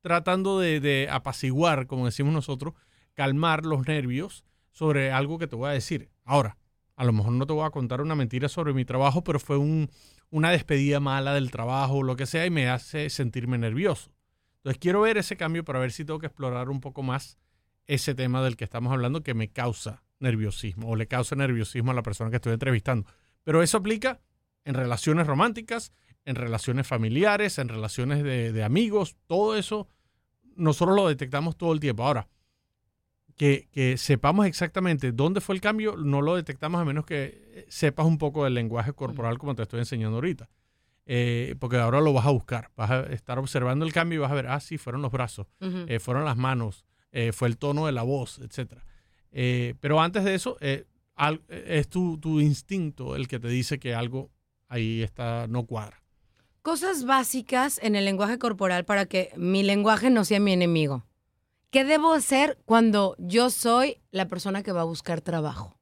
tratando 0.02 0.60
de, 0.60 1.08
apaciguar, 1.12 1.88
como 1.88 2.06
decimos 2.06 2.34
nosotros, 2.34 2.74
calmar 3.14 3.66
los 3.66 3.88
nervios 3.88 4.46
sobre 4.72 5.12
algo 5.12 5.38
que 5.38 5.48
te 5.48 5.56
voy 5.56 5.70
a 5.70 5.74
decir. 5.74 6.10
Ahora, 6.24 6.58
a 6.96 7.04
lo 7.04 7.14
mejor 7.14 7.34
no 7.34 7.46
te 7.46 7.54
voy 7.54 7.66
a 7.66 7.72
contar 7.72 8.02
una 8.02 8.16
mentira 8.16 8.50
sobre 8.50 8.74
mi 8.74 8.86
trabajo, 8.86 9.24
pero 9.24 9.40
fue 9.40 9.58
un, 9.58 9.90
una 10.30 10.52
despedida 10.52 11.00
mala 11.00 11.34
del 11.34 11.52
trabajo 11.52 11.96
o 11.96 12.04
lo 12.04 12.16
que 12.16 12.26
sea 12.26 12.46
y 12.46 12.50
me 12.50 12.70
hace 12.70 13.10
sentirme 13.10 13.58
nervioso. 13.58 14.12
Entonces 14.58 14.80
quiero 14.80 15.02
ver 15.02 15.18
ese 15.18 15.38
cambio 15.38 15.64
para 15.64 15.80
ver 15.80 15.92
si 15.92 16.06
tengo 16.06 16.20
que 16.20 16.28
explorar 16.28 16.70
un 16.70 16.82
poco 16.82 17.02
más 17.04 17.38
ese 17.88 18.14
tema 18.14 18.44
del 18.44 18.56
que 18.56 18.66
estamos 18.66 18.92
hablando 18.94 19.24
que 19.24 19.34
me 19.34 19.50
causa 19.50 20.04
nerviosismo 20.20 20.90
o 20.90 20.96
le 20.96 21.08
causa 21.08 21.36
nerviosismo 21.36 21.92
a 21.92 21.94
la 21.94 22.04
persona 22.04 22.30
que 22.30 22.36
estoy 22.36 22.54
entrevistando. 22.54 23.10
Pero 23.44 23.64
eso 23.64 23.78
aplica 23.78 24.20
en 24.66 24.76
relaciones 24.76 25.26
románticas, 25.26 25.94
en 26.30 26.36
relaciones 26.36 26.86
familiares, 26.88 27.58
en 27.58 27.70
relaciones 27.70 28.24
de, 28.24 28.52
de 28.54 28.63
amigos, 28.63 29.15
todo 29.28 29.56
eso 29.58 29.88
nosotros 30.56 30.96
lo 30.96 31.08
detectamos 31.08 31.58
todo 31.58 31.74
el 31.74 31.80
tiempo. 31.80 32.04
Ahora, 32.04 32.28
que, 33.36 33.70
que 33.72 33.98
sepamos 33.98 34.46
exactamente 34.46 35.12
dónde 35.12 35.39
fue 35.42 35.56
el 35.56 35.62
cambio, 35.62 35.96
no 35.96 36.22
lo 36.22 36.36
detectamos 36.36 36.82
a 36.82 36.86
menos 36.86 37.06
que 37.06 37.65
sepas 37.70 38.06
un 38.06 38.18
poco 38.18 38.44
del 38.44 38.54
lenguaje 38.54 38.92
corporal 38.94 39.38
como 39.38 39.56
te 39.56 39.63
estoy 39.63 39.80
enseñando 39.80 40.18
ahorita. 40.18 40.50
Eh, 41.12 41.56
porque 41.60 41.78
ahora 41.78 42.02
lo 42.02 42.13
vas 42.13 42.26
a 42.26 42.30
buscar, 42.32 42.70
vas 42.76 42.92
a 42.92 43.02
estar 43.12 43.39
observando 43.39 43.84
el 43.86 43.94
cambio 43.94 44.18
y 44.18 44.22
vas 44.22 44.32
a 44.32 44.36
ver, 44.36 44.48
ah, 44.48 44.60
sí, 44.60 44.78
fueron 44.78 45.02
los 45.02 45.12
brazos, 45.12 45.48
eh, 45.89 46.00
fueron 46.00 46.24
las 46.26 46.38
manos, 46.38 46.86
eh, 47.12 47.32
fue 47.32 47.48
el 47.48 47.58
tono 47.58 47.88
de 47.88 47.92
la 47.94 48.04
voz, 48.04 48.38
etc. 48.39 48.74
pero 49.80 50.00
antes 50.02 50.24
de 50.24 50.36
eso, 50.36 50.58
eh, 50.62 50.86
al- 51.15 51.42
es 51.48 51.88
tu, 51.89 52.18
tu 52.20 52.39
instinto 52.39 53.15
el 53.15 53.28
que 53.28 53.39
te 53.39 53.48
dice 53.48 53.80
que 53.80 53.96
algo 53.96 54.30
ahí 54.68 55.02
está, 55.02 55.48
no 55.48 55.65
cuadra. 55.65 55.99
Cosas 56.70 57.04
básicas 57.04 57.80
en 57.82 57.96
el 57.96 58.06
lenguaje 58.06 58.38
corporal 58.38 58.86
para 58.86 59.08
que 59.08 59.32
mi 59.36 59.64
lenguaje 59.64 60.12
no 60.12 60.24
sea 60.24 60.40
mi 60.40 60.54
enemigo. 60.54 61.04
¿Qué 61.72 61.84
debo 61.84 62.14
hacer 62.14 62.60
cuando 62.64 63.16
yo 63.18 63.50
soy 63.50 64.04
la 64.12 64.28
persona 64.28 64.62
que 64.62 64.72
va 64.72 64.82
a 64.82 64.84
buscar 64.84 65.20
trabajo? 65.20 65.79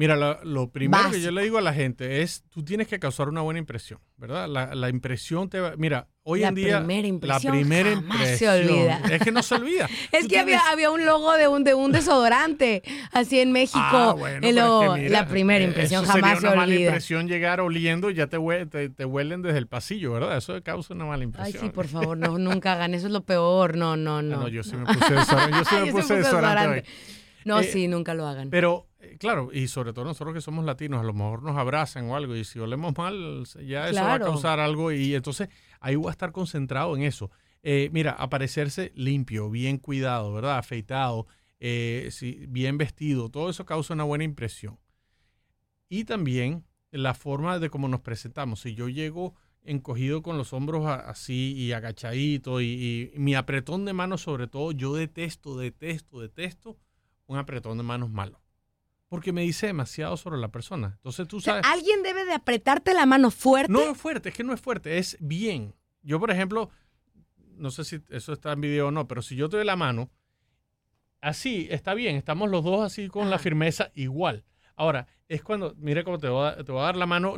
Mira, 0.00 0.16
lo, 0.16 0.42
lo 0.44 0.70
primero 0.70 1.10
que 1.10 1.20
yo 1.20 1.30
le 1.30 1.42
digo 1.42 1.58
a 1.58 1.60
la 1.60 1.74
gente 1.74 2.22
es, 2.22 2.42
tú 2.48 2.64
tienes 2.64 2.88
que 2.88 2.98
causar 2.98 3.28
una 3.28 3.42
buena 3.42 3.60
impresión, 3.60 4.00
¿verdad? 4.16 4.48
La, 4.48 4.74
la 4.74 4.88
impresión 4.88 5.50
te 5.50 5.60
va... 5.60 5.74
Mira, 5.76 6.08
hoy 6.22 6.40
La 6.40 6.48
en 6.48 6.54
día... 6.54 6.78
primera 6.78 7.06
impresión 7.06 7.54
La 7.54 7.58
primera 7.60 7.90
jamás 7.96 8.16
se 8.38 8.44
impresión. 8.46 8.78
olvida. 8.78 9.00
Es 9.10 9.22
que 9.22 9.30
no 9.30 9.42
se 9.42 9.54
olvida. 9.56 9.88
Es 10.12 10.22
Tú 10.22 10.28
que 10.28 10.38
había, 10.38 10.56
tienes- 10.58 10.72
había 10.72 10.90
un 10.90 11.04
logo 11.04 11.34
de 11.36 11.48
un, 11.48 11.64
de 11.64 11.74
un 11.74 11.92
desodorante, 11.92 12.82
así 13.12 13.40
en 13.40 13.52
México. 13.52 13.78
Ah, 13.82 14.14
bueno, 14.18 14.36
El 14.36 14.40
pero 14.40 14.48
es 14.48 14.54
logo, 14.56 14.94
que 14.94 15.00
mira, 15.02 15.20
la 15.20 15.28
primera 15.28 15.62
eh, 15.64 15.68
impresión 15.68 16.04
eso 16.04 16.12
jamás 16.14 16.30
se 16.30 16.36
sería 16.36 16.48
una 16.52 16.60
mala 16.62 16.72
olvida. 16.72 16.86
impresión 16.88 17.28
llegar 17.28 17.60
oliendo 17.60 18.10
y 18.10 18.14
ya 18.14 18.26
te, 18.26 18.38
hue- 18.38 18.70
te, 18.70 18.88
te 18.88 19.04
huelen 19.04 19.42
desde 19.42 19.58
el 19.58 19.66
pasillo, 19.66 20.12
¿verdad? 20.14 20.38
Eso 20.38 20.60
causa 20.62 20.94
una 20.94 21.04
mala 21.04 21.18
Ay, 21.20 21.24
impresión. 21.24 21.62
sí, 21.64 21.68
por 21.68 21.88
favor, 21.88 22.16
no, 22.16 22.38
nunca 22.38 22.72
hagan. 22.72 22.94
Eso 22.94 23.06
es 23.06 23.12
lo 23.12 23.20
peor. 23.24 23.76
No, 23.76 23.96
no, 23.98 24.22
no. 24.22 24.38
no, 24.40 24.48
yo 24.48 24.62
sí 24.62 24.76
me 24.76 24.86
puse 24.86 25.14
desodorante. 25.14 25.58
Yo 25.58 25.64
sí 25.64 25.74
me 25.78 25.86
Yo 25.88 25.92
puse 25.92 26.02
puse 26.02 26.16
desodorante. 26.16 26.84
No, 27.44 27.60
Eh, 27.60 27.64
sí, 27.64 27.86
nunca 27.88 28.14
lo 28.14 28.26
hagan. 28.26 28.50
Pero, 28.50 28.86
eh, 29.00 29.16
claro, 29.18 29.50
y 29.52 29.66
sobre 29.68 29.92
todo 29.92 30.04
nosotros 30.04 30.34
que 30.34 30.42
somos 30.42 30.64
latinos, 30.64 31.00
a 31.00 31.04
lo 31.04 31.14
mejor 31.14 31.42
nos 31.42 31.56
abrazan 31.56 32.10
o 32.10 32.16
algo, 32.16 32.36
y 32.36 32.44
si 32.44 32.58
olemos 32.58 32.96
mal, 32.96 33.44
ya 33.66 33.88
eso 33.88 34.02
va 34.02 34.14
a 34.14 34.20
causar 34.20 34.60
algo, 34.60 34.92
y 34.92 35.14
entonces 35.14 35.48
ahí 35.80 35.96
voy 35.96 36.08
a 36.08 36.12
estar 36.12 36.32
concentrado 36.32 36.94
en 36.96 37.02
eso. 37.02 37.30
Eh, 37.62 37.88
mira, 37.92 38.12
aparecerse 38.12 38.92
limpio, 38.94 39.50
bien 39.50 39.78
cuidado, 39.78 40.32
¿verdad? 40.32 40.58
Afeitado, 40.58 41.26
eh, 41.60 42.08
sí, 42.10 42.44
bien 42.48 42.76
vestido, 42.78 43.30
todo 43.30 43.48
eso 43.48 43.64
causa 43.64 43.94
una 43.94 44.04
buena 44.04 44.24
impresión. 44.24 44.78
Y 45.88 46.04
también 46.04 46.64
la 46.90 47.14
forma 47.14 47.58
de 47.58 47.70
cómo 47.70 47.88
nos 47.88 48.00
presentamos. 48.00 48.60
Si 48.60 48.74
yo 48.74 48.88
llego 48.88 49.34
encogido 49.62 50.22
con 50.22 50.38
los 50.38 50.52
hombros 50.52 50.86
así 50.86 51.54
y 51.54 51.72
agachadito 51.72 52.60
y, 52.60 53.12
y 53.14 53.18
mi 53.18 53.34
apretón 53.34 53.84
de 53.84 53.92
manos 53.92 54.22
sobre 54.22 54.46
todo, 54.46 54.72
yo 54.72 54.94
detesto, 54.94 55.56
detesto, 55.58 56.20
detesto 56.20 56.78
un 57.26 57.38
apretón 57.38 57.76
de 57.76 57.84
manos 57.84 58.10
malo. 58.10 58.40
Porque 59.10 59.32
me 59.32 59.42
dice 59.42 59.66
demasiado 59.66 60.16
sobre 60.16 60.38
la 60.38 60.48
persona. 60.48 60.94
Entonces 60.96 61.26
tú 61.26 61.38
O 61.38 61.40
sea, 61.40 61.54
sabes... 61.54 61.66
alguien 61.66 62.02
debe 62.02 62.24
de 62.24 62.32
apretarte 62.32 62.94
la 62.94 63.06
mano 63.06 63.32
fuerte. 63.32 63.72
No 63.72 63.82
es 63.82 63.98
fuerte, 63.98 64.28
es 64.28 64.34
que 64.36 64.44
no 64.44 64.54
es 64.54 64.60
fuerte, 64.60 64.98
es 64.98 65.18
bien. 65.20 65.74
Yo, 66.00 66.20
por 66.20 66.30
ejemplo, 66.30 66.70
no 67.56 67.72
sé 67.72 67.84
si 67.84 68.00
eso 68.08 68.32
está 68.32 68.52
en 68.52 68.60
video 68.60 68.86
o 68.86 68.90
no, 68.92 69.08
pero 69.08 69.20
si 69.20 69.34
yo 69.34 69.48
te 69.48 69.56
doy 69.56 69.66
la 69.66 69.74
mano, 69.74 70.10
así 71.20 71.66
está 71.70 71.92
bien, 71.94 72.14
estamos 72.14 72.48
los 72.48 72.62
dos 72.62 72.82
así 72.84 73.08
con 73.08 73.30
la 73.30 73.40
firmeza 73.40 73.90
igual. 73.94 74.44
Ahora, 74.76 75.08
es 75.28 75.42
cuando, 75.42 75.74
mire 75.76 76.04
cómo 76.04 76.18
te 76.18 76.28
voy 76.28 76.46
a, 76.46 76.62
te 76.62 76.70
voy 76.70 76.80
a 76.80 76.84
dar 76.84 76.96
la 76.96 77.06
mano 77.06 77.34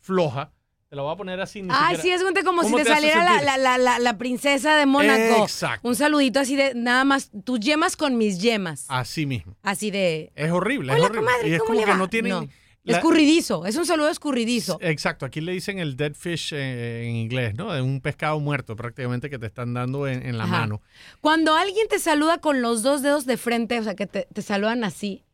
floja, 0.00 0.52
te 0.92 0.96
la 0.96 1.02
voy 1.04 1.12
a 1.14 1.16
poner 1.16 1.40
así. 1.40 1.62
ni 1.62 1.70
Ay, 1.72 1.96
siquiera- 1.96 2.18
sí, 2.18 2.24
es 2.28 2.44
como 2.44 2.60
si 2.64 2.70
¿Cómo 2.70 2.84
te, 2.84 2.90
saliera 2.90 3.24
la, 3.24 3.30
sentir? 3.30 3.46
la, 3.46 3.56
la, 3.56 3.78
la, 3.78 3.98
la 3.98 4.18
princesa 4.18 4.76
de 4.76 4.84
Mónaco. 4.84 5.42
Exacto. 5.44 5.88
Un 5.88 5.96
saludito 5.96 6.38
así 6.38 6.54
de 6.54 6.74
nada 6.74 7.04
más, 7.04 7.30
tus 7.44 7.60
yemas 7.60 7.96
con 7.96 8.18
mis 8.18 8.42
yemas. 8.42 8.84
Así 8.88 9.24
mismo. 9.24 9.56
Así 9.62 9.90
de. 9.90 10.32
Es 10.34 10.50
horrible, 10.50 10.92
es 10.92 11.00
horrible. 11.00 11.18
comadre, 11.20 11.48
y 11.48 11.52
es 11.54 11.60
¿cómo 11.60 11.68
como 11.68 11.80
le 11.80 11.86
que 11.86 11.94
no 11.98 12.08
tienen... 12.08 12.32
No. 12.32 12.48
la- 12.84 12.98
Escurridizo, 12.98 13.64
es 13.64 13.74
un 13.76 13.86
saludo 13.86 14.10
escurridizo. 14.10 14.76
Exacto, 14.82 15.24
aquí 15.24 15.40
le 15.40 15.52
dicen 15.52 15.78
el 15.78 15.96
dead 15.96 16.12
fish 16.12 16.52
eh, 16.52 17.08
en 17.08 17.16
inglés, 17.16 17.54
¿no? 17.54 17.72
De 17.72 17.80
un 17.80 18.02
pescado 18.02 18.38
muerto 18.38 18.76
prácticamente 18.76 19.30
que 19.30 19.38
te 19.38 19.46
están 19.46 19.72
dando 19.72 20.06
en, 20.06 20.22
en 20.26 20.36
la 20.36 20.44
Ajá. 20.44 20.58
mano. 20.60 20.82
Cuando 21.22 21.54
alguien 21.54 21.88
te 21.88 22.00
saluda 22.00 22.36
con 22.42 22.60
los 22.60 22.82
dos 22.82 23.00
dedos 23.00 23.24
de 23.24 23.38
frente, 23.38 23.80
o 23.80 23.82
sea, 23.82 23.94
que 23.94 24.06
te, 24.06 24.28
te 24.30 24.42
saludan 24.42 24.84
así, 24.84 25.24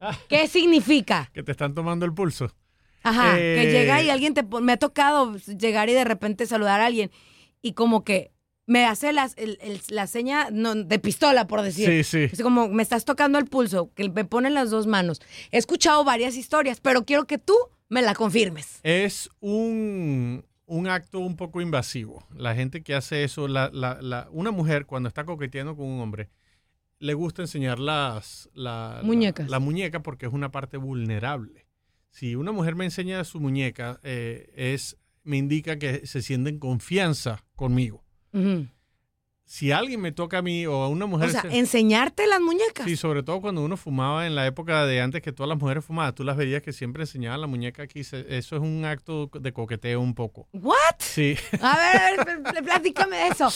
Ah. 0.00 0.16
¿qué 0.30 0.48
significa? 0.48 1.28
Que 1.34 1.42
te 1.42 1.52
están 1.52 1.74
tomando 1.74 2.06
el 2.06 2.14
pulso. 2.14 2.50
Ajá, 3.08 3.36
que 3.36 3.62
Eh, 3.62 3.72
llega 3.72 4.02
y 4.02 4.10
alguien 4.10 4.34
te 4.34 4.42
me 4.42 4.72
ha 4.72 4.76
tocado 4.76 5.36
llegar 5.36 5.88
y 5.88 5.92
de 5.94 6.04
repente 6.04 6.46
saludar 6.46 6.80
a 6.80 6.86
alguien 6.86 7.10
y 7.62 7.72
como 7.72 8.04
que 8.04 8.32
me 8.68 8.84
hace 8.84 9.12
las- 9.12 9.34
el- 9.38 9.58
el- 9.60 9.80
la 9.90 10.06
seña 10.08 10.48
no, 10.50 10.74
de 10.74 10.98
pistola, 10.98 11.46
por 11.46 11.62
decir. 11.62 12.04
Sí, 12.04 12.28
sí. 12.28 12.28
Es 12.32 12.42
como 12.42 12.68
me 12.68 12.82
estás 12.82 13.04
tocando 13.04 13.38
el 13.38 13.44
pulso, 13.46 13.92
que 13.94 14.08
me 14.08 14.24
ponen 14.24 14.54
las 14.54 14.70
dos 14.70 14.86
manos. 14.88 15.20
He 15.52 15.58
escuchado 15.58 16.02
varias 16.04 16.36
historias, 16.36 16.80
pero 16.80 17.04
quiero 17.04 17.26
que 17.26 17.38
tú 17.38 17.54
me 17.88 18.02
la 18.02 18.14
confirmes. 18.14 18.80
Es 18.82 19.30
un, 19.40 20.44
un 20.66 20.88
acto 20.88 21.20
un 21.20 21.36
poco 21.36 21.60
invasivo. 21.60 22.26
La 22.34 22.54
gente 22.56 22.82
que 22.82 22.94
hace 22.96 23.22
eso, 23.22 23.46
la, 23.46 23.70
la- 23.72 23.98
la- 24.02 24.26
una 24.32 24.50
mujer 24.50 24.86
cuando 24.86 25.08
está 25.08 25.24
coqueteando 25.24 25.76
con 25.76 25.86
un 25.86 26.00
hombre, 26.00 26.28
le 26.98 27.14
gusta 27.14 27.42
enseñar 27.42 27.78
las, 27.78 28.48
la, 28.54 28.96
la- 28.96 29.02
Muñecas. 29.04 29.48
La, 29.48 29.58
muñeca 29.60 30.02
porque 30.02 30.26
es 30.26 30.32
una 30.32 30.50
parte 30.50 30.76
vulnerable. 30.76 31.65
Si 32.16 32.34
una 32.34 32.50
mujer 32.50 32.76
me 32.76 32.86
enseña 32.86 33.22
su 33.24 33.40
muñeca, 33.40 34.00
eh, 34.02 34.50
es, 34.56 34.96
me 35.22 35.36
indica 35.36 35.78
que 35.78 36.06
se 36.06 36.22
siente 36.22 36.48
en 36.48 36.58
confianza 36.58 37.44
conmigo. 37.54 38.02
Si 39.44 39.70
alguien 39.70 40.00
me 40.00 40.12
toca 40.12 40.38
a 40.38 40.42
mí 40.42 40.66
o 40.66 40.74
a 40.82 40.88
una 40.88 41.04
mujer... 41.06 41.28
O 41.28 41.32
sea, 41.32 41.42
se- 41.42 41.58
enseñarte 41.58 42.26
las 42.26 42.40
muñecas. 42.40 42.84
Sí, 42.86 42.96
sobre 42.96 43.22
todo 43.22 43.40
cuando 43.40 43.62
uno 43.62 43.76
fumaba 43.76 44.26
en 44.26 44.34
la 44.34 44.44
época 44.46 44.86
de 44.86 45.00
antes 45.00 45.20
que 45.22 45.30
todas 45.30 45.48
las 45.48 45.58
mujeres 45.58 45.84
fumaban, 45.84 46.14
tú 46.14 46.24
las 46.24 46.36
veías 46.38 46.62
que 46.62 46.72
siempre 46.72 47.02
enseñaban 47.04 47.40
la 47.42 47.46
muñeca 47.46 47.82
aquí. 47.84 48.02
se- 48.02 48.36
Eso 48.38 48.56
es 48.56 48.62
un 48.62 48.84
acto 48.86 49.30
de 49.38 49.52
coqueteo 49.52 50.00
un 50.00 50.14
poco. 50.14 50.48
¿What? 50.52 50.96
Sí. 51.00 51.36
A 51.60 51.76
ver, 51.78 51.96
a 52.20 52.24
ver, 52.24 52.42
pl- 52.54 52.62
platícame 52.64 53.28
eso. 53.28 53.48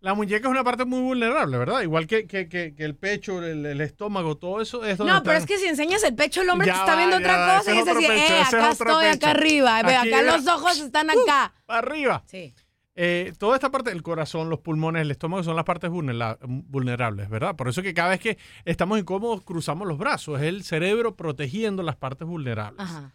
La 0.00 0.14
muñeca 0.14 0.46
es 0.46 0.50
una 0.52 0.62
parte 0.62 0.84
muy 0.84 1.00
vulnerable, 1.00 1.58
¿verdad? 1.58 1.80
Igual 1.82 2.06
que, 2.06 2.26
que- 2.26 2.48
que- 2.48 2.72
que 2.74 2.84
el 2.84 2.94
pecho, 2.94 3.42
el, 3.42 3.66
el 3.66 3.80
estómago, 3.80 4.36
todo 4.36 4.60
eso 4.60 4.84
es 4.84 4.96
donde 4.96 5.12
No, 5.12 5.22
pero 5.24 5.38
es 5.38 5.44
que 5.46 5.58
si 5.58 5.66
enseñas 5.66 6.04
el 6.04 6.14
pecho, 6.14 6.42
el 6.42 6.50
hombre 6.50 6.68
Ya 6.68 6.74
te 6.74 6.78
está 6.80 6.92
va, 6.92 6.98
viendo 6.98 7.16
otra 7.16 7.36
va, 7.36 7.58
cosa 7.58 7.74
y 7.74 7.78
así, 7.78 7.90
pecho, 7.90 8.12
eh, 8.12 8.40
es 8.40 8.54
acá 8.54 8.70
estoy, 8.70 8.86
pecho. 9.04 9.16
acá 9.16 9.30
arriba, 9.30 9.82
ve, 9.82 9.96
Aquí 9.96 10.08
acá 10.08 10.20
era- 10.20 10.36
los 10.36 10.46
ojos 10.46 10.78
están 10.80 11.10
acá. 11.10 11.52
arriba. 11.66 12.22
Sí. 12.26 12.54
Eh, 13.00 13.32
toda 13.38 13.54
esta 13.56 13.70
parte 13.70 13.90
del 13.90 14.02
corazón, 14.02 14.50
los 14.50 14.58
pulmones, 14.60 15.02
el 15.02 15.10
estómago 15.12 15.42
son 15.44 15.54
las 15.56 15.64
partes 15.64 15.88
vulnera- 15.90 16.36
vulnerables, 16.42 17.28
¿verdad? 17.28 17.54
Por 17.54 17.68
eso 17.68 17.80
que 17.82 17.94
cada 17.94 18.08
vez 18.10 18.18
que 18.20 18.38
estamos 18.64 18.98
incómodos 18.98 19.42
cruzamos 19.42 19.86
los 19.86 19.98
brazos. 19.98 20.40
Es 20.40 20.46
el 20.48 20.64
cerebro 20.64 21.14
protegiendo 21.14 21.82
las 21.84 21.94
partes 21.96 22.26
vulnerables. 22.26 22.80
Ajá. 22.80 23.12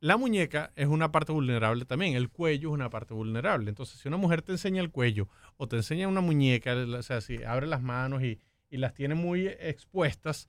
La 0.00 0.16
muñeca 0.16 0.72
es 0.76 0.86
una 0.86 1.12
parte 1.12 1.30
vulnerable 1.30 1.84
también, 1.84 2.14
el 2.14 2.30
cuello 2.30 2.70
es 2.70 2.74
una 2.74 2.88
parte 2.88 3.12
vulnerable. 3.12 3.68
Entonces, 3.68 4.00
si 4.00 4.08
una 4.08 4.16
mujer 4.16 4.40
te 4.40 4.52
enseña 4.52 4.80
el 4.80 4.90
cuello 4.90 5.28
o 5.58 5.68
te 5.68 5.76
enseña 5.76 6.08
una 6.08 6.22
muñeca, 6.22 6.74
o 6.74 7.02
sea, 7.02 7.20
si 7.20 7.42
abre 7.44 7.66
las 7.66 7.82
manos 7.82 8.22
y, 8.22 8.38
y 8.70 8.78
las 8.78 8.94
tiene 8.94 9.14
muy 9.14 9.46
expuestas, 9.46 10.48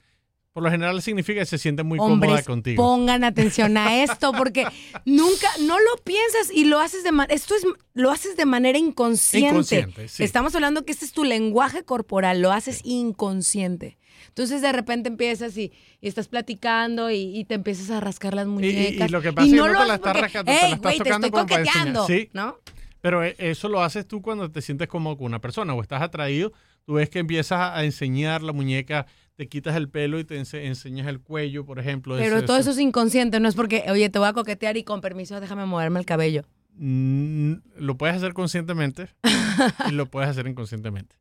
por 0.53 0.63
lo 0.63 0.69
general 0.69 1.01
significa 1.01 1.39
que 1.39 1.45
se 1.45 1.57
siente 1.57 1.83
muy 1.83 1.97
cómoda 1.97 2.13
Hombres, 2.13 2.45
contigo. 2.45 2.83
pongan 2.83 3.23
atención 3.23 3.77
a 3.77 4.03
esto 4.03 4.33
porque 4.33 4.65
nunca, 5.05 5.47
no 5.61 5.79
lo 5.79 6.03
piensas 6.03 6.51
y 6.53 6.65
lo 6.65 6.79
haces 6.79 7.03
de 7.03 7.11
manera, 7.11 7.33
esto 7.33 7.55
es, 7.55 7.65
lo 7.93 8.11
haces 8.11 8.35
de 8.35 8.45
manera 8.45 8.77
inconsciente. 8.77 9.49
Inconsciente, 9.49 10.07
sí. 10.09 10.23
Estamos 10.23 10.53
hablando 10.55 10.83
que 10.83 10.91
este 10.91 11.05
es 11.05 11.13
tu 11.13 11.23
lenguaje 11.23 11.83
corporal, 11.83 12.41
lo 12.41 12.51
haces 12.51 12.81
inconsciente. 12.83 13.97
Entonces 14.31 14.61
de 14.61 14.71
repente 14.71 15.09
empiezas 15.09 15.57
y, 15.57 15.71
y 15.99 16.07
estás 16.07 16.27
platicando 16.27 17.11
y, 17.11 17.37
y 17.37 17.43
te 17.45 17.55
empiezas 17.55 17.89
a 17.91 17.99
rascar 17.99 18.33
las 18.33 18.45
y 18.47 18.49
muñecas. 18.49 19.11
lo 19.11 19.21
que 19.21 19.33
pasa 19.33 19.45
es 19.47 19.53
que 19.53 19.57
no 19.59 19.65
te 19.65 19.73
la 19.73 19.95
estás 19.95 19.99
porque, 19.99 20.21
rascando, 20.21 20.51
te 20.51 20.57
la 20.57 20.65
"Ey, 20.67 20.73
estás 20.73 20.81
güey, 20.81 20.97
te 20.97 21.03
tocando 21.03 21.27
estoy 21.27 21.31
como 21.39 21.47
para 21.49 21.61
enseñar". 21.61 21.93
coqueteando, 21.93 22.07
Sí. 22.07 22.29
¿no? 22.33 22.57
Pero 23.01 23.23
eh, 23.23 23.35
eso 23.39 23.67
lo 23.67 23.83
haces 23.83 24.07
tú 24.07 24.21
cuando 24.21 24.49
te 24.51 24.61
sientes 24.61 24.87
cómodo 24.87 25.17
con 25.17 25.25
una 25.25 25.39
persona 25.41 25.73
o 25.73 25.81
estás 25.81 26.01
atraído, 26.01 26.53
tú 26.85 26.93
ves 26.93 27.09
que 27.09 27.19
empiezas 27.19 27.59
a 27.75 27.83
enseñar 27.83 28.41
la 28.43 28.53
muñeca, 28.53 29.05
te 29.35 29.49
quitas 29.49 29.75
el 29.75 29.89
pelo 29.89 30.19
y 30.19 30.23
te 30.23 30.39
ense- 30.39 30.63
enseñas 30.65 31.07
el 31.07 31.19
cuello, 31.19 31.65
por 31.65 31.79
ejemplo. 31.79 32.15
Pero 32.17 32.45
todo 32.45 32.57
eso 32.57 32.71
es 32.71 32.79
inconsciente, 32.79 33.39
no 33.39 33.49
es 33.49 33.55
porque, 33.55 33.85
oye, 33.89 34.09
te 34.09 34.19
voy 34.19 34.27
a 34.27 34.33
coquetear 34.33 34.77
y 34.77 34.83
con 34.83 35.01
permiso 35.01 35.39
déjame 35.41 35.65
moverme 35.65 35.99
el 35.99 36.05
cabello. 36.05 36.43
Mm, 36.75 37.53
lo 37.77 37.97
puedes 37.97 38.15
hacer 38.15 38.33
conscientemente 38.33 39.09
y 39.89 39.91
lo 39.91 40.05
puedes 40.05 40.29
hacer 40.29 40.47
inconscientemente. 40.47 41.15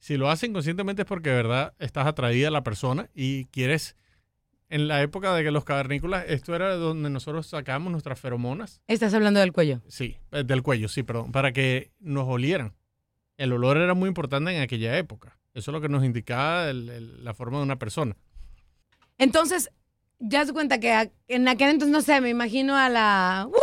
Si 0.00 0.16
lo 0.16 0.28
haces 0.30 0.48
inconscientemente 0.48 1.02
es 1.02 1.06
porque 1.08 1.30
de 1.30 1.36
verdad 1.36 1.74
estás 1.78 2.06
atraída 2.06 2.48
a 2.48 2.50
la 2.50 2.62
persona 2.64 3.08
y 3.14 3.44
quieres. 3.46 3.96
En 4.68 4.86
la 4.88 5.02
época 5.02 5.34
de 5.34 5.42
que 5.42 5.50
los 5.50 5.64
cavernícolas, 5.64 6.24
esto 6.28 6.54
era 6.54 6.74
donde 6.76 7.10
nosotros 7.10 7.46
sacábamos 7.48 7.90
nuestras 7.92 8.18
feromonas. 8.20 8.80
Estás 8.86 9.12
hablando 9.14 9.40
del 9.40 9.52
cuello. 9.52 9.82
Sí, 9.88 10.16
eh, 10.32 10.44
del 10.44 10.62
cuello, 10.62 10.88
sí, 10.88 11.02
perdón, 11.02 11.32
para 11.32 11.52
que 11.52 11.90
nos 11.98 12.26
olieran. 12.28 12.74
El 13.36 13.52
olor 13.52 13.76
era 13.78 13.94
muy 13.94 14.08
importante 14.08 14.54
en 14.54 14.62
aquella 14.62 14.96
época. 14.96 15.38
Eso 15.54 15.70
es 15.70 15.72
lo 15.72 15.80
que 15.80 15.88
nos 15.88 16.04
indicaba 16.04 16.70
el- 16.70 16.88
el- 16.88 17.24
la 17.24 17.34
forma 17.34 17.58
de 17.58 17.64
una 17.64 17.78
persona. 17.80 18.16
Entonces, 19.18 19.70
ya 20.18 20.44
se 20.46 20.52
cuenta 20.52 20.78
que 20.80 21.10
en 21.28 21.48
aquel 21.48 21.70
entonces, 21.70 21.92
no 21.92 22.00
sé, 22.02 22.20
me 22.20 22.28
imagino 22.30 22.76
a 22.76 22.88
la... 22.88 23.46
¡Uh, 23.48 23.50
uh, 23.50 23.54
uh! 23.54 23.59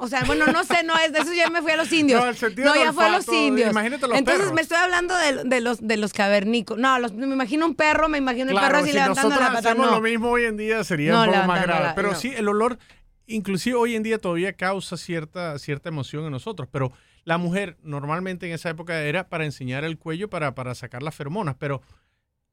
O 0.00 0.08
sea, 0.08 0.24
bueno, 0.24 0.46
no 0.46 0.64
sé, 0.64 0.82
no 0.84 0.96
es 0.98 1.12
de 1.12 1.20
eso 1.20 1.32
ya 1.32 1.50
me 1.50 1.62
fui 1.62 1.72
a 1.72 1.76
los 1.76 1.92
indios. 1.92 2.20
No, 2.22 2.28
el 2.28 2.36
sentido 2.36 2.72
del 2.72 2.82
ya 2.84 2.92
fue 2.92 3.04
a 3.06 3.08
los 3.10 3.28
indios. 3.28 3.70
imagínate 3.70 4.06
los 4.08 4.16
Entonces 4.18 4.40
perros. 4.42 4.54
me 4.54 4.60
estoy 4.62 4.76
hablando 4.78 5.14
de, 5.16 5.44
de 5.44 5.60
los 5.60 5.86
de 5.86 5.96
los 5.96 6.12
cavernícolas. 6.12 6.80
No, 6.82 6.98
los- 6.98 7.12
me 7.12 7.26
imagino 7.26 7.66
un 7.66 7.74
perro, 7.74 8.08
me 8.08 8.18
imagino 8.18 8.50
el 8.50 8.56
perro 8.56 8.78
así 8.78 8.88
si 8.88 8.92
levantando 8.94 9.28
nosotros 9.30 9.48
la 9.52 9.56
pata. 9.56 9.68
hacemos 9.70 9.86
No. 9.86 9.92
lo 9.96 10.00
mismo 10.02 10.30
hoy 10.30 10.44
en 10.44 10.56
día 10.56 10.82
sería 10.84 11.12
No, 11.12 11.20
un 11.24 11.26
poco 11.32 11.46
más 11.46 11.62
grave. 11.62 11.84
la- 11.84 11.94
Pero 11.94 12.10
no. 12.12 12.14
sí, 12.14 12.32
el 12.36 12.48
olor, 12.48 12.78
inclusive 13.26 13.76
hoy 13.76 13.94
en 13.94 14.02
día 14.02 14.18
todavía 14.18 14.52
causa 14.54 14.96
cierta, 14.96 15.58
cierta 15.58 15.88
emoción 15.88 16.24
en 16.24 16.30
nosotros. 16.32 16.68
Pero 16.70 16.92
la 17.24 17.38
mujer 17.38 17.76
normalmente 17.82 18.46
en 18.46 18.52
esa 18.52 18.70
época 18.70 19.00
era 19.02 19.28
para 19.28 19.44
enseñar 19.44 19.84
el 19.84 19.96
cuello 19.98 20.28
para, 20.28 20.54
para 20.54 20.74
sacar 20.74 21.02
las 21.02 21.14
feromonas. 21.14 21.56
Pero 21.58 21.80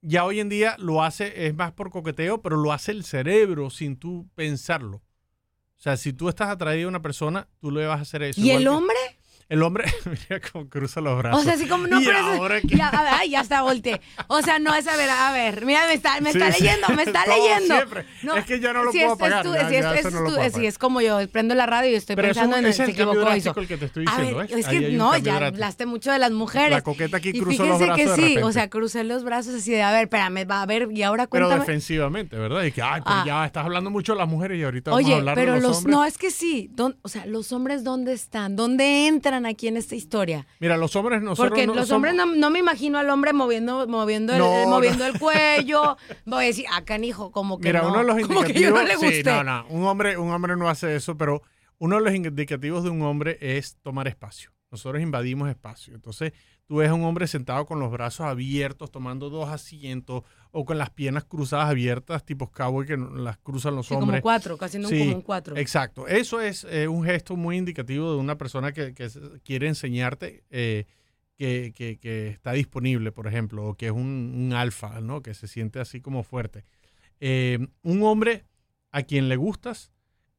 ya 0.02 0.24
hoy 0.26 0.40
en 0.40 0.50
día 0.50 0.76
lo 0.80 1.04
hace, 1.04 1.46
es 1.48 1.54
más 1.56 1.72
por 1.74 1.92
coqueteo, 1.92 2.42
pero 2.42 2.56
lo 2.58 2.72
hace 2.74 2.92
el 2.92 3.04
cerebro 3.04 3.70
sin 3.70 3.98
tú 3.98 4.28
pensarlo. 4.36 5.02
O 5.82 5.84
sea, 5.84 5.98
si 5.98 6.14
tú 6.14 6.30
estás 6.30 6.50
atraído 6.50 6.88
a 6.88 6.90
una 6.90 7.02
persona, 7.02 7.48
tú 7.60 7.72
le 7.72 7.88
vas 7.88 7.98
a 7.98 8.02
hacer 8.04 8.22
eso. 8.22 8.40
¿Y 8.40 8.52
el 8.52 8.62
que- 8.62 8.70
hombre? 8.70 8.96
El 9.52 9.64
hombre, 9.64 9.84
mira 10.06 10.42
cómo 10.52 10.70
cruza 10.70 11.02
los 11.02 11.18
brazos. 11.18 11.42
O 11.42 11.44
sea, 11.44 11.56
así 11.56 11.68
como 11.68 11.86
no, 11.86 12.00
¿Y 12.02 12.06
pero 12.06 12.18
eso- 12.20 12.28
ahora 12.42 12.62
qué? 12.62 12.70
ya, 12.70 12.88
a 12.88 13.04
ver, 13.04 13.14
ay, 13.18 13.30
ya 13.32 13.42
está 13.42 13.62
volteé. 13.64 14.00
O 14.28 14.42
sea, 14.42 14.60
no 14.60 14.74
es 14.74 14.88
a 14.88 14.96
ver, 14.96 15.10
a 15.10 15.34
ver, 15.34 15.66
mira, 15.66 15.86
me 15.88 15.94
está, 15.94 16.22
me 16.22 16.32
Sí, 16.32 16.38
está 16.38 16.54
sí. 16.54 16.64
leyendo, 16.64 16.88
me 16.96 17.04
está 17.04 17.26
leyendo. 17.26 17.76
siempre. 17.76 18.06
Es 18.38 18.46
que 18.46 18.60
ya 18.62 18.72
no 18.72 18.86
lo 18.86 18.92
si 18.94 19.00
puedo 19.00 19.18
ya- 19.20 19.44
si 19.70 19.76
eso 19.76 19.94
es 19.94 20.14
no 20.76 20.80
como 20.80 21.02
yo, 21.02 21.20
prendo 21.30 21.54
la 21.54 21.66
radio 21.66 21.92
y 21.92 21.96
estoy 21.96 22.16
Pero 22.16 22.30
eso 22.30 22.40
pensando 22.40 22.58
en 22.60 22.66
es 22.68 22.78
se 22.78 22.84
el 22.84 22.96
cambio 22.96 23.12
equivocó 23.14 23.36
hizo. 23.36 23.60
el 23.60 23.68
que 23.68 23.78
te 23.78 23.86
estoy 23.88 24.06
A 24.08 24.12
diciendo, 24.12 24.38
ver, 24.38 24.48
¿ves? 24.48 24.58
es 24.58 24.68
que 24.68 24.80
no, 24.92 25.18
ya 25.18 25.20
drástico. 25.22 25.46
hablaste 25.48 25.86
mucho 25.86 26.12
de 26.14 26.20
las 26.20 26.32
mujeres. 26.32 26.72
La 26.72 26.82
coqueta 26.82 27.18
aquí 27.18 27.30
y 27.34 27.40
cruzó 27.42 27.66
los 27.66 27.78
fíjense 27.78 27.86
brazos 28.04 28.16
que 28.16 28.22
de 28.22 28.28
sí, 28.30 28.38
o 28.38 28.52
sea, 28.54 28.70
crucé 28.70 29.04
los 29.04 29.26
brazos 29.26 29.54
así 29.56 29.72
de, 29.72 29.84
a 29.84 29.92
ver, 29.92 30.04
espérame, 30.04 30.50
va 30.50 30.62
a 30.62 30.66
ver, 30.66 30.88
y 30.94 31.04
ahora 31.04 31.28
Pero 31.28 31.48
cuéntame. 31.48 31.60
defensivamente, 31.66 32.38
¿verdad? 32.38 32.64
Y 32.64 32.72
que, 32.72 32.82
ay, 32.82 33.02
pero 33.04 33.16
Ah. 33.18 33.24
ya 33.28 33.46
estás 33.46 33.66
hablando 33.66 33.90
mucho 33.90 34.14
de 34.14 34.20
las 34.20 34.30
mujeres 34.30 34.58
y 34.60 34.64
ahorita 34.64 34.92
vamos 34.92 35.04
a 35.04 35.08
Oye, 35.08 35.16
hablar 35.16 35.36
pero 35.36 35.54
de 35.56 35.60
los, 35.60 35.68
los, 35.70 35.78
hombres. 35.80 35.96
no, 35.98 36.06
es 36.06 36.18
que 36.18 36.32
sí, 36.32 36.70
¿dón- 36.74 36.96
o 37.02 37.10
sea, 37.10 37.26
los 37.26 37.52
hombres 37.52 37.84
¿dónde 37.84 38.14
están? 38.14 38.56
¿Dónde 38.56 39.08
entran 39.08 39.41
aquí 39.46 39.68
en 39.68 39.78
esta 39.78 39.96
historia? 39.96 40.46
Mira, 40.60 40.78
los 40.78 40.96
hombres 40.96 41.22
nosotros 41.22 41.50
Porque 41.50 41.68
no 41.68 41.74
los 41.76 41.88
somos- 41.88 41.96
hombres 41.98 42.14
no, 42.16 42.26
no 42.26 42.50
me 42.50 42.60
imagino 42.60 42.98
al 42.98 43.10
hombre 43.10 43.34
moviendo, 43.34 43.88
moviendo, 43.88 44.34
el, 44.34 44.40
No, 44.40 44.54
el- 44.58 44.64
no. 44.66 44.70
moviendo 44.72 45.06
el 45.06 45.14
cuello. 45.20 45.98
Voy 46.26 46.44
a 46.44 46.48
decir, 46.48 46.66
ah, 46.72 46.84
canijo, 46.84 47.32
como 47.32 47.60
que 47.60 47.70
Mira, 47.70 47.82
no. 47.82 47.90
uno 47.90 48.00
de 48.00 48.04
los 48.06 48.28
como 48.28 48.42
que 48.44 48.54
yo 48.54 48.70
indicativos. 48.70 48.82
no 48.82 48.88
le 48.88 48.98
sí, 48.98 49.06
gusté. 49.18 49.24
no, 49.32 49.44
no, 49.44 49.66
un 49.70 49.86
hombre, 49.86 50.18
un 50.18 50.32
hombre 50.32 50.56
no 50.56 50.70
hace 50.70 50.96
eso, 50.96 51.18
pero 51.18 51.42
uno 51.78 51.96
de 51.98 52.02
los 52.04 52.14
indicativos 52.14 52.84
de 52.84 52.90
un 52.90 53.02
hombre 53.02 53.38
es 53.42 53.78
tomar 53.82 54.08
espacio. 54.08 54.52
Nosotros 54.72 55.02
invadimos 55.02 55.50
espacio. 55.50 55.94
Entonces, 55.96 56.32
tú 56.68 56.78
ves 56.78 56.90
a 56.90 56.94
un 56.94 57.04
hombre 57.04 57.28
sentado 57.28 57.66
con 57.66 57.80
los 57.80 57.92
brazos 57.92 58.26
abiertos, 58.28 58.92
tomando 58.92 59.30
dos 59.30 59.50
asientos, 59.50 60.24
o 60.52 60.64
con 60.66 60.78
las 60.78 60.90
piernas 60.90 61.26
cruzadas 61.26 61.70
abiertas, 61.70 62.26
tipo 62.26 62.50
cowboy 62.52 62.86
que 62.86 62.98
no- 62.98 63.10
las 63.16 63.38
cruzan 63.38 63.76
los 63.76 63.88
Sí, 63.88 63.94
hombres. 63.94 64.10
como 64.12 64.22
cuatro, 64.22 64.58
haciendo 64.60 64.88
un, 64.90 64.94
Sí, 64.94 65.00
como 65.02 65.16
un 65.16 65.22
cuatro. 65.22 65.58
Exacto. 65.58 66.08
Eso 66.08 66.40
es 66.42 66.66
eh, 66.70 66.88
un 66.88 67.04
gesto 67.04 67.36
muy 67.36 67.58
indicativo 67.58 68.12
de 68.14 68.18
una 68.20 68.38
persona 68.38 68.72
que, 68.72 68.94
quiere 69.44 69.68
enseñarte 69.68 70.44
eh, 70.50 70.86
que, 71.38 71.74
que- 71.76 71.98
que 72.00 72.28
está 72.30 72.52
disponible, 72.54 73.12
por 73.12 73.28
ejemplo, 73.28 73.66
o 73.66 73.76
que 73.76 73.88
es 73.88 73.92
un, 73.92 74.34
un 74.36 74.54
alfa, 74.54 75.02
¿no? 75.02 75.22
Que 75.22 75.34
se 75.34 75.48
siente 75.48 75.80
así 75.80 76.00
como 76.00 76.24
fuerte. 76.24 76.66
Eh, 77.20 77.60
un 77.84 78.04
hombre 78.04 78.46
a 78.92 79.04
quien 79.04 79.28
le 79.30 79.36
gustas 79.38 79.92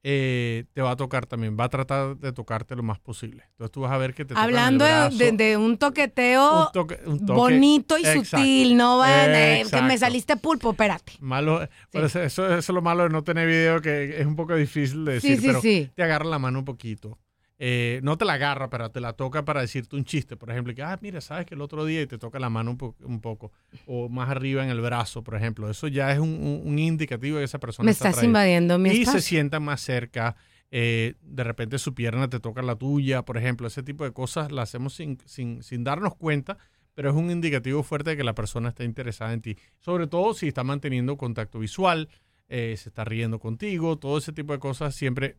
eh, 0.05 0.65
te 0.73 0.83
va 0.83 0.91
a 0.93 0.97
tocar 0.97 1.27
también, 1.27 1.57
va 1.59 1.65
a 1.65 1.69
tratar 1.69 2.17
de 2.17 2.33
tocarte 2.33 2.75
lo 2.75 2.83
más 2.83 2.99
posible. 2.99 3.45
Entonces 3.53 3.71
tú 3.73 3.83
vas 3.83 3.93
a 3.93 3.99
ver 3.99 4.15
que 4.15 4.25
te 4.25 4.35
el 4.35 4.39
Hablando 4.41 4.85
de, 4.85 4.91
brazo, 4.91 5.17
de- 5.17 5.33
de 5.33 5.57
un 5.57 5.79
toqueteo 5.79 6.67
un 6.67 6.73
toque- 6.73 6.99
un 7.07 7.21
toque- 7.25 7.33
bonito 7.39 7.97
y 7.99 8.03
Exacto. 8.07 8.39
sutil, 8.39 8.77
no 8.77 8.99
van, 8.99 9.31
eh, 9.35 9.65
que 9.71 9.83
me 9.83 9.97
saliste 9.97 10.37
pulpo, 10.37 10.71
espérate. 10.73 11.13
Malo, 11.21 11.69
pero 11.91 12.07
eso, 12.07 12.21
es 12.57 12.69
lo 12.69 12.83
malo 12.83 13.05
de 13.05 13.11
no 13.11 13.23
tener 13.23 13.47
video, 13.47 13.81
que 13.81 14.21
es 14.21 14.27
un 14.27 14.35
poco 14.37 14.57
difícil 14.57 15.05
de 15.05 15.21
Sí, 15.21 15.29
decir, 15.29 15.41
sí, 15.41 15.47
pero 15.47 15.61
sí. 15.61 15.91
te 15.95 16.03
agarra 16.03 16.25
la 16.27 16.39
mano 16.41 16.59
un 16.61 16.65
poquito. 16.65 17.19
Eh, 17.65 18.01
no 18.03 18.19
te 18.19 18.25
la 18.25 18.33
agarra, 18.33 18.69
pero 18.71 18.91
te 18.91 19.01
la 19.01 19.13
toca 19.13 19.45
para 19.45 19.61
decirte 19.61 19.95
un 19.95 20.05
chiste, 20.05 20.37
por 20.37 20.51
ejemplo, 20.51 20.75
que, 20.75 20.83
ah, 20.83 20.99
mira, 21.01 21.21
sabes 21.21 21.47
que 21.47 21.55
el 21.55 21.61
otro 21.61 21.85
día 21.85 22.03
y 22.03 22.09
te 22.09 22.19
toca 22.19 22.41
la 22.41 22.51
mano 22.51 22.73
un, 22.73 22.77
po- 22.77 22.97
un 23.05 23.21
poco, 23.21 23.53
o 23.87 24.09
más 24.09 24.29
arriba 24.31 24.65
en 24.65 24.71
el 24.71 24.81
brazo, 24.81 25.23
por 25.23 25.37
ejemplo. 25.37 25.71
Eso 25.71 25.87
ya 25.87 26.11
es 26.13 26.19
un, 26.19 26.77
indicativo 26.77 27.37
de 27.37 27.43
que 27.43 27.45
esa 27.45 27.61
persona 27.61 27.85
Me 27.85 27.93
está 27.93 28.09
estás 28.09 28.25
invadiendo 28.25 28.79
mi 28.81 28.89
Y 28.91 29.03
espacio. 29.03 29.21
se 29.21 29.29
sientan 29.29 29.63
más 29.63 29.81
cerca. 29.81 30.35
eh, 30.73 31.15
de 31.23 31.45
repente 31.45 31.79
su 31.79 31.95
pierna 31.95 32.29
te 32.29 32.41
toca 32.41 32.63
la 32.63 32.75
tuya, 32.75 33.23
por 33.25 33.37
ejemplo. 33.37 33.69
Ese 33.69 33.85
tipo 33.85 34.03
de 34.03 34.13
cosas 34.13 34.51
las 34.51 34.71
hacemos 34.71 34.95
sin, 34.95 35.19
sin, 35.27 35.63
sin 35.63 35.85
darnos 35.85 36.17
cuenta, 36.17 36.59
pero 36.95 37.11
es 37.11 37.15
un 37.15 37.31
indicativo 37.31 37.85
fuerte 37.85 38.11
de 38.11 38.17
que 38.17 38.25
la 38.25 38.35
persona 38.35 38.71
está 38.71 38.83
interesada 38.83 39.33
en 39.35 39.41
ti. 39.41 39.57
Sobre 39.79 40.09
todo 40.09 40.35
si 40.35 40.49
está 40.49 40.65
manteniendo 40.65 41.17
contacto 41.17 41.61
visual, 41.61 42.09
eh, 42.49 42.75
se 42.77 42.89
está 42.89 43.05
riendo 43.05 43.39
contigo, 43.39 43.99
todo 44.01 44.19
ese 44.19 44.33
tipo 44.33 44.53
de 44.53 44.59
cosas 44.59 44.97
siempre 44.97 45.37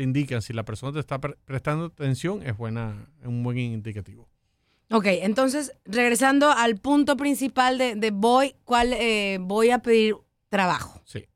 te 0.00 0.04
indican 0.04 0.40
si 0.40 0.54
la 0.54 0.64
persona 0.64 0.94
te 0.94 0.98
está 1.00 1.20
pre- 1.20 1.36
prestando 1.44 1.84
atención, 1.84 2.42
es 2.42 2.56
buena, 2.56 3.06
es 3.20 3.26
un 3.26 3.42
buen 3.42 3.58
indicativo. 3.58 4.30
Ok, 4.90 5.04
entonces, 5.08 5.74
regresando 5.84 6.50
al 6.50 6.78
punto 6.78 7.18
principal 7.18 7.76
de, 7.76 7.96
de 7.96 8.10
voy, 8.10 8.54
¿cuál, 8.64 8.94
eh, 8.94 9.36
voy 9.42 9.68
a 9.68 9.80
pedir 9.80 10.16
trabajo. 10.48 11.02
Sí. 11.04 11.26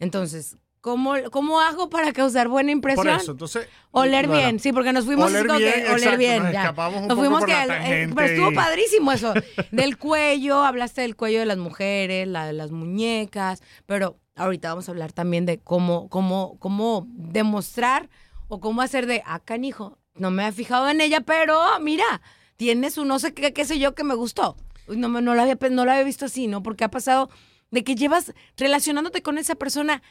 Entonces, 0.00 0.56
¿cómo, 0.82 1.14
¿cómo 1.30 1.60
hago 1.60 1.88
para 1.88 2.12
causar 2.12 2.48
buena 2.48 2.70
impresión? 2.72 3.06
Por 3.06 3.16
eso, 3.22 3.32
entonces. 3.32 3.66
Oler 3.92 4.26
bueno, 4.26 4.42
bien, 4.42 4.60
sí, 4.60 4.72
porque 4.74 4.92
nos 4.92 5.06
fuimos 5.06 5.30
Oler 5.30 5.46
como 5.46 5.58
que 5.58 5.64
bien, 5.64 5.78
oler 5.86 5.92
exacto, 5.96 6.18
bien, 6.18 6.42
nos 6.42 6.52
ya. 6.52 6.60
escapamos 6.60 7.00
un 7.02 7.08
nos 7.08 7.16
poco 7.16 7.20
fuimos 7.20 7.38
por 7.40 7.48
que 7.48 7.54
la 7.54 7.62
el- 7.62 7.68
tangente 7.68 8.14
pero 8.14 8.28
estuvo 8.28 8.52
y- 8.52 8.54
padrísimo 8.54 9.12
eso. 9.12 9.32
Del 9.70 9.96
cuello, 9.96 10.62
hablaste 10.62 11.00
del 11.00 11.16
cuello 11.16 11.38
de 11.40 11.46
las 11.46 11.56
mujeres, 11.56 12.28
la 12.28 12.44
de 12.46 12.52
las 12.52 12.70
muñecas, 12.70 13.62
pero 13.86 14.18
ahorita 14.36 14.68
vamos 14.68 14.88
a 14.88 14.92
hablar 14.92 15.12
también 15.12 15.46
de 15.46 15.58
cómo, 15.60 16.08
cómo, 16.10 16.58
cómo 16.58 17.06
demostrar 17.08 18.10
o 18.48 18.60
cómo 18.60 18.82
hacer 18.82 19.06
de, 19.06 19.22
ah, 19.24 19.40
canijo, 19.40 19.98
no 20.14 20.30
me 20.30 20.42
había 20.42 20.52
fijado 20.54 20.88
en 20.90 21.00
ella, 21.00 21.20
pero 21.22 21.58
mira, 21.80 22.20
tienes 22.56 22.98
un 22.98 23.08
no 23.08 23.18
sé 23.18 23.32
qué, 23.32 23.52
qué 23.54 23.64
sé 23.64 23.78
yo 23.78 23.94
que 23.94 24.04
me 24.04 24.14
gustó. 24.14 24.56
No, 24.88 25.08
no, 25.08 25.34
lo 25.34 25.40
había, 25.40 25.56
no 25.70 25.84
lo 25.84 25.90
había 25.92 26.04
visto 26.04 26.24
así, 26.26 26.48
¿no? 26.48 26.62
Porque 26.62 26.84
ha 26.84 26.90
pasado 26.90 27.30
de 27.70 27.84
que 27.84 27.94
llevas 27.94 28.34
relacionándote 28.56 29.22
con 29.22 29.38
esa 29.38 29.54
persona 29.54 30.02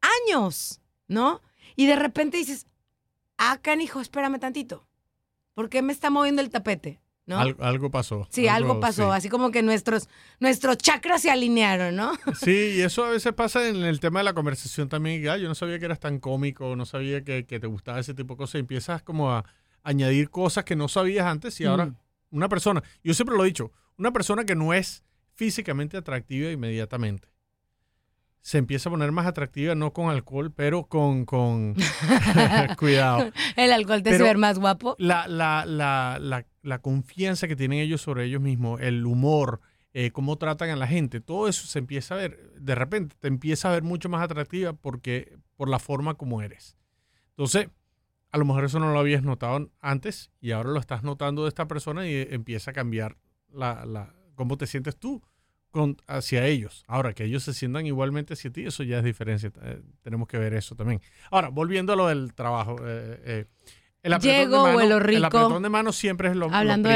años, 0.00 0.80
¿no? 1.08 1.40
Y 1.76 1.86
de 1.86 1.96
repente 1.96 2.36
dices, 2.36 2.66
ah, 3.38 3.58
canijo, 3.62 4.00
espérame 4.00 4.38
tantito. 4.38 4.86
¿Por 5.54 5.68
qué 5.68 5.82
me 5.82 5.92
está 5.92 6.10
moviendo 6.10 6.42
el 6.42 6.50
tapete? 6.50 7.00
¿No? 7.26 7.38
Algo, 7.38 7.62
algo 7.62 7.90
pasó. 7.92 8.26
sí, 8.30 8.48
algo, 8.48 8.80
pasó, 8.80 9.04
sí. 9.12 9.16
así 9.16 9.28
como 9.28 9.52
que 9.52 9.62
nuestros, 9.62 10.08
nuestros 10.40 10.78
chakras 10.78 11.22
se 11.22 11.30
alinearon, 11.30 11.94
¿no? 11.94 12.12
Sí, 12.34 12.74
y 12.76 12.80
eso 12.80 13.04
a 13.04 13.10
veces 13.10 13.32
pasa 13.34 13.68
en 13.68 13.76
el 13.84 14.00
tema 14.00 14.18
de 14.20 14.24
la 14.24 14.32
conversación 14.32 14.88
también. 14.88 15.28
"Ah, 15.28 15.36
yo 15.36 15.46
no 15.46 15.54
sabía 15.54 15.78
que 15.78 15.84
eras 15.84 16.00
tan 16.00 16.18
cómico, 16.18 16.74
no 16.74 16.86
sabía 16.86 17.22
que, 17.22 17.46
que 17.46 17.60
te 17.60 17.68
gustaba 17.68 18.00
ese 18.00 18.14
tipo 18.14 18.34
de 18.34 18.38
cosas. 18.38 18.56
Y 18.56 18.58
empiezas 18.58 19.02
como 19.02 19.30
a 19.30 19.44
añadir 19.84 20.28
cosas 20.30 20.64
que 20.64 20.74
no 20.74 20.88
sabías 20.88 21.26
antes 21.26 21.60
y 21.60 21.66
ahora 21.66 21.86
Mm. 21.86 21.96
una 22.32 22.48
persona, 22.48 22.82
yo 23.04 23.14
siempre 23.14 23.36
lo 23.36 23.44
he 23.44 23.48
dicho, 23.48 23.70
una 23.96 24.12
persona 24.12 24.44
que 24.44 24.56
no 24.56 24.74
es 24.74 25.04
físicamente 25.34 25.96
atractiva 25.96 26.50
inmediatamente. 26.50 27.28
Se 28.40 28.58
empieza 28.58 28.88
a 28.88 28.92
poner 28.92 29.12
más 29.12 29.26
atractiva, 29.26 29.74
no 29.74 29.92
con 29.92 30.08
alcohol, 30.10 30.52
pero 30.52 30.84
con, 30.84 31.24
con 31.26 31.74
cuidado. 32.78 33.30
El 33.56 33.72
alcohol 33.72 34.02
te 34.02 34.10
hace 34.10 34.22
ver 34.22 34.38
más 34.38 34.58
guapo. 34.58 34.96
La, 34.98 35.28
la, 35.28 35.64
la, 35.66 36.18
la, 36.20 36.46
la 36.62 36.78
confianza 36.78 37.48
que 37.48 37.56
tienen 37.56 37.80
ellos 37.80 38.00
sobre 38.00 38.24
ellos 38.24 38.40
mismos, 38.40 38.80
el 38.80 39.04
humor, 39.04 39.60
eh, 39.92 40.12
cómo 40.12 40.36
tratan 40.36 40.70
a 40.70 40.76
la 40.76 40.86
gente, 40.86 41.20
todo 41.20 41.48
eso 41.48 41.66
se 41.66 41.80
empieza 41.80 42.14
a 42.14 42.18
ver, 42.18 42.52
de 42.60 42.74
repente 42.76 43.16
te 43.18 43.26
empieza 43.26 43.68
a 43.68 43.72
ver 43.72 43.82
mucho 43.82 44.08
más 44.08 44.22
atractiva 44.22 44.72
porque 44.72 45.36
por 45.56 45.68
la 45.68 45.80
forma 45.80 46.14
como 46.14 46.42
eres. 46.42 46.76
Entonces, 47.30 47.68
a 48.30 48.38
lo 48.38 48.44
mejor 48.44 48.64
eso 48.64 48.78
no 48.78 48.92
lo 48.92 49.00
habías 49.00 49.24
notado 49.24 49.70
antes 49.80 50.30
y 50.40 50.52
ahora 50.52 50.70
lo 50.70 50.78
estás 50.78 51.02
notando 51.02 51.42
de 51.42 51.48
esta 51.48 51.66
persona 51.66 52.06
y 52.08 52.14
empieza 52.30 52.70
a 52.70 52.74
cambiar 52.74 53.16
la, 53.48 53.84
la, 53.84 54.14
cómo 54.36 54.56
te 54.56 54.68
sientes 54.68 54.96
tú 54.96 55.22
con, 55.70 55.96
hacia 56.06 56.46
ellos. 56.46 56.84
Ahora, 56.88 57.12
que 57.12 57.24
ellos 57.24 57.42
se 57.44 57.54
sientan 57.54 57.86
igualmente 57.86 58.34
hacia 58.34 58.50
ti, 58.50 58.64
eso 58.66 58.82
ya 58.82 58.98
es 58.98 59.04
diferencia. 59.04 59.52
eh, 59.62 59.80
tenemos 60.02 60.26
que 60.28 60.38
ver 60.38 60.54
eso 60.54 60.74
también. 60.74 61.00
Ahora, 61.30 61.48
volviendo 61.48 61.92
a 61.92 61.96
lo 61.96 62.08
del 62.08 62.34
trabajo. 62.34 62.76
eh, 62.84 63.20
eh, 63.24 63.44
el 64.02 64.12
apretón 64.14 64.36
de 64.36 64.44
Llego, 64.44 64.62
mano- 64.64 64.76
huelo 64.76 64.98
El 64.98 65.02
apretón 65.24 65.62
de 65.62 65.68
mano 65.68 65.92
siempre 65.92 66.28
es 66.30 66.36
lo, 66.36 66.48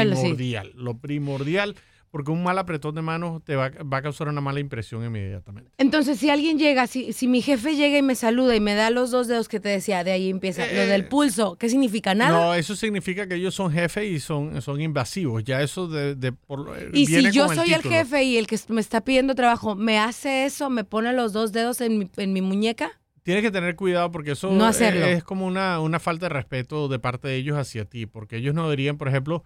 de 0.09 0.15
sí. 0.15 0.21
primordial. 0.21 0.71
Lo 0.75 0.97
primordial, 0.97 1.75
porque 2.15 2.31
un 2.31 2.43
mal 2.43 2.57
apretón 2.57 2.95
de 2.95 3.01
mano 3.01 3.41
te 3.45 3.57
va, 3.57 3.69
va 3.91 3.97
a 3.97 4.01
causar 4.01 4.29
una 4.29 4.39
mala 4.39 4.61
impresión 4.61 5.03
inmediatamente. 5.03 5.69
Entonces, 5.77 6.17
si 6.17 6.29
alguien 6.29 6.57
llega, 6.57 6.87
si, 6.87 7.11
si 7.11 7.27
mi 7.27 7.41
jefe 7.41 7.75
llega 7.75 7.97
y 7.97 8.01
me 8.01 8.15
saluda 8.15 8.55
y 8.55 8.61
me 8.61 8.73
da 8.73 8.89
los 8.89 9.11
dos 9.11 9.27
dedos 9.27 9.49
que 9.49 9.59
te 9.59 9.67
decía, 9.67 10.05
de 10.05 10.13
ahí 10.13 10.29
empieza 10.29 10.65
lo 10.65 10.71
Eh, 10.71 10.87
del 10.87 11.09
pulso, 11.09 11.57
¿qué 11.57 11.67
significa? 11.67 12.15
Nada. 12.15 12.31
No, 12.31 12.53
eso 12.55 12.73
significa 12.73 13.27
que 13.27 13.35
ellos 13.35 13.53
son 13.53 13.69
jefes 13.69 14.09
y 14.09 14.21
son, 14.21 14.61
son 14.61 14.79
invasivos. 14.79 15.43
Ya 15.43 15.61
eso 15.61 15.89
de, 15.89 16.15
de 16.15 16.31
por, 16.31 16.73
y 16.93 17.05
si 17.05 17.31
yo 17.31 17.47
con 17.47 17.55
soy 17.57 17.73
el, 17.73 17.81
jefe 17.81 18.23
y 18.23 18.37
el 18.37 18.47
que 18.47 18.57
me 18.69 18.79
está 18.79 19.01
pidiendo 19.01 19.35
trabajo, 19.35 19.75
¿me 19.75 19.99
hace 19.99 20.45
eso? 20.45 20.69
¿Me 20.69 20.85
pone 20.85 21.11
los 21.11 21.33
dos 21.33 21.51
dedos 21.51 21.81
en 21.81 21.97
mi, 21.99 22.09
en 22.15 22.31
mi 22.31 22.39
muñeca? 22.41 22.97
Tienes 23.23 23.43
que 23.43 23.51
tener 23.51 23.75
cuidado 23.75 24.09
porque 24.11 24.31
eso 24.31 24.51
No 24.51 24.69
eh, 24.69 25.13
es 25.15 25.23
como 25.25 25.47
una, 25.47 25.81
una 25.81 25.99
falta 25.99 26.27
de 26.27 26.29
respeto 26.29 26.87
de 26.87 26.97
parte 26.97 27.27
de 27.27 27.35
ellos 27.35 27.57
hacia 27.57 27.83
ti, 27.83 28.05
porque 28.05 28.37
ellos 28.37 28.55
no 28.55 28.63
deberían, 28.63 28.97
por 28.97 29.09
ejemplo... 29.09 29.43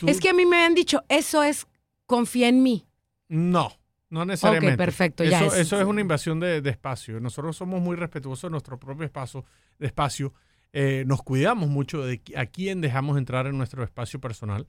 tú- 0.00 0.08
Es 0.08 0.20
que 0.20 0.28
a 0.30 0.32
mí 0.32 0.46
me 0.46 0.62
han 0.64 0.74
dicho, 0.74 1.02
eso 1.08 1.42
es, 1.42 1.66
confía 2.06 2.48
en 2.48 2.62
mí. 2.62 2.86
No, 3.28 3.72
no 4.10 4.24
necesariamente. 4.24 4.74
Ok, 4.74 4.78
perfecto, 4.86 5.22
Eso, 5.22 5.30
ya 5.32 5.46
es- 5.46 5.54
eso 5.54 5.80
es 5.80 5.86
una 5.86 6.00
invasión 6.00 6.38
de, 6.40 6.60
de 6.60 6.70
espacio. 6.70 7.20
Nosotros 7.20 7.56
somos 7.56 7.80
muy 7.80 7.96
respetuosos 7.96 8.42
de 8.42 8.50
nuestro 8.50 8.78
propio 8.78 9.04
espacio. 9.04 9.44
De 9.78 9.86
espacio. 9.86 10.34
Eh, 10.74 11.04
nos 11.06 11.22
cuidamos 11.22 11.68
mucho 11.68 12.04
de 12.04 12.20
a 12.36 12.46
quién 12.46 12.80
dejamos 12.80 13.18
entrar 13.18 13.46
en 13.46 13.56
nuestro 13.58 13.82
espacio 13.84 14.20
personal. 14.20 14.66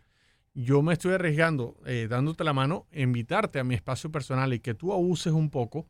Yo 0.54 0.82
me 0.82 0.94
estoy 0.94 1.14
arriesgando, 1.14 1.78
eh, 1.86 2.08
dándote 2.10 2.44
la 2.44 2.54
mano, 2.54 2.86
invitarte 2.92 3.60
a 3.60 3.64
mi 3.64 3.74
espacio 3.74 4.12
personal 4.12 4.54
y 4.54 4.60
que 4.60 4.74
tú 4.76 4.94
abuses 4.94 5.34
un 5.34 5.50
poco, 5.50 5.88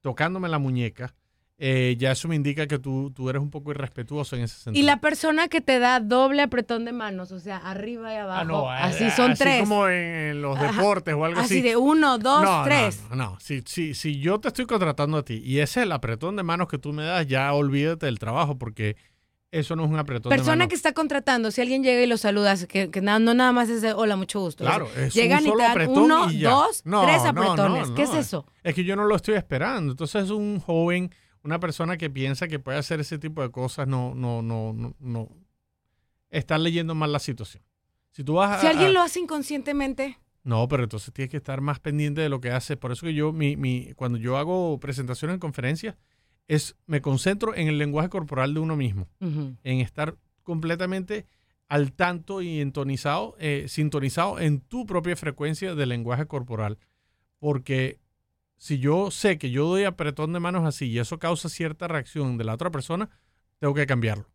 tocándome 0.00 0.48
la 0.48 0.58
muñeca, 0.58 1.14
eh, 1.58 1.94
ya 1.98 2.10
eso 2.12 2.26
me 2.26 2.34
indica 2.34 2.66
que 2.66 2.78
tú, 2.80 3.12
tú 3.14 3.28
eres 3.30 3.40
un 3.40 3.50
poco 3.50 3.70
irrespetuoso 3.70 4.34
en 4.34 4.42
ese 4.42 4.56
sentido. 4.58 4.82
Y 4.82 4.84
la 4.86 5.00
persona 5.00 5.46
que 5.46 5.60
te 5.60 5.78
da 5.78 6.00
doble 6.00 6.42
apretón 6.42 6.84
de 6.84 6.92
manos, 6.92 7.30
o 7.30 7.38
sea, 7.38 7.58
arriba 7.58 8.12
y 8.12 8.16
abajo, 8.16 8.40
Ah, 8.40 8.44
no, 8.44 8.68
así 8.70 9.04
eh, 9.04 9.10
son 9.14 9.32
así 9.32 9.44
tres. 9.44 9.60
como 9.60 9.86
en 9.88 10.42
los 10.42 10.58
Ajá. 10.58 10.72
deportes 10.72 11.14
o 11.14 11.24
algo 11.24 11.40
así. 11.40 11.54
Así 11.54 11.62
de 11.62 11.76
uno, 11.76 12.18
dos, 12.18 12.42
no, 12.42 12.58
no, 12.58 12.64
tres. 12.64 13.00
No, 13.10 13.16
no, 13.16 13.36
Si, 13.40 13.62
si, 13.66 13.94
si 13.94 14.18
yo 14.18 14.40
te 14.40 14.48
estoy 14.48 14.66
contratando 14.66 15.18
a 15.18 15.24
ti 15.24 15.40
y 15.44 15.58
ese 15.60 15.80
es 15.80 15.84
el 15.86 15.92
apretón 15.92 16.34
de 16.36 16.42
manos 16.42 16.66
que 16.68 16.78
tú 16.78 16.92
me 16.92 17.04
das, 17.04 17.26
ya 17.28 17.52
olvídate 17.52 18.06
del 18.06 18.18
trabajo 18.18 18.58
porque 18.58 18.96
eso 19.52 19.76
no 19.76 19.84
es 19.84 19.90
un 19.90 19.98
apretón 19.98 20.30
de 20.30 20.36
Persona 20.36 20.56
manos. 20.56 20.68
que 20.70 20.74
está 20.74 20.92
contratando, 20.94 21.50
si 21.50 21.60
alguien 21.60 21.84
llega 21.84 22.02
y 22.02 22.06
lo 22.06 22.16
saludas, 22.16 22.66
que, 22.66 22.90
que 22.90 23.02
na- 23.02 23.18
no 23.18 23.34
nada 23.34 23.52
más 23.52 23.68
es 23.68 23.82
de 23.82 23.92
hola, 23.92 24.16
mucho 24.16 24.40
gusto. 24.40 24.64
Claro, 24.64 24.86
Es- 24.96 25.08
es 25.08 25.14
Llegan 25.14 25.40
un 25.40 25.44
y 25.44 25.48
solo 25.50 25.56
te 25.58 25.62
dan 25.64 25.70
apretón 25.72 25.98
uno, 26.04 26.30
y 26.32 26.38
ya. 26.38 26.50
dos, 26.50 26.82
No, 26.86 27.02
tres 27.02 27.22
no, 27.22 27.28
apretones. 27.28 27.88
no, 27.90 27.94
¿Qué 27.94 28.02
es 28.04 28.12
no. 28.14 28.18
eso? 28.18 28.46
Es 28.64 28.74
que 28.74 28.82
yo 28.82 28.96
no 28.96 29.04
lo 29.04 29.14
estoy 29.14 29.34
esperando. 29.34 29.92
Entonces 29.92 30.30
un 30.30 30.58
joven, 30.58 31.14
una 31.44 31.58
persona 31.60 31.96
que 31.96 32.08
piensa 32.10 32.48
que 32.48 32.58
puede 32.58 32.78
hacer 32.78 33.00
ese 33.00 33.18
tipo 33.18 33.42
de 33.42 33.50
cosas, 33.50 33.86
no, 33.88 34.14
no, 34.14 34.42
no, 34.42 34.72
no, 34.72 34.94
no. 35.00 35.28
Está 36.30 36.56
leyendo 36.58 36.94
mal 36.94 37.12
la 37.12 37.18
situación. 37.18 37.62
Si 38.10 38.24
tú 38.24 38.34
vas 38.34 38.58
a- 38.58 38.60
Si 38.60 38.66
alguien 38.66 38.88
a- 38.90 38.92
lo 38.92 39.00
hace 39.02 39.20
inconscientemente, 39.20 40.18
No, 40.44 40.66
pero 40.66 40.82
entonces 40.82 41.12
tienes 41.14 41.30
que 41.30 41.36
estar 41.36 41.60
más 41.60 41.78
pendiente 41.78 42.20
de 42.20 42.28
lo 42.28 42.40
que 42.40 42.50
hace. 42.50 42.76
Por 42.76 42.90
eso 42.90 43.06
que 43.06 43.14
yo, 43.14 43.32
mi, 43.32 43.56
mi, 43.56 43.92
cuando 43.94 44.18
yo 44.18 44.36
hago 44.38 44.80
presentaciones 44.80 45.34
en 45.34 45.40
conferencias, 45.40 45.94
es, 46.48 46.74
me 46.86 47.00
concentro 47.00 47.54
en 47.54 47.68
el 47.68 47.78
lenguaje 47.78 48.08
corporal 48.08 48.52
de 48.52 48.58
uno 48.58 48.74
mismo, 48.74 49.06
en 49.20 49.78
estar 49.78 50.16
completamente 50.42 51.26
al 51.68 51.92
tanto 51.92 52.42
y 52.42 52.60
entonizado, 52.60 53.36
eh, 53.38 53.66
sintonizado 53.68 54.40
en 54.40 54.60
tu 54.60 54.84
propia 54.84 55.14
frecuencia 55.14 55.76
de 55.76 55.86
lenguaje 55.86 56.26
corporal. 56.26 56.76
Porque 57.38 58.00
si 58.64 58.78
yo 58.78 59.10
sé 59.10 59.38
que 59.38 59.50
yo 59.50 59.66
doy 59.66 59.82
apretón 59.82 60.32
de 60.32 60.38
manos 60.38 60.64
así 60.64 60.86
y 60.86 61.00
eso 61.00 61.18
causa 61.18 61.48
cierta 61.48 61.88
reacción 61.88 62.38
de 62.38 62.44
la 62.44 62.54
otra 62.54 62.70
persona, 62.70 63.10
tengo 63.58 63.74
que 63.74 63.86
cambiarlo. 63.86 64.28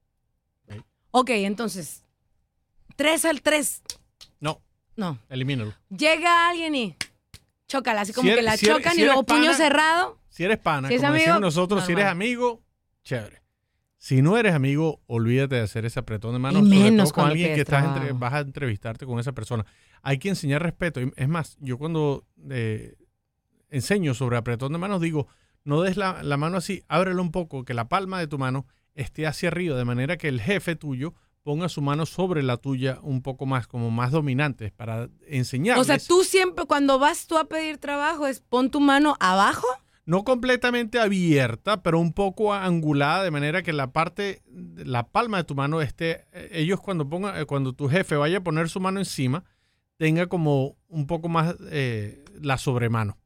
ok, 1.12 1.30
entonces, 1.30 2.04
tres 2.98 3.24
al 3.24 3.42
tres, 3.42 3.82
No, 4.42 4.62
no. 4.98 5.18
elimínalo. 5.30 5.74
Llega 5.90 6.50
alguien 6.50 6.76
y 6.76 6.96
chócala, 7.70 8.02
así 8.02 8.12
como 8.12 8.28
Si 8.30 8.36
que 8.36 8.42
la 8.42 8.58
si 8.58 8.66
eres- 8.66 8.78
chocan 8.80 8.96
si 8.96 9.02
y 9.02 9.06
luego 9.06 9.24
puño 9.24 9.54
cerrado. 9.54 10.20
Si 10.28 10.44
eres 10.44 10.58
pana, 10.58 10.90
como 10.90 11.00
amigo, 11.08 11.13
decimos 11.13 11.40
nosotros, 11.42 11.86
si 11.86 11.94
eres 11.94 12.06
amigo, 12.08 12.62
chévere. 13.06 13.42
Si 13.98 14.22
no 14.22 14.38
eres 14.38 14.54
amigo, 14.54 15.02
olvídate 15.08 15.56
de 15.56 15.62
hacer 15.62 15.86
ese 15.86 16.00
apretón 16.00 16.34
de 16.34 16.40
manos. 16.40 16.63
Y 16.63 16.66
sobre 16.66 16.80
menos 16.92 17.10
todo 17.13 17.22
con 17.24 17.32
alguien 17.32 17.56
que 17.56 17.62
estás 17.62 17.86
entre- 17.86 18.12
vas 18.12 18.34
a 18.34 18.40
entrevistarte 18.42 19.06
con 19.06 19.20
esa 19.20 19.32
persona. 19.32 19.66
Hay 20.02 20.20
que 20.20 20.28
enseñar 20.30 20.62
respeto. 20.62 21.00
Es 21.16 21.28
más, 21.30 21.56
yo 21.62 21.78
cuando 21.78 22.26
eh, 22.52 22.96
enseño 23.69 24.13
sobre 24.13 24.38
apretón 24.38 24.71
de 24.73 24.77
manos, 24.77 25.01
digo, 25.01 25.27
no 25.63 25.82
des 25.82 25.97
la, 25.97 26.23
la 26.23 26.38
mano 26.38 26.58
así, 26.58 26.84
ábrelo 26.88 27.21
un 27.21 27.32
poco, 27.32 27.65
que 27.65 27.73
la 27.73 27.89
palma 27.89 28.19
de 28.19 28.27
tu 28.27 28.38
mano 28.38 28.65
esté 28.95 29.27
hacia 29.27 29.49
arriba, 29.49 29.77
de 29.77 29.86
manera 29.86 30.17
que 30.17 30.27
el 30.27 30.41
jefe 30.41 30.75
tuyo 30.75 31.13
ponga 31.43 31.69
su 31.69 31.82
mano 31.82 32.06
sobre 32.06 32.43
la 32.43 32.58
tuya 32.58 32.99
un 33.03 33.21
poco 33.21 33.45
más, 33.45 33.67
como 33.67 33.89
más 33.89 34.12
dominante, 34.12 34.73
para 34.75 35.08
enseñarles. 35.27 35.82
O 35.82 35.86
sea, 35.86 35.97
tú 35.97 36.25
siempre, 36.25 36.65
cuando 36.65 36.99
vas 36.99 37.25
tú 37.25 37.38
a 37.38 37.45
pedir 37.45 37.77
trabajo, 37.77 38.27
es 38.27 38.41
pon 38.41 38.69
tu 38.69 38.82
mano 38.82 39.15
abajo. 39.21 39.65
no 40.06 40.23
completamente 40.23 40.99
abierta, 40.99 41.84
pero 41.84 41.99
un 41.99 42.12
poco 42.12 42.53
angulada, 42.53 43.23
de 43.23 43.32
manera 43.32 43.62
que 43.62 43.71
la 43.71 43.91
parte, 43.93 44.41
la 44.75 45.08
palma 45.08 45.38
de 45.38 45.43
tu 45.45 45.56
mano 45.56 45.82
esté, 45.82 46.25
eh, 46.34 46.49
ellos 46.51 46.82
cuando 46.82 47.08
pongan, 47.08 47.39
eh, 47.39 47.45
cuando 47.45 47.71
tu 47.71 47.88
jefe 47.88 48.15
vaya 48.15 48.39
a 48.39 48.43
poner 48.43 48.67
su 48.67 48.80
mano 48.82 48.99
encima, 48.99 49.45
tenga 49.97 50.27
como 50.27 50.75
un 50.88 51.08
poco 51.08 51.30
más 51.30 51.56
eh, 51.71 52.25
la 52.41 52.58
sobremano. 52.58 53.17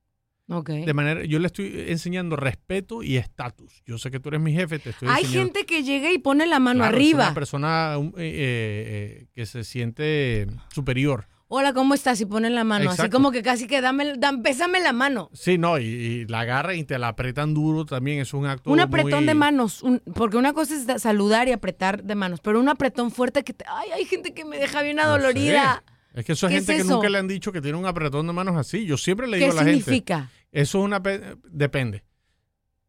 De 0.59 0.93
manera, 0.93 1.23
yo 1.23 1.39
le 1.39 1.47
estoy 1.47 1.85
enseñando 1.87 2.35
respeto 2.35 3.03
y 3.03 3.15
estatus. 3.17 3.81
Yo 3.85 3.97
sé 3.97 4.11
que 4.11 4.19
tú 4.19 4.29
eres 4.29 4.41
mi 4.41 4.51
jefe, 4.53 4.79
te 4.79 4.89
estoy 4.89 5.07
Hay 5.09 5.23
enseñando. 5.23 5.53
gente 5.53 5.65
que 5.65 5.83
llega 5.83 6.11
y 6.11 6.17
pone 6.17 6.45
la 6.45 6.59
mano 6.59 6.79
Claro, 6.79 6.97
es 6.97 7.01
arriba. 7.03 7.23
una 7.27 7.33
persona 7.33 7.95
eh, 7.95 8.01
eh, 8.17 9.21
eh, 9.21 9.25
que 9.33 9.45
se 9.45 9.63
siente 9.63 10.47
superior. 10.73 11.27
Hola, 11.53 11.73
¿cómo 11.73 11.93
estás? 11.93 12.19
Y 12.21 12.25
ponen 12.25 12.55
la 12.55 12.63
mano. 12.63 12.91
Así 12.91 13.09
como 13.09 13.29
que 13.31 13.41
casi 13.43 13.67
que 13.67 13.81
dame, 13.81 14.13
dam- 14.13 14.41
bésame 14.41 14.79
la 14.79 14.93
mano. 14.93 15.29
Sí, 15.33 15.57
no, 15.57 15.79
y, 15.79 15.83
y 15.83 16.25
la 16.27 16.41
agarra 16.41 16.75
y 16.75 16.85
te 16.85 16.97
la 16.97 17.09
apretan 17.09 17.53
duro 17.53 17.85
también. 17.85 18.19
Es 18.19 18.33
un 18.33 18.45
acto 18.45 18.71
Un 18.71 18.79
apretón 18.79 19.11
muy- 19.19 19.25
de 19.25 19.33
manos. 19.33 19.83
un- 19.83 20.01
porque 20.15 20.37
una 20.37 20.53
cosa 20.53 20.75
es 20.75 20.85
da- 20.87 20.97
saludar 20.97 21.49
y 21.49 21.51
apretar 21.51 22.03
de 22.05 22.15
manos, 22.15 22.39
pero 22.41 22.57
un 22.59 22.69
apretón 22.69 23.11
fuerte 23.11 23.43
que 23.43 23.51
te. 23.53 23.65
Ay, 23.67 23.89
hay 23.91 24.05
gente 24.05 24.33
que 24.33 24.45
me 24.45 24.57
deja 24.59 24.81
bien 24.81 24.95
No 24.95 25.01
sé. 25.03 25.07
adolorida. 25.09 25.83
Es 26.13 26.23
que 26.25 26.31
eso 26.33 26.47
es 26.47 26.51
¿Qué 26.51 26.57
gente 26.59 26.75
es 26.77 26.83
que 26.83 26.89
nunca 26.89 27.09
le 27.09 27.17
han 27.17 27.27
dicho 27.27 27.51
que 27.51 27.61
tiene 27.61 27.77
un 27.77 27.85
apretón 27.85 28.27
de 28.27 28.33
manos 28.33 28.55
así. 28.57 28.85
Yo 28.85 28.95
siempre 28.97 29.27
le 29.27 29.37
¿Qué 29.39 29.45
digo 29.45 29.57
a 29.59 29.63
la 29.63 29.69
gente. 29.69 29.83
significa? 29.83 30.29
Eso 30.51 30.79
es 30.79 30.85
una. 30.85 31.01
pe- 31.01 31.37
Depende. 31.49 32.03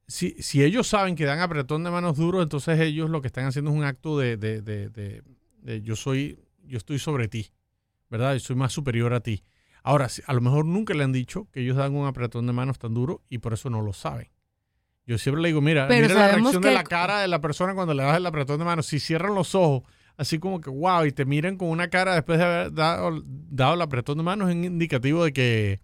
Si, 0.07 0.31
si 0.43 0.63
ellos 0.63 0.87
saben 0.89 1.15
que 1.15 1.25
dan 1.25 1.41
apretón 1.41 1.85
de 1.85 1.91
manos 1.91 2.17
duro, 2.17 2.43
entonces 2.43 2.79
ellos 2.81 3.09
lo 3.09 3.21
que 3.23 3.29
están 3.29 3.47
haciendo 3.47 3.71
es 3.71 3.77
un 3.77 3.85
acto 3.85 4.19
de, 4.19 4.37
de- 4.37 4.61
de- 4.61 4.89
de- 4.91 5.23
de 5.63 5.81
yo 5.83 5.97
soy, 5.97 6.39
yo 6.65 6.77
estoy 6.77 6.99
sobre 6.99 7.29
ti, 7.29 7.53
¿verdad? 8.11 8.35
Yo 8.35 8.41
soy 8.41 8.57
más 8.57 8.73
superior 8.73 9.15
a 9.15 9.21
ti. 9.21 9.45
Ahora, 9.85 10.09
a 10.27 10.33
lo 10.35 10.41
mejor 10.41 10.65
nunca 10.67 10.93
le 10.95 11.03
han 11.05 11.13
dicho 11.13 11.49
que 11.51 11.61
ellos 11.61 11.77
dan 11.77 11.95
un 11.95 12.07
apretón 12.07 12.47
de 12.47 12.53
manos 12.53 12.79
tan 12.79 12.95
duro 12.95 13.23
y 13.29 13.39
por 13.39 13.53
eso 13.53 13.71
no 13.71 13.81
lo 13.81 13.93
saben. 13.93 14.29
Yo 15.07 15.19
siempre 15.19 15.43
le 15.43 15.49
digo, 15.49 15.61
mira, 15.61 15.89
Pero 15.89 16.03
mira 16.09 16.15
la 16.21 16.27
reacción 16.43 16.63
de 16.63 16.69
la 16.75 16.85
cara 16.85 17.21
de 17.21 17.29
la 17.29 17.41
persona 17.41 17.75
cuando 17.75 17.93
le 17.95 18.03
das 18.05 18.17
el 18.17 18.27
apretón 18.27 18.59
de 18.59 18.65
manos. 18.65 18.87
Si 18.87 19.01
cierran 19.01 19.35
los 19.35 19.55
ojos, 19.57 19.83
así 20.17 20.39
como 20.39 20.61
que 20.61 20.71
wow, 20.71 21.05
y 21.07 21.13
te 21.13 21.25
miran 21.25 21.57
con 21.57 21.69
una 21.69 21.89
cara 21.89 22.15
después 22.15 22.39
de 22.39 22.45
haber 22.45 22.73
dado, 22.73 23.23
dado 23.25 23.75
el 23.75 23.83
apretón 23.83 24.19
de 24.19 24.23
manos, 24.25 24.51
es 24.51 24.55
indicativo 24.57 25.25
de 25.25 25.33
que, 25.33 25.81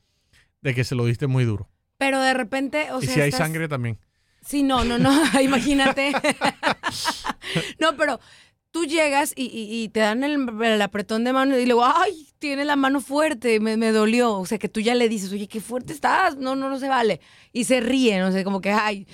de 0.62 0.74
que 0.74 0.84
se 0.84 0.94
lo 0.94 1.04
diste 1.06 1.26
muy 1.26 1.44
duro. 1.44 1.68
Pero 1.98 2.20
de 2.20 2.34
repente, 2.34 2.92
o 2.92 3.00
y 3.02 3.06
sea. 3.06 3.14
si 3.14 3.20
hay 3.22 3.28
estás- 3.30 3.38
sangre 3.46 3.68
también. 3.68 3.98
Sí, 4.46 4.62
no, 4.62 4.84
no, 4.84 4.98
no, 4.98 5.10
imagínate. 5.42 6.12
no, 7.80 7.96
pero 7.96 8.20
tú 8.70 8.84
llegas 8.84 9.32
y, 9.36 9.44
y- 9.46 9.82
y 9.84 9.88
te 9.88 10.00
dan 10.00 10.22
el, 10.24 10.48
el 10.62 10.82
apretón 10.82 11.24
de 11.24 11.32
mano 11.32 11.58
y 11.58 11.66
luego, 11.66 11.84
ay, 11.84 12.28
tiene 12.38 12.64
la 12.64 12.76
mano 12.76 13.00
fuerte, 13.00 13.60
me, 13.60 13.76
me 13.76 13.90
dolió. 13.92 14.34
O 14.38 14.46
sea, 14.46 14.58
que 14.58 14.68
tú 14.68 14.80
ya 14.80 14.94
le 14.94 15.08
dices, 15.08 15.32
oye, 15.32 15.48
qué 15.48 15.60
fuerte 15.60 15.92
estás, 15.92 16.36
no, 16.36 16.54
no, 16.56 16.68
no 16.68 16.78
se 16.78 16.88
vale. 16.88 17.20
Y 17.52 17.64
se 17.64 17.80
ríen, 17.80 18.22
o 18.22 18.32
sea, 18.32 18.44
como 18.44 18.60
que, 18.60 18.70
ay. 18.70 19.06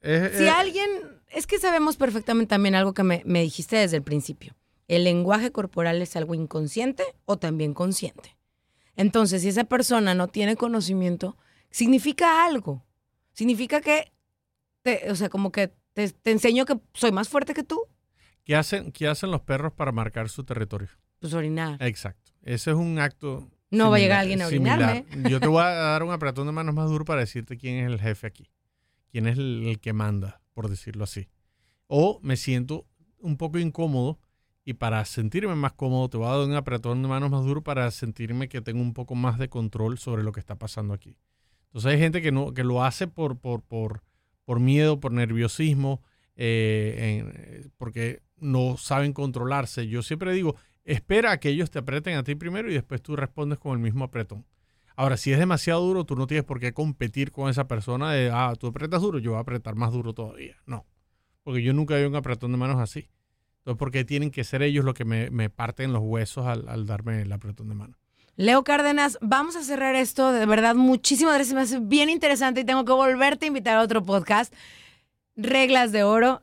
Es- 0.00 0.36
Si 0.38 0.44
es- 0.44 0.50
alguien, 0.50 0.88
es 1.30 1.46
que 1.46 1.58
sabemos 1.58 1.96
perfectamente 1.96 2.50
también 2.50 2.74
algo 2.74 2.94
que 2.94 3.02
me, 3.02 3.22
me 3.24 3.42
dijiste 3.42 3.76
desde 3.76 3.96
el 3.96 4.02
principio. 4.02 4.54
El 4.88 5.04
lenguaje 5.04 5.52
corporal 5.52 6.02
es 6.02 6.16
algo 6.16 6.34
inconsciente 6.34 7.04
o 7.24 7.38
también 7.38 7.72
consciente. 7.74 8.36
Entonces, 8.96 9.42
si 9.42 9.48
esa 9.48 9.64
persona 9.64 10.14
no 10.14 10.28
tiene 10.28 10.56
conocimiento, 10.56 11.36
significa 11.70 12.44
algo. 12.44 12.84
Significa 13.32 13.80
que, 13.80 14.12
te- 14.82 15.10
o 15.10 15.14
sea, 15.16 15.28
como 15.28 15.50
que 15.52 15.72
te, 15.94 16.10
te 16.10 16.30
enseño 16.30 16.64
que 16.66 16.78
soy 16.94 17.12
más 17.12 17.28
fuerte 17.28 17.54
que 17.54 17.64
tú, 17.64 17.80
¿Qué 18.44 18.56
hacen, 18.56 18.90
¿Qué 18.90 19.06
hacen 19.06 19.30
los 19.30 19.42
perros 19.42 19.72
para 19.72 19.92
marcar 19.92 20.28
su 20.28 20.42
territorio? 20.44 20.88
pues 21.20 21.32
orinar. 21.32 21.80
Exacto. 21.80 22.32
Ese 22.42 22.72
es 22.72 22.76
un 22.76 22.98
acto. 22.98 23.48
No 23.70 23.88
va 23.90 23.96
a 23.96 24.00
llegar 24.00 24.18
alguien 24.18 24.42
a 24.42 24.48
similar. 24.48 24.78
orinarme. 25.06 25.30
Yo 25.30 25.38
te 25.38 25.46
voy 25.46 25.62
a 25.62 25.66
dar 25.70 26.02
un 26.02 26.10
apretón 26.10 26.46
de 26.46 26.52
manos 26.52 26.74
más 26.74 26.88
duro 26.90 27.04
para 27.04 27.20
decirte 27.20 27.56
quién 27.56 27.76
es 27.76 27.86
el 27.86 28.00
jefe 28.00 28.26
aquí. 28.26 28.50
Quién 29.12 29.28
es 29.28 29.38
el, 29.38 29.62
el 29.68 29.78
que 29.78 29.92
manda, 29.92 30.40
por 30.54 30.68
decirlo 30.68 31.04
así. 31.04 31.28
O 31.86 32.18
me 32.24 32.36
siento 32.36 32.84
un 33.20 33.36
poco 33.36 33.58
incómodo 33.60 34.18
y 34.64 34.74
para 34.74 35.04
sentirme 35.04 35.54
más 35.54 35.72
cómodo 35.72 36.08
te 36.08 36.16
voy 36.16 36.26
a 36.26 36.36
dar 36.36 36.46
un 36.46 36.54
apretón 36.54 37.02
de 37.02 37.08
manos 37.08 37.30
más 37.30 37.44
duro 37.44 37.62
para 37.62 37.90
sentirme 37.90 38.48
que 38.48 38.60
tengo 38.60 38.80
un 38.80 38.94
poco 38.94 39.14
más 39.14 39.38
de 39.38 39.48
control 39.48 39.98
sobre 39.98 40.22
lo 40.22 40.32
que 40.32 40.40
está 40.40 40.56
pasando 40.56 40.94
aquí. 40.94 41.16
Entonces 41.66 41.92
hay 41.92 41.98
gente 41.98 42.22
que, 42.22 42.32
no, 42.32 42.52
que 42.52 42.64
lo 42.64 42.84
hace 42.84 43.06
por, 43.08 43.38
por, 43.38 43.62
por, 43.62 44.02
por 44.44 44.60
miedo, 44.60 45.00
por 45.00 45.12
nerviosismo, 45.12 46.02
eh, 46.36 47.24
eh, 47.24 47.68
porque 47.78 48.22
no 48.36 48.76
saben 48.76 49.12
controlarse. 49.12 49.88
Yo 49.88 50.02
siempre 50.02 50.32
digo, 50.32 50.54
espera 50.84 51.32
a 51.32 51.40
que 51.40 51.48
ellos 51.48 51.70
te 51.70 51.78
aprieten 51.78 52.16
a 52.16 52.22
ti 52.22 52.34
primero 52.34 52.70
y 52.70 52.74
después 52.74 53.02
tú 53.02 53.16
respondes 53.16 53.58
con 53.58 53.72
el 53.72 53.78
mismo 53.78 54.04
apretón. 54.04 54.44
Ahora, 54.94 55.16
si 55.16 55.32
es 55.32 55.38
demasiado 55.38 55.80
duro, 55.80 56.04
tú 56.04 56.16
no 56.16 56.26
tienes 56.26 56.44
por 56.44 56.60
qué 56.60 56.74
competir 56.74 57.32
con 57.32 57.48
esa 57.48 57.66
persona 57.66 58.12
de, 58.12 58.30
ah, 58.30 58.52
tú 58.58 58.66
apretas 58.66 59.00
duro, 59.00 59.18
yo 59.18 59.30
voy 59.30 59.38
a 59.38 59.42
apretar 59.42 59.74
más 59.74 59.92
duro 59.92 60.12
todavía. 60.12 60.56
No, 60.66 60.86
porque 61.42 61.62
yo 61.62 61.72
nunca 61.72 61.94
doy 61.94 62.04
un 62.04 62.16
apretón 62.16 62.52
de 62.52 62.58
manos 62.58 62.78
así. 62.78 63.08
Entonces, 63.62 63.78
porque 63.78 64.04
tienen 64.04 64.30
que 64.30 64.44
ser 64.44 64.62
ellos 64.62 64.84
los 64.84 64.94
que 64.94 65.04
me, 65.04 65.30
me 65.30 65.48
parten 65.50 65.92
los 65.92 66.02
huesos 66.02 66.46
al, 66.46 66.68
al 66.68 66.84
darme 66.86 67.22
el 67.22 67.32
apretón 67.32 67.68
de 67.68 67.74
mano. 67.74 67.96
Leo 68.36 68.64
Cárdenas, 68.64 69.18
vamos 69.20 69.56
a 69.56 69.62
cerrar 69.62 69.94
esto. 69.94 70.32
De 70.32 70.46
verdad, 70.46 70.74
muchísimas 70.74 71.34
gracias. 71.34 71.54
Me 71.54 71.60
hace 71.60 71.78
bien 71.80 72.08
interesante 72.10 72.62
y 72.62 72.64
tengo 72.64 72.84
que 72.84 72.92
volverte 72.92 73.44
a 73.44 73.48
invitar 73.48 73.76
a 73.76 73.82
otro 73.82 74.02
podcast. 74.02 74.52
Reglas 75.36 75.92
de 75.92 76.02
oro. 76.02 76.42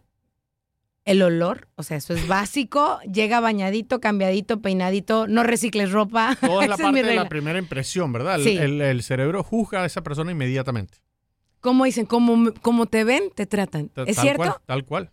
El 1.05 1.23
olor, 1.23 1.67
o 1.75 1.81
sea, 1.83 1.97
eso 1.97 2.13
es 2.13 2.27
básico. 2.27 2.99
Llega 3.11 3.39
bañadito, 3.39 3.99
cambiadito, 3.99 4.61
peinadito. 4.61 5.27
No 5.27 5.43
recicles 5.43 5.91
ropa. 5.91 6.37
Toda 6.39 6.63
es 6.63 6.69
la 6.69 6.75
Esa 6.75 6.87
es 6.87 6.93
mi 6.93 6.99
parte 7.01 7.09
de 7.09 7.15
la 7.15 7.27
primera 7.29 7.57
impresión, 7.59 8.13
¿verdad? 8.13 8.35
El, 8.35 8.43
Sí. 8.43 8.57
el- 8.57 8.81
el 8.81 9.01
cerebro 9.03 9.43
juzga 9.43 9.81
a 9.81 9.85
esa 9.85 10.01
persona 10.03 10.31
inmediatamente. 10.31 10.99
Como 11.61 11.85
dicen, 11.85 12.05
como, 12.05 12.53
como 12.61 12.85
te 12.85 13.03
ven, 13.03 13.23
te 13.35 13.45
tratan. 13.45 13.89
Ta- 13.89 14.03
¿Es 14.03 14.15
tal 14.17 14.23
cierto? 14.23 14.43
Cual, 14.43 14.55
tal 14.65 14.85
cual. 14.85 15.11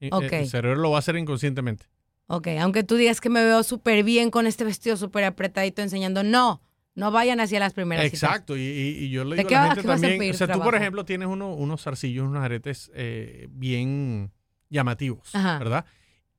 Y- 0.00 0.08
Ok. 0.12 0.32
El 0.32 0.48
cerebro 0.48 0.80
lo 0.80 0.90
va 0.90 0.96
a 0.96 0.98
hacer 1.00 1.16
inconscientemente. 1.16 1.86
Ok, 2.26 2.48
aunque 2.60 2.84
tú 2.84 2.96
digas 2.96 3.20
que 3.20 3.30
me 3.30 3.42
veo 3.42 3.62
súper 3.62 4.04
bien 4.04 4.30
con 4.30 4.46
este 4.46 4.62
vestido 4.64 4.96
súper 4.96 5.24
apretadito 5.24 5.82
enseñando, 5.82 6.22
no, 6.22 6.62
No 6.94 7.12
vayan 7.12 7.38
hacia 7.38 7.60
las 7.60 7.74
primeras. 7.74 8.04
Exacto, 8.06 8.56
y, 8.56 8.60
y- 8.60 9.04
y 9.04 9.10
yo 9.10 9.22
le 9.24 9.36
¿De 9.36 9.44
digo 9.44 9.50
a 9.56 9.68
la 9.68 9.74
gente 9.76 9.86
también, 9.86 10.30
o 10.32 10.34
sea, 10.34 10.48
tú 10.48 10.60
por 10.60 10.74
ejemplo 10.74 11.04
tienes 11.04 11.28
uno- 11.28 11.54
unos 11.54 11.80
zarcillos, 11.84 12.26
unos 12.26 12.42
aretes 12.42 12.90
eh, 12.92 13.46
bien 13.52 14.32
llamativos, 14.68 15.32
Ajá. 15.32 15.58
¿verdad? 15.60 15.84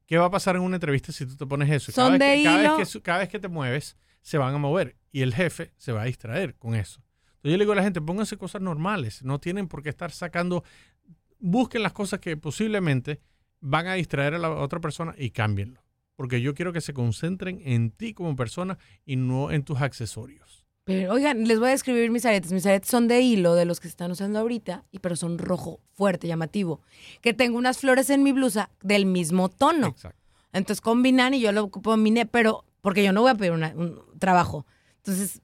¿Qué 0.06 0.18
va 0.18 0.26
a 0.26 0.30
pasar 0.30 0.58
en 0.58 0.64
una 0.64 0.76
entrevista 0.76 1.14
si 1.14 1.26
tú 1.26 1.38
te 1.38 1.46
pones 1.46 1.70
eso? 1.72 1.94
Son 1.94 2.08
cada, 2.08 2.18
vez 2.18 2.20
de 2.20 2.36
que, 2.38 2.44
cada, 2.44 2.78
vez 2.78 2.92
que, 2.94 3.02
cada 3.02 3.20
vez 3.20 3.30
que 3.30 3.40
te 3.40 3.48
mueves, 3.48 3.96
se 4.22 4.38
van 4.38 4.54
a 4.54 4.58
mover 4.58 4.98
y 5.14 5.22
el 5.22 5.34
jefe 5.34 5.72
se 5.78 5.94
va 5.94 6.02
a 6.02 6.06
distraer 6.06 6.56
con 6.56 6.76
eso. 6.76 7.02
Entonces 7.38 7.52
yo 7.52 7.58
le 7.58 7.64
digo 7.64 7.72
a 7.72 7.76
la 7.78 7.84
gente, 7.84 8.02
pónganse 8.02 8.36
cosas 8.36 8.62
normales, 8.62 9.24
no 9.24 9.40
tienen 9.40 9.70
por 9.70 9.82
qué 9.82 9.88
estar 9.88 10.12
sacando, 10.12 10.66
busquen 11.40 11.84
las 11.84 11.94
cosas 11.94 12.20
que 12.20 12.36
posiblemente 12.36 13.22
van 13.62 13.88
a 13.88 13.94
distraer 13.94 14.34
a 14.36 14.40
la 14.40 14.50
otra 14.52 14.80
persona 14.80 15.14
y 15.18 15.32
cámbienlo. 15.32 15.82
Porque 16.16 16.42
yo 16.42 16.54
quiero 16.54 16.74
que 16.74 16.82
se 16.82 16.94
concentren 16.94 17.62
en 17.64 17.92
ti 17.92 18.14
como 18.14 18.36
persona 18.36 18.78
y 19.06 19.16
no 19.16 19.52
en 19.52 19.64
tus 19.64 19.80
accesorios. 19.82 20.66
Pero, 20.84 21.14
oigan, 21.14 21.48
les 21.48 21.60
voy 21.60 21.68
a 21.70 21.72
describir 21.72 22.10
mis 22.12 22.26
aretes. 22.26 22.52
Mis 22.52 22.66
aretes 22.66 22.90
son 22.90 23.08
de 23.08 23.22
hilo, 23.22 23.54
de 23.56 23.64
los 23.66 23.80
que 23.80 23.88
se 23.88 23.92
están 23.92 24.12
usando 24.12 24.40
ahorita, 24.40 24.84
y 24.92 25.00
pero 25.00 25.16
son 25.16 25.38
rojo, 25.38 25.80
fuerte, 25.94 26.28
llamativo. 26.28 26.82
Que 27.22 27.34
tengo 27.34 27.58
unas 27.58 27.78
flores 27.78 28.10
en 28.10 28.24
mi 28.24 28.32
blusa 28.32 28.72
del 28.82 29.06
mismo 29.06 29.50
tono. 29.50 29.88
Exacto. 29.88 30.20
Entonces 30.52 30.82
combinan 30.82 31.34
y 31.36 31.42
yo 31.42 31.52
lo 31.52 31.70
combiné, 31.70 32.26
pero 32.26 32.66
porque 32.82 33.04
yo 33.04 33.14
no 33.14 33.22
voy 33.22 33.32
a 33.32 33.36
pedir 33.36 33.52
una- 33.52 33.74
un 33.76 34.02
trabajo. 34.20 34.66
Entonces, 34.98 35.42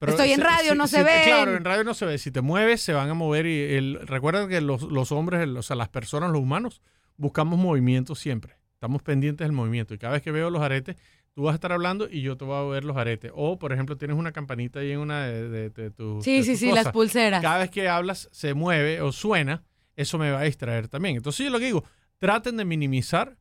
Estoy 0.00 0.32
en 0.32 0.40
radio, 0.40 0.74
no 0.74 0.86
se 0.86 1.02
ven. 1.02 1.24
Claro, 1.24 1.54
en 1.54 1.62
radio 1.64 1.84
no 1.84 1.92
se 1.92 2.06
ve. 2.06 2.16
Si 2.16 2.30
te 2.30 2.40
mueves, 2.40 2.80
se 2.80 2.94
van 2.94 3.10
a 3.10 3.14
mover. 3.14 3.44
Y 3.44 3.74
el, 3.74 3.98
recuerda 4.06 4.48
que 4.48 4.62
los, 4.62 4.80
los 4.84 5.12
hombres, 5.12 5.42
el- 5.42 5.54
o 5.58 5.62
sea, 5.62 5.76
las 5.76 5.90
personas, 5.90 6.30
los 6.30 6.40
humanos, 6.40 6.80
buscamos 7.20 7.58
movimiento 7.58 8.14
siempre. 8.14 8.56
Estamos 8.74 9.02
pendientes 9.02 9.44
del 9.44 9.52
movimiento. 9.52 9.92
Y 9.94 9.98
cada 9.98 10.14
vez 10.14 10.22
que 10.22 10.32
veo 10.32 10.48
los 10.50 10.62
aretes, 10.62 10.96
tú 11.34 11.42
vas 11.42 11.52
a 11.52 11.54
estar 11.56 11.70
hablando 11.72 12.08
y 12.10 12.22
yo 12.22 12.36
te 12.36 12.44
voy 12.46 12.56
a 12.56 12.62
ver 12.70 12.84
los 12.84 12.96
aretes. 12.96 13.30
O, 13.34 13.58
por 13.58 13.72
ejemplo, 13.72 13.96
tienes 13.98 14.16
una 14.16 14.32
campanita 14.32 14.80
ahí 14.80 14.92
en 14.92 15.00
una 15.00 15.26
de, 15.26 15.48
de- 15.48 15.70
de 15.70 15.90
tu. 15.90 16.22
sí, 16.22 16.38
de 16.38 16.42
sí, 16.44 16.52
tu 16.52 16.58
sí, 16.58 16.70
cosa. 16.70 16.82
las 16.84 16.92
pulseras. 16.92 17.42
Cada 17.42 17.58
vez 17.58 17.70
que 17.70 17.88
hablas, 17.88 18.28
se 18.32 18.54
mueve 18.54 19.02
o 19.02 19.12
suena, 19.12 19.62
eso 19.96 20.16
me 20.18 20.30
va 20.30 20.40
a 20.40 20.44
distraer 20.44 20.88
también. 20.88 21.16
Entonces, 21.16 21.44
yo 21.44 21.50
lo 21.52 21.58
que 21.58 21.66
digo, 21.66 21.84
traten 22.18 22.56
de 22.56 22.64
minimizar 22.64 23.36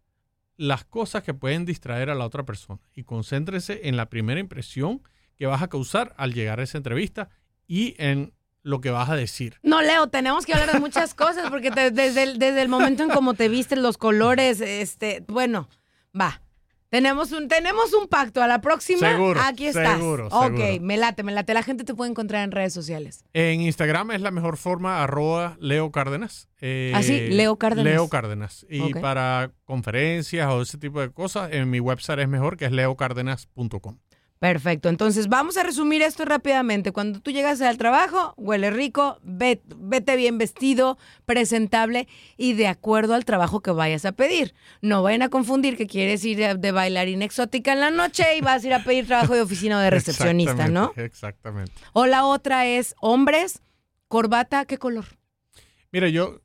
las 0.57 0.83
cosas 0.83 1.23
que 1.23 1.33
pueden 1.33 1.63
distraer 1.65 2.09
a 2.09 2.15
la 2.15 2.25
otra 2.25 2.43
persona 2.43 2.81
y 2.93 3.03
concéntrense 3.03 3.87
en 3.87 3.95
la 3.95 4.09
primera 4.09 4.41
impresión 4.41 5.01
que 5.37 5.45
vas 5.45 5.61
a 5.61 5.69
causar 5.69 6.13
al 6.17 6.33
llegar 6.33 6.59
a 6.59 6.63
esa 6.63 6.77
entrevista 6.77 7.29
y 7.65 7.95
en 7.97 8.33
lo 8.63 8.81
que 8.81 8.89
vas 8.91 9.09
a 9.09 9.15
decir. 9.15 9.57
No, 9.63 9.81
Leo, 9.81 10.07
tenemos 10.07 10.45
que 10.45 10.53
hablar 10.53 10.73
de 10.73 10.79
muchas 10.79 11.13
cosas 11.13 11.49
porque 11.49 11.71
te- 11.71 11.91
desde, 11.91 12.23
el, 12.23 12.39
desde 12.39 12.61
el 12.61 12.69
momento 12.69 13.03
en 13.03 13.09
cómo 13.09 13.33
te 13.33 13.47
vistes, 13.49 13.79
los 13.79 13.97
colores, 13.97 14.59
este, 14.61 15.23
bueno, 15.27 15.69
va. 16.19 16.41
Tenemos 16.89 17.31
un, 17.33 17.47
tenemos 17.47 17.93
un 17.93 18.07
pacto. 18.07 18.41
A 18.41 18.47
la 18.47 18.61
próxima, 18.61 19.11
Seguro, 19.11 19.39
aquí 19.43 19.67
estás. 19.67 19.97
seguro, 19.99 20.25
ok, 20.31 20.57
seguro. 20.57 20.81
me 20.81 20.97
late, 20.97 21.21
me 21.21 21.31
late. 21.31 21.53
La 21.53 21.61
gente 21.61 21.83
te 21.83 21.93
puede 21.93 22.09
encontrar 22.09 22.43
en 22.43 22.49
redes 22.51 22.73
sociales. 22.73 23.23
En 23.33 23.61
Instagram 23.61 24.09
es 24.09 24.21
la 24.21 24.31
mejor 24.31 24.57
forma, 24.57 25.03
arroba 25.03 25.55
Leo 25.59 25.91
Cárdenas. 25.91 26.49
Eh, 26.61 26.91
¿Ah, 26.95 27.03
sí? 27.03 27.27
Leo 27.29 27.57
Cárdenas. 27.57 27.85
Leo 27.85 28.09
Cárdenas. 28.09 28.65
Y 28.71 28.91
para 28.95 29.51
conferencias 29.65 30.47
o 30.51 30.63
ese 30.63 30.79
tipo 30.79 30.99
de 30.99 31.11
cosas, 31.11 31.51
en 31.53 31.69
mi 31.69 31.79
website 31.79 32.19
es 32.21 32.27
mejor, 32.27 32.57
que 32.57 32.65
es 32.65 32.71
leocárdenas.com. 32.71 33.99
Perfecto. 34.39 34.87
Entonces, 34.87 35.27
vamos 35.27 35.57
a 35.57 35.63
resumir 35.63 36.01
esto 36.01 36.23
rápidamente. 36.23 36.93
Cuando 36.93 37.19
tú 37.19 37.29
llegas 37.31 37.59
al 37.61 37.77
trabajo, 37.77 38.33
huele 38.37 38.71
rico, 38.71 39.19
ve- 39.21 39.61
vete 39.75 40.15
bien 40.15 40.37
vestido, 40.37 40.97
presentable 41.25 42.07
y 42.37 42.53
de 42.53 42.67
acuerdo 42.67 43.15
al 43.15 43.25
trabajo 43.25 43.59
que 43.59 43.71
vayas 43.71 44.05
a 44.05 44.13
pedir. 44.13 44.53
No 44.81 45.03
vayan 45.03 45.23
a 45.23 45.29
confundir 45.29 45.75
que 45.75 45.87
quieres 45.87 46.23
ir 46.23 46.37
de, 46.37 46.55
de 46.55 46.71
bailarina 46.71 47.25
exótica 47.25 47.73
en 47.73 47.81
la 47.81 47.91
noche 47.91 48.23
y 48.37 48.41
vas 48.41 48.63
a 48.63 48.67
ir 48.67 48.73
a 48.73 48.83
pedir 48.85 49.07
trabajo 49.07 49.35
de 49.35 49.41
oficina 49.41 49.77
o 49.77 49.81
de 49.81 49.89
recepcionista, 49.89 50.53
¿no? 50.69 50.93
Exactamente. 50.95 51.73
O 51.91 52.05
la 52.05 52.25
otra 52.25 52.65
es 52.65 52.95
hombres, 53.01 53.61
corbata, 54.07 54.63
¿qué 54.63 54.77
color? 54.77 55.05
Mira, 55.91 56.07
yo, 56.07 56.39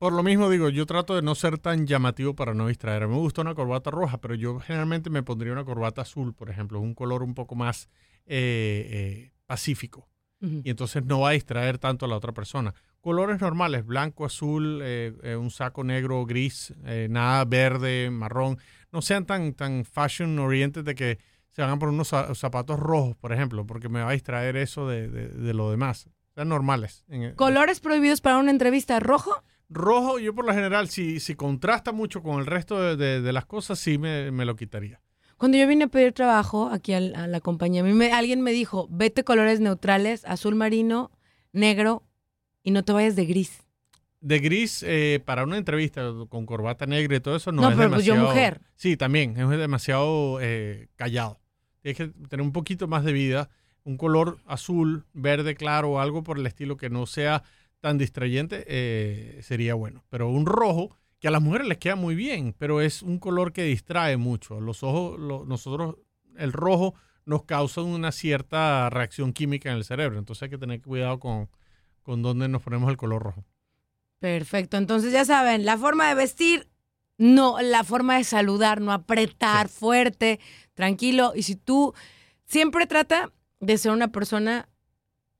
por 0.00 0.14
lo 0.14 0.22
mismo 0.22 0.48
digo, 0.48 0.70
yo 0.70 0.86
trato 0.86 1.14
de 1.14 1.20
no 1.20 1.34
ser 1.34 1.58
tan 1.58 1.86
llamativo 1.86 2.34
para 2.34 2.54
no 2.54 2.66
distraer. 2.68 3.06
Me 3.06 3.16
gusta 3.16 3.42
una 3.42 3.54
corbata 3.54 3.90
roja, 3.90 4.18
pero 4.18 4.34
yo 4.34 4.58
generalmente 4.58 5.10
me 5.10 5.22
pondría 5.22 5.52
una 5.52 5.64
corbata 5.66 6.00
azul, 6.00 6.32
por 6.34 6.48
ejemplo, 6.48 6.80
un 6.80 6.94
color 6.94 7.22
un 7.22 7.34
poco 7.34 7.54
más 7.54 7.88
eh, 8.26 8.88
eh, 8.90 9.32
pacífico. 9.46 10.08
Y 10.40 10.70
entonces 10.70 11.04
no 11.04 11.20
va 11.20 11.28
a 11.28 11.32
distraer 11.32 11.76
tanto 11.76 12.06
a 12.06 12.08
la 12.08 12.16
otra 12.16 12.32
persona. 12.32 12.74
Colores 13.02 13.42
normales, 13.42 13.84
blanco, 13.84 14.24
azul, 14.24 14.80
eh, 14.82 15.12
eh, 15.22 15.36
un 15.36 15.50
saco 15.50 15.84
negro, 15.84 16.24
gris, 16.24 16.72
nada 17.10 17.44
verde, 17.44 18.08
marrón. 18.10 18.56
No 18.90 19.02
sean 19.02 19.26
tan, 19.26 19.52
tan 19.52 19.84
fashion 19.84 20.38
oriented 20.38 20.82
de 20.82 20.94
que 20.94 21.18
se 21.50 21.60
hagan 21.60 21.78
por 21.78 21.90
unos 21.90 22.08
za- 22.10 22.34
zapatos 22.34 22.80
rojos, 22.80 23.16
por 23.16 23.34
ejemplo, 23.34 23.66
porque 23.66 23.90
me 23.90 24.00
va 24.02 24.08
a 24.08 24.12
distraer 24.12 24.56
eso 24.56 24.88
de, 24.88 25.08
de- 25.08 25.28
de 25.28 25.52
lo 25.52 25.70
demás. 25.70 26.08
Sean 26.34 26.48
normales. 26.48 27.04
¿Colores 27.36 27.80
prohibidos 27.80 28.22
para 28.22 28.38
una 28.38 28.50
entrevista? 28.50 28.98
¿Rojo? 28.98 29.44
Rojo, 29.70 30.18
yo 30.18 30.34
por 30.34 30.44
lo 30.44 30.52
general, 30.52 30.88
si, 30.88 31.20
si 31.20 31.34
contrasta 31.36 31.92
mucho 31.92 32.22
con 32.22 32.40
el 32.40 32.46
resto 32.46 32.80
de, 32.82 32.96
de- 32.96 33.20
de 33.20 33.32
las 33.32 33.46
cosas, 33.46 33.78
sí 33.78 33.98
me, 33.98 34.30
me 34.32 34.44
lo 34.44 34.56
quitaría. 34.56 35.00
Cuando 35.36 35.56
yo 35.56 35.66
vine 35.66 35.84
a 35.84 35.88
pedir 35.88 36.12
trabajo 36.12 36.68
aquí 36.70 36.92
a, 36.92 37.00
la 37.00 37.40
compañía, 37.40 37.80
a 37.82 37.84
mí 37.84 37.92
me- 37.92 38.12
alguien 38.12 38.40
me 38.42 38.50
dijo, 38.52 38.88
vete 38.90 39.22
colores 39.24 39.60
neutrales, 39.60 40.24
azul 40.26 40.54
marino, 40.56 41.10
negro 41.52 42.02
y 42.62 42.72
no 42.72 42.84
te 42.84 42.92
vayas 42.92 43.16
de 43.16 43.26
gris. 43.26 43.62
De 44.20 44.38
gris, 44.40 44.82
eh, 44.86 45.22
para 45.24 45.44
una 45.44 45.56
entrevista 45.56 46.02
con 46.28 46.44
corbata 46.44 46.84
negra 46.84 47.16
y 47.16 47.20
todo 47.20 47.36
eso, 47.36 47.52
no, 47.52 47.62
No, 47.62 47.70
es 47.70 47.76
pero 47.76 47.90
pues 47.90 48.04
yo 48.04 48.14
demasiado- 48.14 48.34
mujer. 48.36 48.60
Sí, 48.76 48.96
también, 48.96 49.34
es 49.38 49.48
demasiado 49.48 50.38
eh, 50.42 50.88
callado. 50.96 51.40
Tienes 51.80 51.96
que 51.96 52.08
tener 52.28 52.42
un 52.44 52.52
poquito 52.52 52.86
más 52.86 53.04
de 53.04 53.12
vida, 53.14 53.48
un 53.84 53.96
color 53.96 54.38
azul, 54.46 55.06
verde 55.14 55.54
claro 55.54 55.92
o 55.92 56.00
algo 56.00 56.22
por 56.22 56.38
el 56.38 56.46
estilo 56.46 56.76
que 56.76 56.90
no 56.90 57.06
sea 57.06 57.44
tan 57.80 57.98
distrayente, 57.98 58.64
eh, 58.66 59.40
sería 59.42 59.74
bueno. 59.74 60.04
Pero 60.10 60.28
un 60.28 60.46
rojo, 60.46 60.96
que 61.18 61.28
a 61.28 61.30
las 61.30 61.42
mujeres 61.42 61.66
les 61.68 61.78
queda 61.78 61.96
muy 61.96 62.14
bien, 62.14 62.54
pero 62.58 62.80
es 62.80 63.02
un 63.02 63.18
color 63.18 63.52
que 63.52 63.62
distrae 63.64 64.16
mucho. 64.16 64.60
Los 64.60 64.82
ojos, 64.82 65.18
lo- 65.18 65.44
nosotros, 65.44 65.96
el 66.36 66.52
rojo 66.52 66.94
nos 67.26 67.44
causa 67.44 67.82
una 67.82 68.12
cierta 68.12 68.88
reacción 68.90 69.32
química 69.32 69.70
en 69.70 69.76
el 69.76 69.84
cerebro, 69.84 70.18
entonces 70.18 70.44
hay 70.44 70.50
que 70.50 70.58
tener 70.58 70.80
cuidado 70.80 71.18
con, 71.20 71.48
con 72.02 72.22
dónde 72.22 72.48
nos 72.48 72.62
ponemos 72.62 72.90
el 72.90 72.96
color 72.96 73.22
rojo. 73.22 73.44
Perfecto. 74.18 74.76
Entonces 74.76 75.12
ya 75.12 75.24
saben, 75.24 75.64
la 75.64 75.76
forma 75.78 76.08
de 76.08 76.14
vestir, 76.14 76.68
no, 77.18 77.60
la 77.60 77.84
forma 77.84 78.16
de 78.16 78.24
saludar, 78.24 78.80
no 78.80 78.92
apretar 78.92 79.68
fuerte, 79.68 80.40
tranquilo. 80.74 81.32
Y 81.34 81.42
si 81.42 81.56
tú 81.56 81.94
siempre 82.46 82.86
trata 82.86 83.32
de 83.60 83.78
ser 83.78 83.92
una 83.92 84.08
persona, 84.08 84.68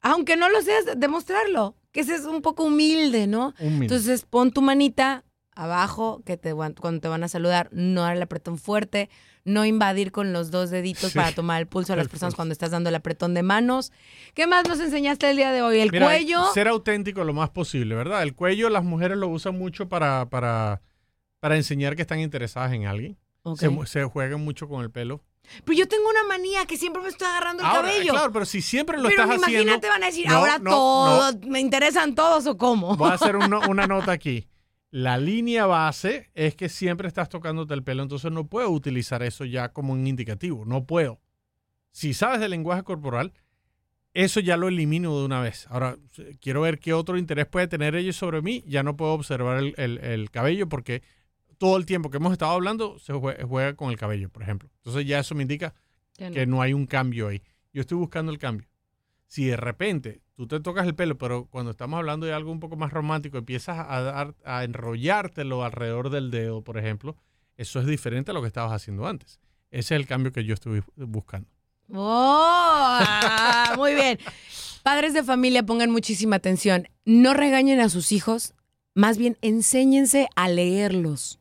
aunque 0.00 0.36
no 0.36 0.48
lo 0.50 0.60
seas, 0.62 0.84
demostrarlo, 0.96 1.74
que 1.92 2.04
seas 2.04 2.24
un 2.24 2.42
poco 2.42 2.64
humilde, 2.64 3.26
¿no? 3.26 3.54
Humilde. 3.60 3.84
Entonces 3.86 4.24
pon 4.24 4.50
tu 4.52 4.62
manita 4.62 5.24
abajo, 5.54 6.22
que 6.24 6.36
te 6.36 6.54
cuando 6.54 7.00
te 7.00 7.08
van 7.08 7.24
a 7.24 7.28
saludar, 7.28 7.68
no 7.72 8.02
darle 8.02 8.18
el 8.18 8.22
apretón 8.22 8.56
fuerte, 8.58 9.10
no 9.44 9.64
invadir 9.64 10.12
con 10.12 10.32
los 10.32 10.50
dos 10.50 10.70
deditos 10.70 11.12
Sí. 11.12 11.18
para 11.18 11.32
tomar 11.32 11.60
el 11.60 11.66
pulso 11.66 11.92
a 11.92 11.96
las 11.96 12.04
El 12.06 12.10
personas 12.10 12.32
pulso. 12.32 12.36
cuando 12.36 12.52
estás 12.52 12.70
dando 12.70 12.88
el 12.88 12.94
apretón 12.94 13.34
de 13.34 13.42
manos. 13.42 13.90
¿Qué 14.34 14.46
más 14.46 14.66
nos 14.68 14.80
enseñaste 14.80 15.28
el 15.30 15.36
día 15.36 15.50
de 15.50 15.62
hoy? 15.62 15.80
El 15.80 15.90
Mira, 15.90 16.06
cuello. 16.06 16.44
Ser 16.54 16.68
auténtico 16.68 17.24
lo 17.24 17.32
más 17.34 17.50
posible, 17.50 17.94
¿verdad? 17.94 18.22
El 18.22 18.34
cuello 18.34 18.68
las 18.70 18.84
mujeres 18.84 19.18
lo 19.18 19.28
usan 19.28 19.58
mucho 19.58 19.88
para, 19.88 20.28
para, 20.30 20.82
para 21.40 21.56
enseñar 21.56 21.96
que 21.96 22.02
están 22.02 22.20
interesadas 22.20 22.72
en 22.72 22.86
alguien. 22.86 23.18
Ok. 23.42 23.58
Se, 23.58 23.68
mu- 23.70 23.86
se 23.86 24.04
juegan 24.04 24.42
mucho 24.44 24.68
con 24.68 24.82
el 24.82 24.90
pelo. 24.90 25.22
Pero 25.64 25.78
yo 25.78 25.88
tengo 25.88 26.08
una 26.08 26.24
manía 26.24 26.64
que 26.66 26.76
siempre 26.76 27.02
me 27.02 27.08
estoy 27.08 27.26
agarrando 27.26 27.62
el 27.62 27.68
Ahora, 27.68 27.88
cabello. 27.90 28.12
Claro, 28.12 28.32
pero 28.32 28.44
si 28.44 28.62
siempre 28.62 28.96
lo 28.98 29.08
pero 29.08 29.22
estás 29.22 29.36
imagínate, 29.36 29.86
haciendo... 29.86 29.88
van 29.88 30.02
a 30.02 30.06
decir, 30.06 30.26
No, 30.28 30.34
ahora 30.36 30.58
no, 30.58 30.70
todos, 30.70 31.36
me 31.46 31.60
interesan 31.60 32.14
todos 32.14 32.46
o 32.46 32.56
cómo. 32.56 32.96
Voy 32.96 33.10
a 33.10 33.14
hacer 33.14 33.36
una 33.68 33.86
nota 33.86 34.12
aquí. 34.12 34.46
La 34.92 35.18
línea 35.18 35.66
base 35.66 36.30
es 36.34 36.56
que 36.56 36.68
siempre 36.68 37.06
estás 37.06 37.28
tocándote 37.28 37.74
el 37.74 37.84
pelo, 37.84 38.02
entonces 38.02 38.32
no 38.32 38.46
puedo 38.48 38.70
utilizar 38.70 39.22
eso 39.22 39.44
ya 39.44 39.68
como 39.72 39.92
un 39.92 40.06
indicativo. 40.06 40.64
No 40.64 40.84
puedo. 40.84 41.20
Si 41.92 42.12
sabes 42.14 42.40
del 42.40 42.50
lenguaje 42.50 42.82
corporal, 42.82 43.32
eso 44.14 44.40
ya 44.40 44.56
lo 44.56 44.66
elimino 44.66 45.16
de 45.18 45.24
una 45.24 45.40
vez. 45.40 45.66
Ahora, 45.70 45.96
quiero 46.40 46.62
ver 46.62 46.80
qué 46.80 46.92
otro 46.92 47.16
interés 47.18 47.46
puede 47.46 47.68
tener 47.68 47.94
ellos 47.94 48.16
sobre 48.16 48.42
mí. 48.42 48.64
Ya 48.66 48.82
no 48.82 48.96
puedo 48.96 49.12
observar 49.12 49.58
el, 49.58 49.74
el- 49.76 49.98
el 49.98 50.30
cabello 50.32 50.68
porque 50.68 51.02
todo 51.60 51.76
el 51.76 51.84
tiempo 51.84 52.08
que 52.10 52.16
hemos 52.16 52.32
estado 52.32 52.52
hablando 52.52 52.98
se 52.98 53.12
jue- 53.12 53.46
juega 53.46 53.74
con 53.74 53.90
el 53.90 53.98
cabello, 53.98 54.30
por 54.30 54.42
ejemplo. 54.42 54.70
Entonces 54.76 55.06
ya 55.06 55.18
eso 55.18 55.34
me 55.34 55.42
indica 55.42 55.74
no. 56.18 56.30
que 56.30 56.46
no 56.46 56.62
hay 56.62 56.72
un 56.72 56.86
cambio 56.86 57.28
ahí. 57.28 57.42
Yo 57.74 57.82
estoy 57.82 57.98
buscando 57.98 58.32
el 58.32 58.38
cambio. 58.38 58.66
Si 59.26 59.44
de 59.44 59.58
repente 59.58 60.22
tú 60.36 60.46
te 60.46 60.58
tocas 60.60 60.86
el 60.86 60.94
pelo, 60.94 61.18
pero 61.18 61.44
cuando 61.50 61.70
estamos 61.72 61.98
hablando 61.98 62.24
de 62.24 62.32
algo 62.32 62.50
un 62.50 62.60
poco 62.60 62.76
más 62.76 62.92
romántico, 62.94 63.36
empiezas 63.36 63.76
a, 63.88 64.00
dar, 64.00 64.34
a 64.44 64.64
enrollártelo 64.64 65.62
alrededor 65.62 66.08
del 66.08 66.30
dedo, 66.30 66.62
por 66.64 66.78
ejemplo, 66.78 67.14
eso 67.58 67.78
es 67.78 67.86
diferente 67.86 68.30
a 68.30 68.34
lo 68.34 68.40
que 68.40 68.48
estabas 68.48 68.72
haciendo 68.72 69.06
antes. 69.06 69.38
Ese 69.70 69.94
es 69.94 70.00
el 70.00 70.06
cambio 70.06 70.32
que 70.32 70.44
yo 70.44 70.54
estoy 70.54 70.82
buscando. 70.96 71.48
¡Oh! 71.92 72.98
Ah, 73.02 73.74
muy 73.76 73.94
bien. 73.94 74.18
Padres 74.82 75.12
de 75.12 75.22
familia, 75.22 75.62
pongan 75.64 75.90
muchísima 75.90 76.36
atención. 76.36 76.88
No 77.04 77.34
regañen 77.34 77.80
a 77.80 77.88
sus 77.90 78.12
hijos, 78.12 78.54
más 78.94 79.18
bien 79.18 79.36
enséñense 79.42 80.28
a 80.36 80.48
leerlos. 80.48 81.39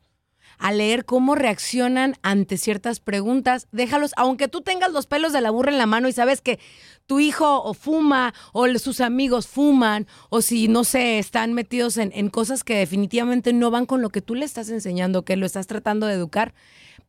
A 0.60 0.72
leer 0.72 1.06
cómo 1.06 1.34
reaccionan 1.34 2.14
ante 2.22 2.58
ciertas 2.58 3.00
preguntas. 3.00 3.66
Déjalos, 3.72 4.12
aunque 4.16 4.46
tú 4.46 4.60
tengas 4.60 4.92
los 4.92 5.06
pelos 5.06 5.32
de 5.32 5.40
la 5.40 5.50
burra 5.50 5.72
en 5.72 5.78
la 5.78 5.86
mano 5.86 6.06
y 6.06 6.12
sabes 6.12 6.42
que 6.42 6.60
tu 7.06 7.18
hijo 7.18 7.62
o 7.62 7.72
fuma 7.72 8.34
o 8.52 8.68
sus 8.78 9.00
amigos 9.00 9.48
fuman 9.48 10.06
o 10.28 10.42
si, 10.42 10.68
no 10.68 10.84
sé, 10.84 11.18
están 11.18 11.54
metidos 11.54 11.96
en, 11.96 12.12
en 12.14 12.28
cosas 12.28 12.62
que 12.62 12.76
definitivamente 12.76 13.54
no 13.54 13.70
van 13.70 13.86
con 13.86 14.02
lo 14.02 14.10
que 14.10 14.20
tú 14.20 14.34
le 14.34 14.44
estás 14.44 14.68
enseñando, 14.68 15.24
que 15.24 15.36
lo 15.36 15.46
estás 15.46 15.66
tratando 15.66 16.06
de 16.06 16.14
educar, 16.14 16.52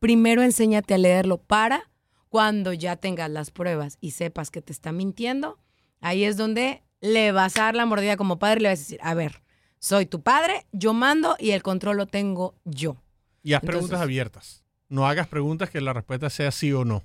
primero 0.00 0.42
enséñate 0.42 0.94
a 0.94 0.98
leerlo 0.98 1.36
para 1.36 1.90
cuando 2.30 2.72
ya 2.72 2.96
tengas 2.96 3.30
las 3.30 3.50
pruebas 3.50 3.98
y 4.00 4.12
sepas 4.12 4.50
que 4.50 4.62
te 4.62 4.72
está 4.72 4.92
mintiendo, 4.92 5.58
ahí 6.00 6.24
es 6.24 6.38
donde 6.38 6.82
le 7.02 7.32
vas 7.32 7.58
a 7.58 7.64
dar 7.64 7.74
la 7.74 7.84
mordida 7.84 8.16
como 8.16 8.38
padre 8.38 8.60
y 8.60 8.62
le 8.62 8.68
vas 8.70 8.78
a 8.78 8.82
decir, 8.82 9.00
a 9.02 9.12
ver, 9.12 9.42
soy 9.78 10.06
tu 10.06 10.22
padre, 10.22 10.64
yo 10.72 10.94
mando 10.94 11.36
y 11.38 11.50
el 11.50 11.62
control 11.62 11.98
lo 11.98 12.06
tengo 12.06 12.54
yo. 12.64 13.01
Y 13.42 13.54
haz 13.54 13.62
preguntas 13.62 14.00
abiertas. 14.00 14.64
No 14.88 15.06
hagas 15.08 15.26
preguntas 15.26 15.70
que 15.70 15.80
la 15.80 15.92
respuesta 15.92 16.30
sea 16.30 16.50
sí 16.50 16.72
o 16.72 16.84
no, 16.84 17.04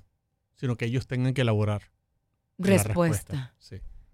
sino 0.56 0.76
que 0.76 0.84
ellos 0.86 1.06
tengan 1.06 1.34
que 1.34 1.40
elaborar. 1.42 1.82
Respuesta. 2.58 3.54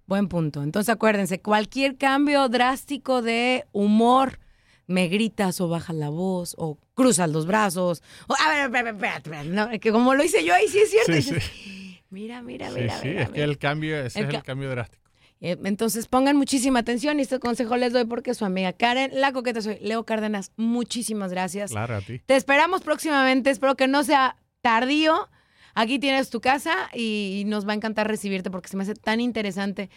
Buen 0.07 0.29
punto. 0.29 0.63
Entonces 0.63 0.93
acuérdense, 0.95 1.41
cualquier 1.41 1.97
cambio 1.97 2.49
drástico 2.51 3.23
de 3.23 3.65
humor, 3.73 4.39
me 4.87 5.09
gritas 5.09 5.61
o 5.63 5.69
bajas 5.69 5.97
la 5.97 6.11
voz 6.11 6.55
o 6.59 6.79
cruzas 6.95 7.31
los 7.31 7.47
brazos. 7.47 8.03
O, 8.29 8.35
a 8.35 8.69
ver, 8.71 8.87
espérate, 8.87 9.45
no, 9.45 9.71
que 9.81 9.91
como 9.93 10.15
lo 10.15 10.23
hice 10.23 10.45
yo 10.45 10.55
ahí 10.55 10.69
sí 10.69 10.79
es 10.79 10.91
cierto. 10.91 11.13
Sí, 11.15 11.23
sí. 11.41 12.01
Mira, 12.11 12.43
mira, 12.43 12.69
Sí, 12.71 12.75
mira. 12.81 12.99
sí, 13.01 13.09
mira, 13.09 13.23
es 13.23 13.27
que 13.29 13.33
mira. 13.33 13.45
el 13.45 13.59
cambio, 13.59 13.97
ese 13.99 14.21
El 14.21 14.29
es 14.29 14.35
el 14.35 14.43
cambio 14.43 14.71
drástico. 14.71 15.04
Eh, 15.45 15.59
Entonces 15.65 16.07
pongan 16.07 16.39
muchísima 16.39 16.79
atención 16.79 17.19
y 17.19 17.23
este 17.23 17.39
consejo 17.39 17.77
les 17.77 17.93
doy 17.93 18.07
porque 18.07 18.33
su 18.33 18.47
amiga 18.47 18.73
Karen, 18.73 19.11
la 19.13 19.31
coqueta 19.31 19.61
soy, 19.61 19.79
Leo 19.83 20.05
Cárdenas, 20.07 20.53
muchísimas 20.57 21.31
gracias. 21.33 21.71
Claro, 21.71 21.97
a 21.97 22.01
ti. 22.01 22.19
Te 22.25 22.35
esperamos 22.35 22.81
próximamente, 22.81 23.51
espero 23.51 23.77
que 23.77 23.87
no 23.87 24.05
sea 24.05 24.37
tardío. 24.63 25.29
Aquí 25.75 25.99
tienes 25.99 26.31
tu 26.31 26.41
casa 26.41 26.89
y 26.95 27.43
nos 27.47 27.69
va 27.69 27.73
a 27.73 27.75
encantar 27.75 28.09
recibirte 28.09 28.51
porque 28.51 28.71
se 28.71 28.79
me 28.79 28.85
hace 28.85 28.95
tan 28.95 29.21
interesante 29.21 29.91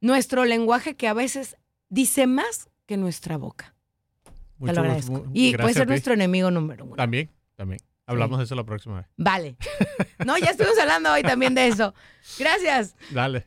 nuestro 0.00 0.46
lenguaje 0.46 0.96
que 0.96 1.08
a 1.08 1.12
veces 1.12 1.58
dice 1.90 2.26
más 2.26 2.70
que 2.86 2.96
nuestra 2.96 3.36
boca. 3.36 3.74
Mucho 4.56 4.72
Te 4.72 4.80
lo 4.80 5.24
Y 5.34 5.54
puede 5.58 5.74
ser 5.74 5.88
nuestro 5.88 6.14
enemigo 6.14 6.50
número 6.50 6.86
uno. 6.86 6.96
También, 6.96 7.30
también. 7.54 7.80
Hablamos 8.06 8.38
de 8.38 8.44
eso 8.44 8.54
la 8.54 8.64
próxima 8.64 9.00
vez. 9.00 9.06
Vale. 9.18 9.56
No, 10.24 10.38
ya 10.38 10.52
estuvimos 10.52 10.78
hablando 10.78 11.12
hoy 11.12 11.22
también 11.22 11.54
de 11.54 11.68
eso. 11.68 11.92
Gracias. 12.38 12.96
Dale. 13.10 13.46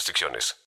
restricciones. 0.01 0.55